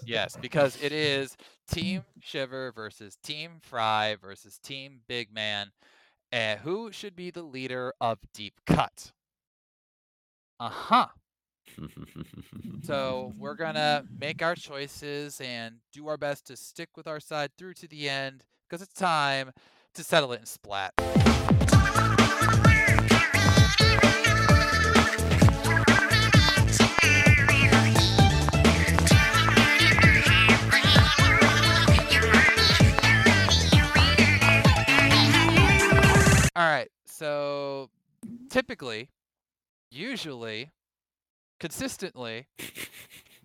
[0.05, 1.35] Yes, because it is
[1.69, 5.71] Team Shiver versus Team Frye versus Team Big Man.
[6.31, 9.11] And who should be the leader of Deep Cut?
[10.59, 11.07] Uh huh.
[12.83, 17.51] So we're gonna make our choices and do our best to stick with our side
[17.57, 19.51] through to the end because it's time
[19.97, 20.93] to settle it in splat.
[36.55, 36.89] All right.
[37.07, 37.89] So
[38.51, 39.09] typically,
[39.89, 40.71] usually,
[41.59, 42.45] consistently,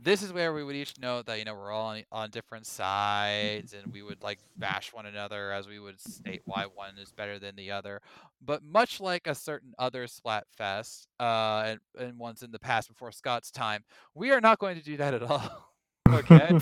[0.03, 2.66] this is where we would each know that you know we're all on, on different
[2.66, 7.12] sides and we would like bash one another as we would state why one is
[7.12, 8.01] better than the other
[8.45, 13.12] but much like a certain other splatfest uh and, and ones in the past before
[13.12, 13.85] scott's time
[14.15, 15.69] we are not going to do that at all
[16.09, 16.59] okay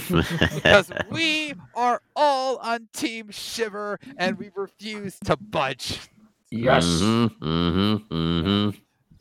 [0.55, 6.01] because we are all on team shiver and we refuse to budge
[6.51, 6.85] Yes.
[6.85, 8.79] Mm-hmm, mm-hmm, mm-hmm.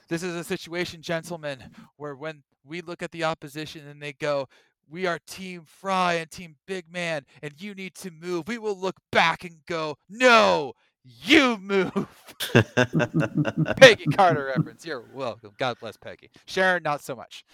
[0.09, 1.63] This is a situation, gentlemen,
[1.97, 4.47] where when we look at the opposition and they go,
[4.89, 8.77] we are Team Frye and Team Big Man, and you need to move, we will
[8.77, 10.73] look back and go, no,
[11.03, 12.07] you move.
[13.77, 14.83] Peggy Carter reference.
[14.83, 15.51] You're welcome.
[15.59, 16.31] God bless Peggy.
[16.45, 17.45] Sharon, not so much.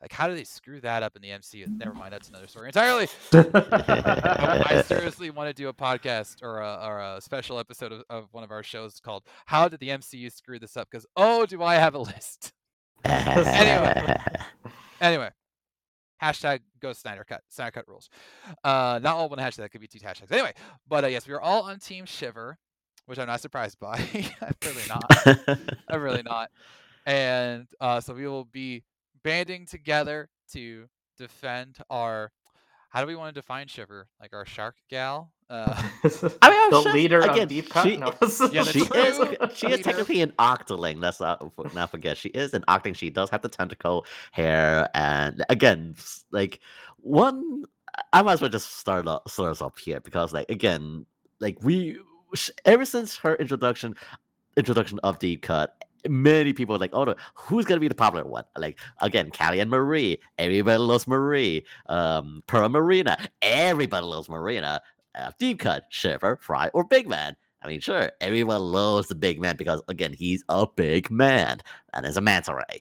[0.00, 1.66] Like, how do they screw that up in the MCU?
[1.68, 3.06] Never mind, that's another story entirely.
[3.34, 8.02] I, I seriously want to do a podcast or a, or a special episode of,
[8.08, 11.44] of one of our shows called "How Did the MCU Screw This Up?" Because oh,
[11.44, 12.52] do I have a list?
[13.04, 14.16] Anyway.
[15.00, 15.30] Anyway,
[16.22, 17.40] hashtag go Snyder Cut.
[17.48, 18.10] Snyder Cut rules.
[18.62, 19.56] Uh, not all one hashtag.
[19.56, 20.30] That could be two hashtags.
[20.30, 20.52] Anyway,
[20.86, 22.58] but uh, yes, we are all on Team Shiver,
[23.06, 23.96] which I'm not surprised by.
[24.42, 25.58] I'm really not.
[25.88, 26.50] I'm really not.
[27.06, 28.84] And uh, so we will be
[29.24, 30.86] banding together to
[31.18, 32.30] defend our.
[32.90, 34.08] How do we want to define Shiver?
[34.20, 35.32] Like our shark gal?
[35.48, 35.72] Uh,
[36.42, 37.84] I mean, I'm the sure- leader again, of Deep Cut.
[37.84, 38.12] she- No.
[38.52, 39.18] Yeah, she is
[39.56, 41.00] she is technically an octoling.
[41.00, 42.96] Let's not f- not forget she is an octoling.
[42.96, 45.94] She does have the tentacle hair, and again,
[46.32, 46.60] like
[46.96, 47.64] one,
[48.12, 51.06] I might as well just start up, start us up here because, like, again,
[51.38, 51.98] like we
[52.64, 53.94] ever since her introduction,
[54.56, 55.76] introduction of Deep Cut.
[56.08, 58.44] Many people are like, oh, no, who's gonna be the popular one?
[58.56, 60.18] Like again, Callie and Marie.
[60.38, 61.64] Everybody loves Marie.
[61.86, 63.16] Um, Pearl Marina.
[63.42, 64.80] Everybody loves Marina.
[65.14, 67.36] Uh, deep cut, Shiver, Frye, or Big Man.
[67.62, 71.60] I mean, sure, everyone loves the big man because, again, he's a big man
[71.92, 72.80] and is a manta ray.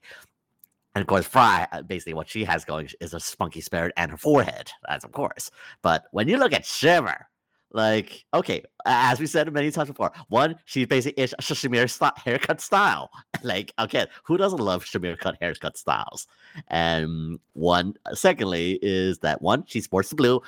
[0.96, 4.12] And of course, Frye, uh, basically, what she has going is a spunky spirit and
[4.12, 4.72] her forehead.
[4.88, 5.52] That's of course.
[5.82, 7.28] But when you look at Shiver,
[7.72, 12.62] like, okay, as we said many times before, one, she basically is Shamir st- haircut
[12.62, 13.12] style.
[13.44, 16.28] like, again, who doesn't love Shamir cut haircut styles?
[16.68, 20.42] And one, uh, secondly, is that one, she sports the blue.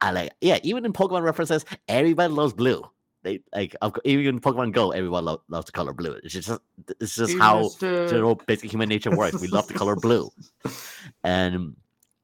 [0.00, 2.84] I like, yeah, even in Pokemon references, everybody loves blue.
[3.22, 6.18] They like, even in Pokemon Go, everyone lo- loves the color blue.
[6.24, 6.50] It's just,
[7.00, 7.70] it's just how
[8.08, 9.40] general basic human nature works.
[9.40, 10.30] We love the color blue.
[11.24, 11.76] And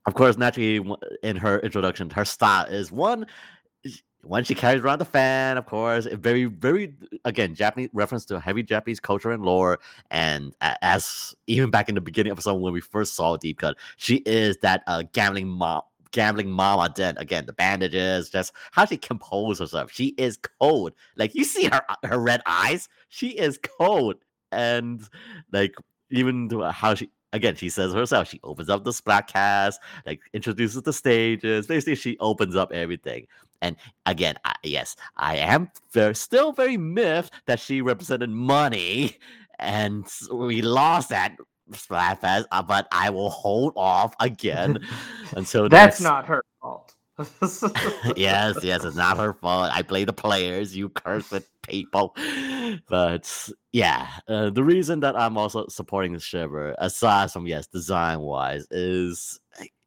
[0.07, 0.85] of course, naturally,
[1.23, 3.27] in her introduction, her style is one.
[4.23, 6.93] One she carries around the fan, of course, very, very
[7.25, 9.79] again Japanese reference to heavy Japanese culture and lore.
[10.11, 13.77] And as even back in the beginning of episode when we first saw Deep Cut,
[13.97, 16.93] she is that uh, gambling mom, gambling mama.
[16.95, 19.93] Then again, the bandages, just how she composes herself.
[19.93, 20.95] She is cold.
[21.17, 22.89] Like you see her her red eyes.
[23.09, 24.17] She is cold,
[24.51, 25.01] and
[25.53, 25.75] like
[26.11, 29.75] even how she again she says herself she opens up the splatcast
[30.07, 33.27] like introduces the stages basically she opens up everything
[33.63, 33.77] and
[34.07, 39.17] again I, yes i am very, still very miffed that she represented money
[39.59, 41.37] and we lost that
[41.73, 44.79] splatfest uh, but i will hold off again
[45.37, 46.95] until That's next- not her fault.
[48.17, 49.73] yes, yes, it's not her fault.
[49.73, 52.15] I blame the players, you cursed people.
[52.89, 58.21] But yeah, uh, the reason that I'm also supporting the Shiver, aside from yes, design
[58.21, 59.41] wise, is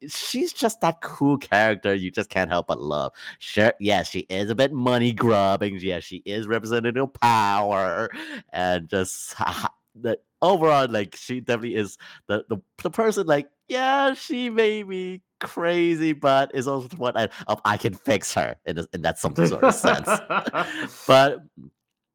[0.08, 3.12] she's just that cool character you just can't help but love.
[3.38, 5.78] Sure, yes, she is a bit money grubbing.
[5.80, 8.10] Yes, she is representing power,
[8.52, 9.34] and just
[9.96, 13.26] that overall, like she definitely is the the, the person.
[13.26, 17.94] Like, yeah, she may be crazy, but is also what I, uh, of I can
[17.94, 20.08] fix her in a, in that some sort of sense.
[21.06, 21.40] but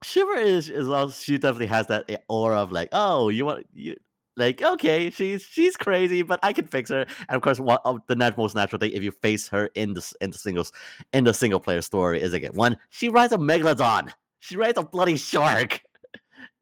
[0.03, 3.65] Shiver is is also she definitely has that eh, aura of like, oh, you want
[3.73, 3.95] you
[4.37, 7.05] like okay, she's she's crazy, but I can fix her.
[7.27, 10.13] And of course, one of the most natural thing if you face her in the
[10.21, 10.71] in the singles
[11.13, 14.11] in the single player story is again one, she rides a megalodon.
[14.39, 15.81] She rides a bloody shark.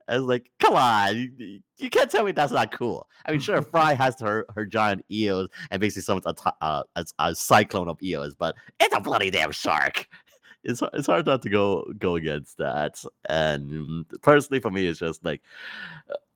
[0.08, 3.08] I was like, come on, you, you- can't tell me that's not cool.
[3.26, 7.06] I mean, sure, Frye has her her giant eels and basically summons a, uh, a,
[7.20, 10.08] a cyclone of eels, but it's a bloody damn shark.
[10.64, 13.04] It's it's hard not to go go against that.
[13.30, 15.42] And personally, for me, it's just like,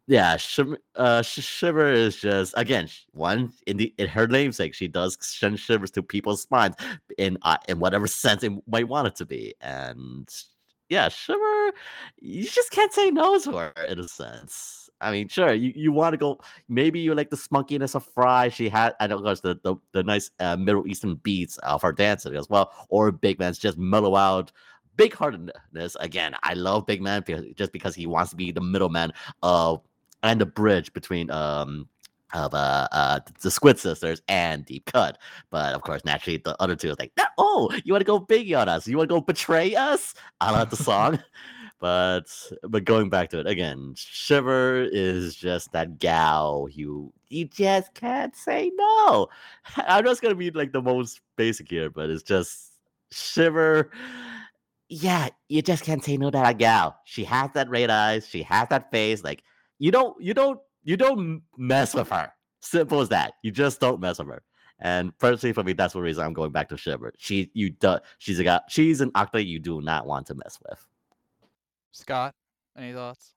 [0.10, 4.74] yeah, Shim- uh, Shiver is just again one in the in her namesake.
[4.74, 6.76] She does send shivers to people's spines
[7.20, 10.28] in uh, in whatever sense it might want it to be, and
[10.90, 11.74] yeah, Shiver,
[12.20, 14.90] you just can't say no to her in a sense.
[15.00, 16.40] I mean, sure, you, you want to go.
[16.68, 18.50] Maybe you like the spunkiness of Frye.
[18.50, 21.92] She had, and of course, the the, the nice uh, Middle Eastern beats of her
[21.92, 22.74] dancing as well.
[22.90, 24.52] Or Big Man's just mellow out,
[25.00, 25.96] big heartedness.
[26.00, 29.14] Again, I love Big Man because, just because he wants to be the middleman
[29.44, 29.82] of
[30.24, 31.88] and the bridge between um
[32.34, 35.18] of uh, uh the Squid Sisters and Deep Cut.
[35.50, 38.60] But of course, naturally, the other two is like, oh, you want to go biggie
[38.60, 38.88] on us?
[38.88, 40.14] You want to go betray us?
[40.40, 41.20] I love the song.
[41.80, 42.26] but
[42.64, 48.36] but going back to it again, Shiver is just that gal you you just can't
[48.36, 49.28] say no.
[49.78, 52.74] I'm just gonna be like the most basic here, but it's just
[53.12, 53.92] Shiver.
[54.92, 56.98] Yeah, you just can't say no to that gal.
[57.06, 58.28] She has that red eyes.
[58.28, 59.24] She has that face.
[59.24, 59.44] Like
[59.80, 62.32] you don't you don't you don't mess with her.
[62.62, 63.34] Simple as that.
[63.42, 64.44] You just don't mess with her.
[64.82, 67.14] And personally, for me, that's the reason I'm going back to Shiver.
[67.18, 68.62] She you do she's a guy.
[68.70, 70.86] She's an octa you do not want to mess with.
[71.92, 72.36] Scott,
[72.78, 73.34] any thoughts?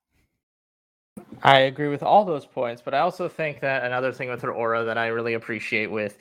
[1.43, 4.52] I agree with all those points, but I also think that another thing with her
[4.52, 6.19] aura that I really appreciate with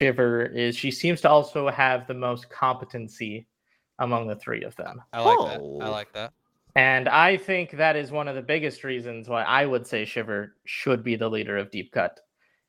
[0.00, 3.46] Shiver is she seems to also have the most competency
[3.98, 5.02] among the three of them.
[5.12, 5.60] I like that.
[5.60, 5.80] Oh.
[5.80, 6.32] I like that.
[6.76, 10.56] And I think that is one of the biggest reasons why I would say Shiver
[10.66, 12.20] should be the leader of Deep Cut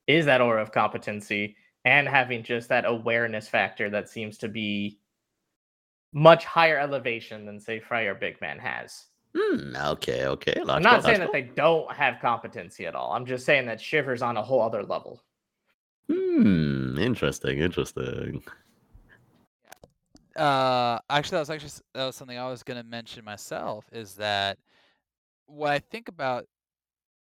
[0.08, 4.98] is that aura of competency and having just that awareness factor that seems to be
[6.14, 9.08] much higher elevation than say Fire Big Man has.
[9.36, 10.56] Hmm, okay, okay.
[10.70, 13.12] I'm not saying that they don't have competency at all.
[13.12, 15.22] I'm just saying that Shiver's on a whole other level.
[16.10, 18.42] Hmm, interesting, interesting.
[20.38, 23.86] Uh, actually, that was actually that was something I was gonna mention myself.
[23.92, 24.58] Is that
[25.48, 26.46] when I think about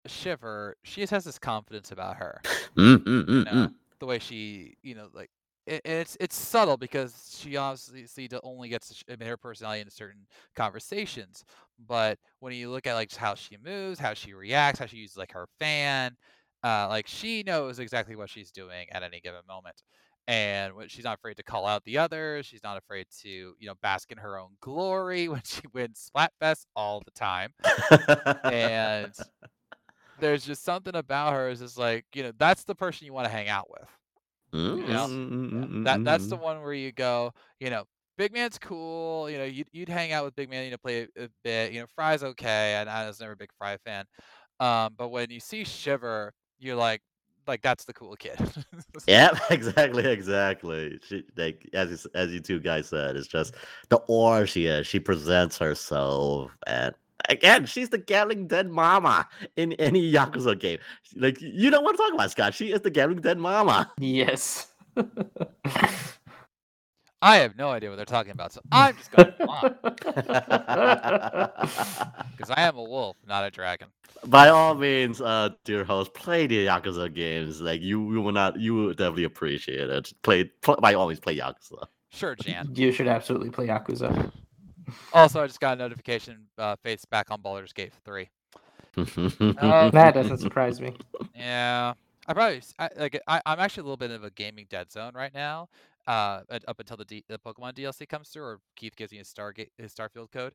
[0.06, 2.41] Shiver, she just has this confidence about her.
[2.77, 3.73] Mm, mm, mm, you know, mm.
[3.99, 5.31] the way she, you know, like
[5.65, 10.27] it, it's it's subtle because she obviously only gets to admit her personality in certain
[10.56, 11.44] conversations.
[11.88, 15.18] But when you look at like how she moves, how she reacts, how she uses
[15.18, 16.15] like her fan,
[16.64, 19.81] uh, like she knows exactly what she's doing at any given moment,
[20.27, 22.45] and when she's not afraid to call out the others.
[22.45, 26.65] She's not afraid to you know bask in her own glory when she wins Splatfest
[26.75, 27.53] all the time
[28.49, 29.13] and
[30.19, 33.25] there's just something about her is just like you know that's the person you want
[33.25, 33.87] to hang out with
[34.53, 35.07] Mm, Yeah.
[35.07, 36.39] mm, mm, mm, mm, that mm, that's the mm.
[36.39, 37.83] one where you go you know
[38.17, 41.07] big man's cool you know you'd, you'd hang out with big man you know play
[41.17, 44.05] a, a bit you know frye's okay and i was never a big frye fan
[44.59, 47.01] um but when you see shiver you're like
[47.48, 48.38] like that's the cool kid
[49.07, 50.99] Yep, exactly, exactly.
[51.07, 53.56] She like as you, as you two guys said, it's just
[53.90, 54.86] the aura she is.
[54.88, 56.94] She presents herself, and
[57.30, 60.80] again, she's the gambling dead mama in any Yakuza game.
[61.15, 62.53] Like you don't want to talk about Scott.
[62.53, 63.91] She is the gambling dead mama.
[63.98, 64.68] Yes.
[67.27, 69.69] i have no idea what they're talking about so i'm just going on
[72.37, 73.87] because i am a wolf not a dragon
[74.25, 77.61] By all means, uh, dear host, play the Yakuza games.
[77.61, 80.11] Like you, you will not, you will definitely appreciate it.
[80.23, 81.87] Play, pl- by all means, play Yakuza.
[82.11, 84.09] sure jan you should absolutely play Yakuza.
[85.13, 88.29] also i just got a notification uh faith's back on Baldur's gate 3
[89.57, 90.93] Uh, that doesn't surprise me.
[91.35, 91.93] Yeah,
[92.27, 94.91] I probably s- I, like I, I'm actually a little bit of a gaming dead
[94.91, 95.69] zone right now.
[96.07, 99.27] Uh, up until the D, the Pokemon DLC comes through, or Keith gives me his
[99.27, 100.53] Stargate his Starfield code.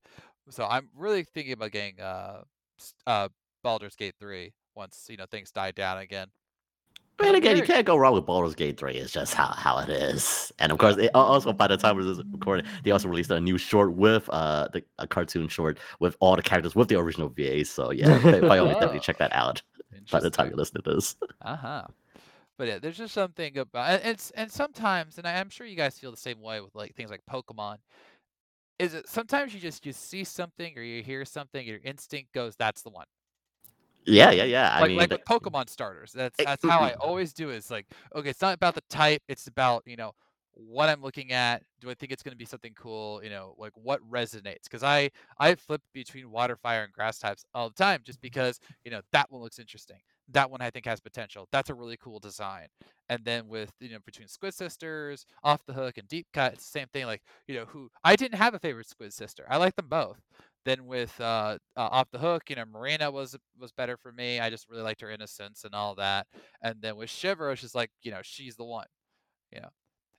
[0.49, 2.43] So I'm really thinking about getting uh
[3.07, 3.29] uh
[3.63, 6.29] Baldur's Gate three once you know things die down again.
[7.19, 8.95] I mean, I'm again, you can't go wrong with Baldur's Gate 3.
[8.95, 10.51] It's just how, how it is.
[10.59, 13.41] And of course, it, also by the time this is recorded, they also released a
[13.41, 17.29] new short with uh the a cartoon short with all the characters with the original
[17.29, 17.65] VA.
[17.65, 19.63] So yeah, by all means, definitely check that out
[20.11, 21.17] by the time you listen to this.
[21.43, 21.85] Uh huh.
[22.63, 25.75] But yeah, there's just something about and it's and sometimes, and I, I'm sure you
[25.75, 27.79] guys feel the same way with like things like Pokemon.
[28.79, 32.55] Is it sometimes you just you see something or you hear something, your instinct goes,
[32.55, 33.07] "That's the one."
[34.07, 34.71] Yeah, yeah, yeah.
[34.73, 36.13] I like mean, like with Pokemon starters.
[36.13, 36.91] That's that's mm, how mm.
[36.91, 37.51] I always do.
[37.51, 39.23] It's like okay, it's not about the type.
[39.27, 40.13] It's about you know
[40.55, 41.63] what I'm looking at.
[41.81, 43.21] Do I think it's going to be something cool?
[43.23, 44.65] You know, like what resonates?
[44.65, 48.61] Because I I flip between water, fire, and grass types all the time, just because
[48.85, 49.99] you know that one looks interesting.
[50.29, 51.49] That one I think has potential.
[51.53, 52.69] That's a really cool design.
[53.09, 56.65] And then with you know between Squid Sisters, Off the Hook, and Deep Cut, it's
[56.65, 57.07] the same thing.
[57.07, 59.45] Like you know who I didn't have a favorite Squid Sister.
[59.49, 60.21] I like them both.
[60.65, 64.39] Then with uh, uh, off the hook, you know, Marina was was better for me.
[64.39, 66.27] I just really liked her innocence and all that.
[66.63, 68.87] And then with Shiver, it's just like, you know, she's the one.
[69.53, 69.69] You know.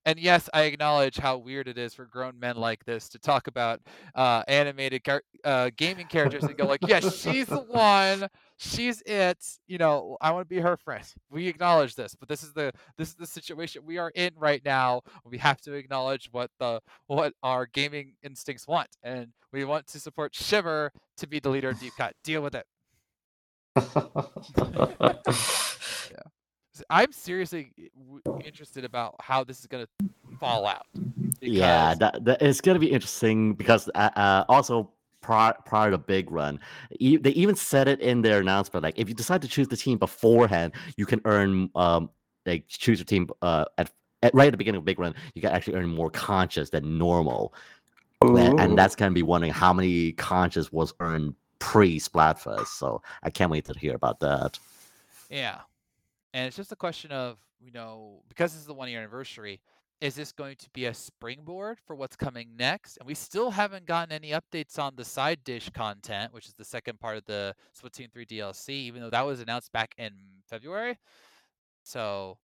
[0.05, 3.47] And yes, I acknowledge how weird it is for grown men like this to talk
[3.47, 3.79] about
[4.15, 8.27] uh, animated car- uh, gaming characters and go like, "Yeah, she's the one.
[8.57, 11.05] She's it." You know, I want to be her friend.
[11.29, 14.61] We acknowledge this, but this is the this is the situation we are in right
[14.65, 15.01] now.
[15.23, 19.99] We have to acknowledge what the what our gaming instincts want, and we want to
[19.99, 22.13] support Shiver to be the leader of Deep Cut.
[22.23, 22.65] Deal with it.
[25.27, 26.11] S-
[26.89, 27.71] I'm seriously
[28.43, 30.07] interested about how this is going to
[30.39, 30.85] fall out.
[31.41, 34.91] Yeah, that, that it's gonna be interesting because uh, uh, also
[35.21, 36.59] prior prior to Big Run,
[36.99, 38.83] e- they even said it in their announcement.
[38.83, 42.09] Like, if you decide to choose the team beforehand, you can earn um
[42.45, 43.91] like choose your team uh at,
[44.21, 46.97] at right at the beginning of Big Run, you can actually earn more conches than
[46.97, 47.53] normal,
[48.21, 52.67] A- and that's gonna be wondering how many conches was earned pre Splatfest.
[52.67, 54.57] So I can't wait to hear about that.
[55.29, 55.59] Yeah.
[56.33, 59.61] And it's just a question of, you know, because this is the one year anniversary,
[60.01, 62.97] is this going to be a springboard for what's coming next?
[62.97, 66.65] And we still haven't gotten any updates on the side dish content, which is the
[66.65, 70.11] second part of the Splatoon 3 DLC, even though that was announced back in
[70.49, 70.97] February.
[71.83, 72.37] So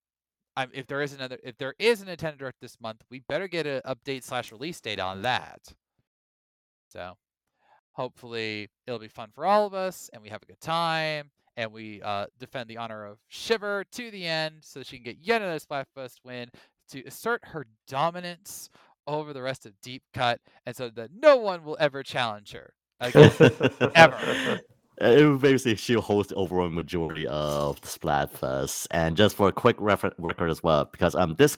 [0.56, 3.48] I'm, if there is another if there is a Nintendo Direct this month, we better
[3.48, 5.60] get an update slash release date on that.
[6.88, 7.18] So
[8.00, 11.74] Hopefully, it'll be fun for all of us, and we have a good time, and
[11.74, 15.42] we uh, defend the honor of Shiver to the end, so she can get yet
[15.42, 16.50] another Splatfest win
[16.92, 18.70] to assert her dominance
[19.06, 22.74] over the rest of Deep Cut, and so that no one will ever challenge her
[23.02, 23.32] again.
[23.94, 24.16] Ever.
[24.16, 24.58] Uh,
[25.02, 28.86] It basically she'll host the overall majority of the Splatfest.
[28.92, 31.58] And just for a quick refer- record as well, because um this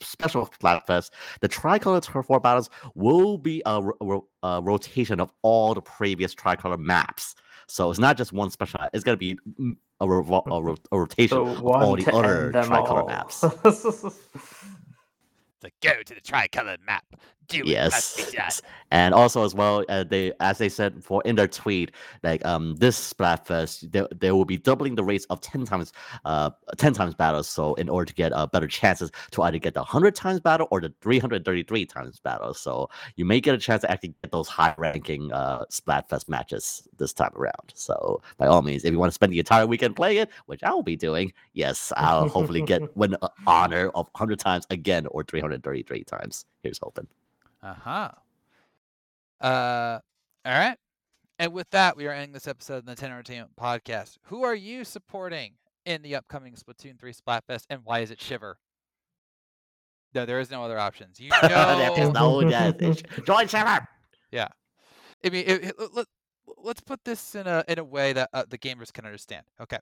[0.00, 1.10] special Splatfest,
[1.40, 3.80] the Tricolor Turf War battles will be a,
[4.42, 7.36] a rotation of all the previous Tricolor maps.
[7.70, 8.80] So it's not just one special.
[8.92, 12.52] It's gonna be mm, a, ro- a, ro- a rotation So of all the other
[12.52, 13.06] Tricolor all.
[13.06, 13.44] maps.
[15.62, 17.04] To go to the tricolor map.
[17.50, 21.02] Do it must be Yes, yes, and also as well, uh, they as they said
[21.02, 25.26] for in their tweet, like um this Splatfest, they, they will be doubling the rates
[25.30, 25.92] of ten times,
[26.24, 27.48] uh, ten times battles.
[27.48, 30.68] So in order to get uh, better chances to either get the hundred times battle
[30.70, 33.90] or the three hundred thirty three times battle, so you may get a chance to
[33.90, 37.72] actually get those high ranking uh Splatfest matches this time around.
[37.74, 40.62] So by all means, if you want to spend the entire weekend playing it, which
[40.62, 45.06] I will be doing, yes, I'll hopefully get win uh, honor of hundred times again
[45.06, 46.44] or three hundred thirty three times.
[46.62, 47.06] Here's hoping.
[47.62, 48.10] Uh-huh.
[49.40, 49.98] Uh
[50.44, 50.76] all right.
[51.38, 54.16] And with that, we are ending this episode of the Nintendo Entertainment Podcast.
[54.24, 55.52] Who are you supporting
[55.86, 58.58] in the upcoming Splatoon 3 Splatfest and why is it Shiver?
[60.14, 61.18] No, there is no other options.
[61.20, 63.02] You There is know, no yes.
[63.26, 63.86] Join Shiver.
[64.32, 64.48] Yeah.
[65.24, 66.06] I mean, it, it- let,
[66.66, 69.44] us put this in a in a way that uh, the gamers can understand.
[69.62, 69.78] Okay,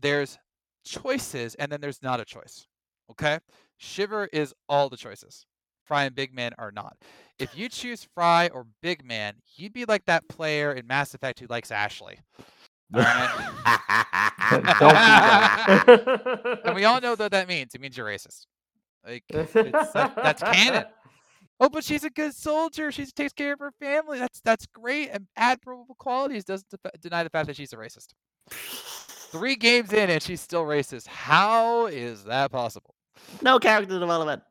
[0.00, 0.38] there's
[0.84, 2.66] choices, and then there's not a choice.
[3.10, 3.38] Okay,
[3.78, 5.46] Shiver is all the choices.
[5.90, 6.96] Frye and Big Man are not.
[7.40, 11.40] If you choose Frye or Big Man, you'd be like that player in Mass Effect
[11.40, 12.20] who likes Ashley.
[12.92, 13.08] Don't be
[14.78, 16.60] that.
[16.64, 17.74] And we all know what that means.
[17.74, 18.46] It means you're racist.
[19.04, 20.84] Like it's, that, that's canon.
[21.62, 22.90] Oh, but she's a good soldier.
[22.90, 24.18] She takes care of her family.
[24.18, 26.42] That's that's great and admirable qualities.
[26.42, 28.14] Doesn't def- deny the fact that she's a racist.
[28.48, 31.06] Three games in and she's still racist.
[31.06, 32.94] How is that possible?
[33.42, 34.42] no character development.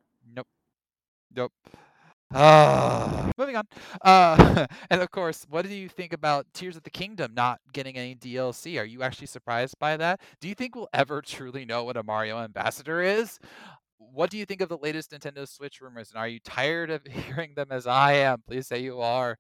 [1.36, 1.52] Nope.
[1.64, 1.72] Nope.
[2.34, 3.66] Ah, moving on.
[4.04, 7.98] Uh, and of course, what do you think about Tears of the Kingdom not getting
[7.98, 8.80] any DLC?
[8.80, 10.22] Are you actually surprised by that?
[10.40, 13.40] Do you think we'll ever truly know what a Mario ambassador is?
[13.98, 16.12] What do you think of the latest Nintendo Switch rumors?
[16.12, 18.44] And are you tired of hearing them as I am?
[18.48, 19.38] Please say you are.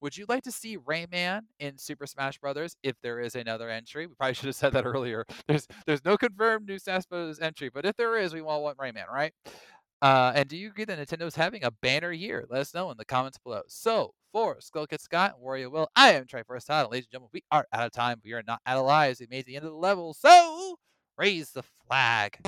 [0.00, 4.08] Would you like to see Rayman in Super Smash Brothers if there is another entry?
[4.08, 5.24] We probably should have said that earlier.
[5.46, 7.04] There's there's no confirmed new Smash
[7.40, 9.32] entry, but if there is, we all want Rayman, right?
[10.02, 12.44] Uh, and do you agree that Nintendo's having a banner year?
[12.50, 13.62] Let us know in the comments below.
[13.68, 16.90] So, for Skull Kid Scott and Wario Will, I am Triforce Todd.
[16.90, 18.20] Ladies and gentlemen, we are out of time.
[18.24, 19.20] We are not out of lives.
[19.20, 20.12] We made the end of the level.
[20.12, 20.76] So,
[21.16, 22.38] raise the flag.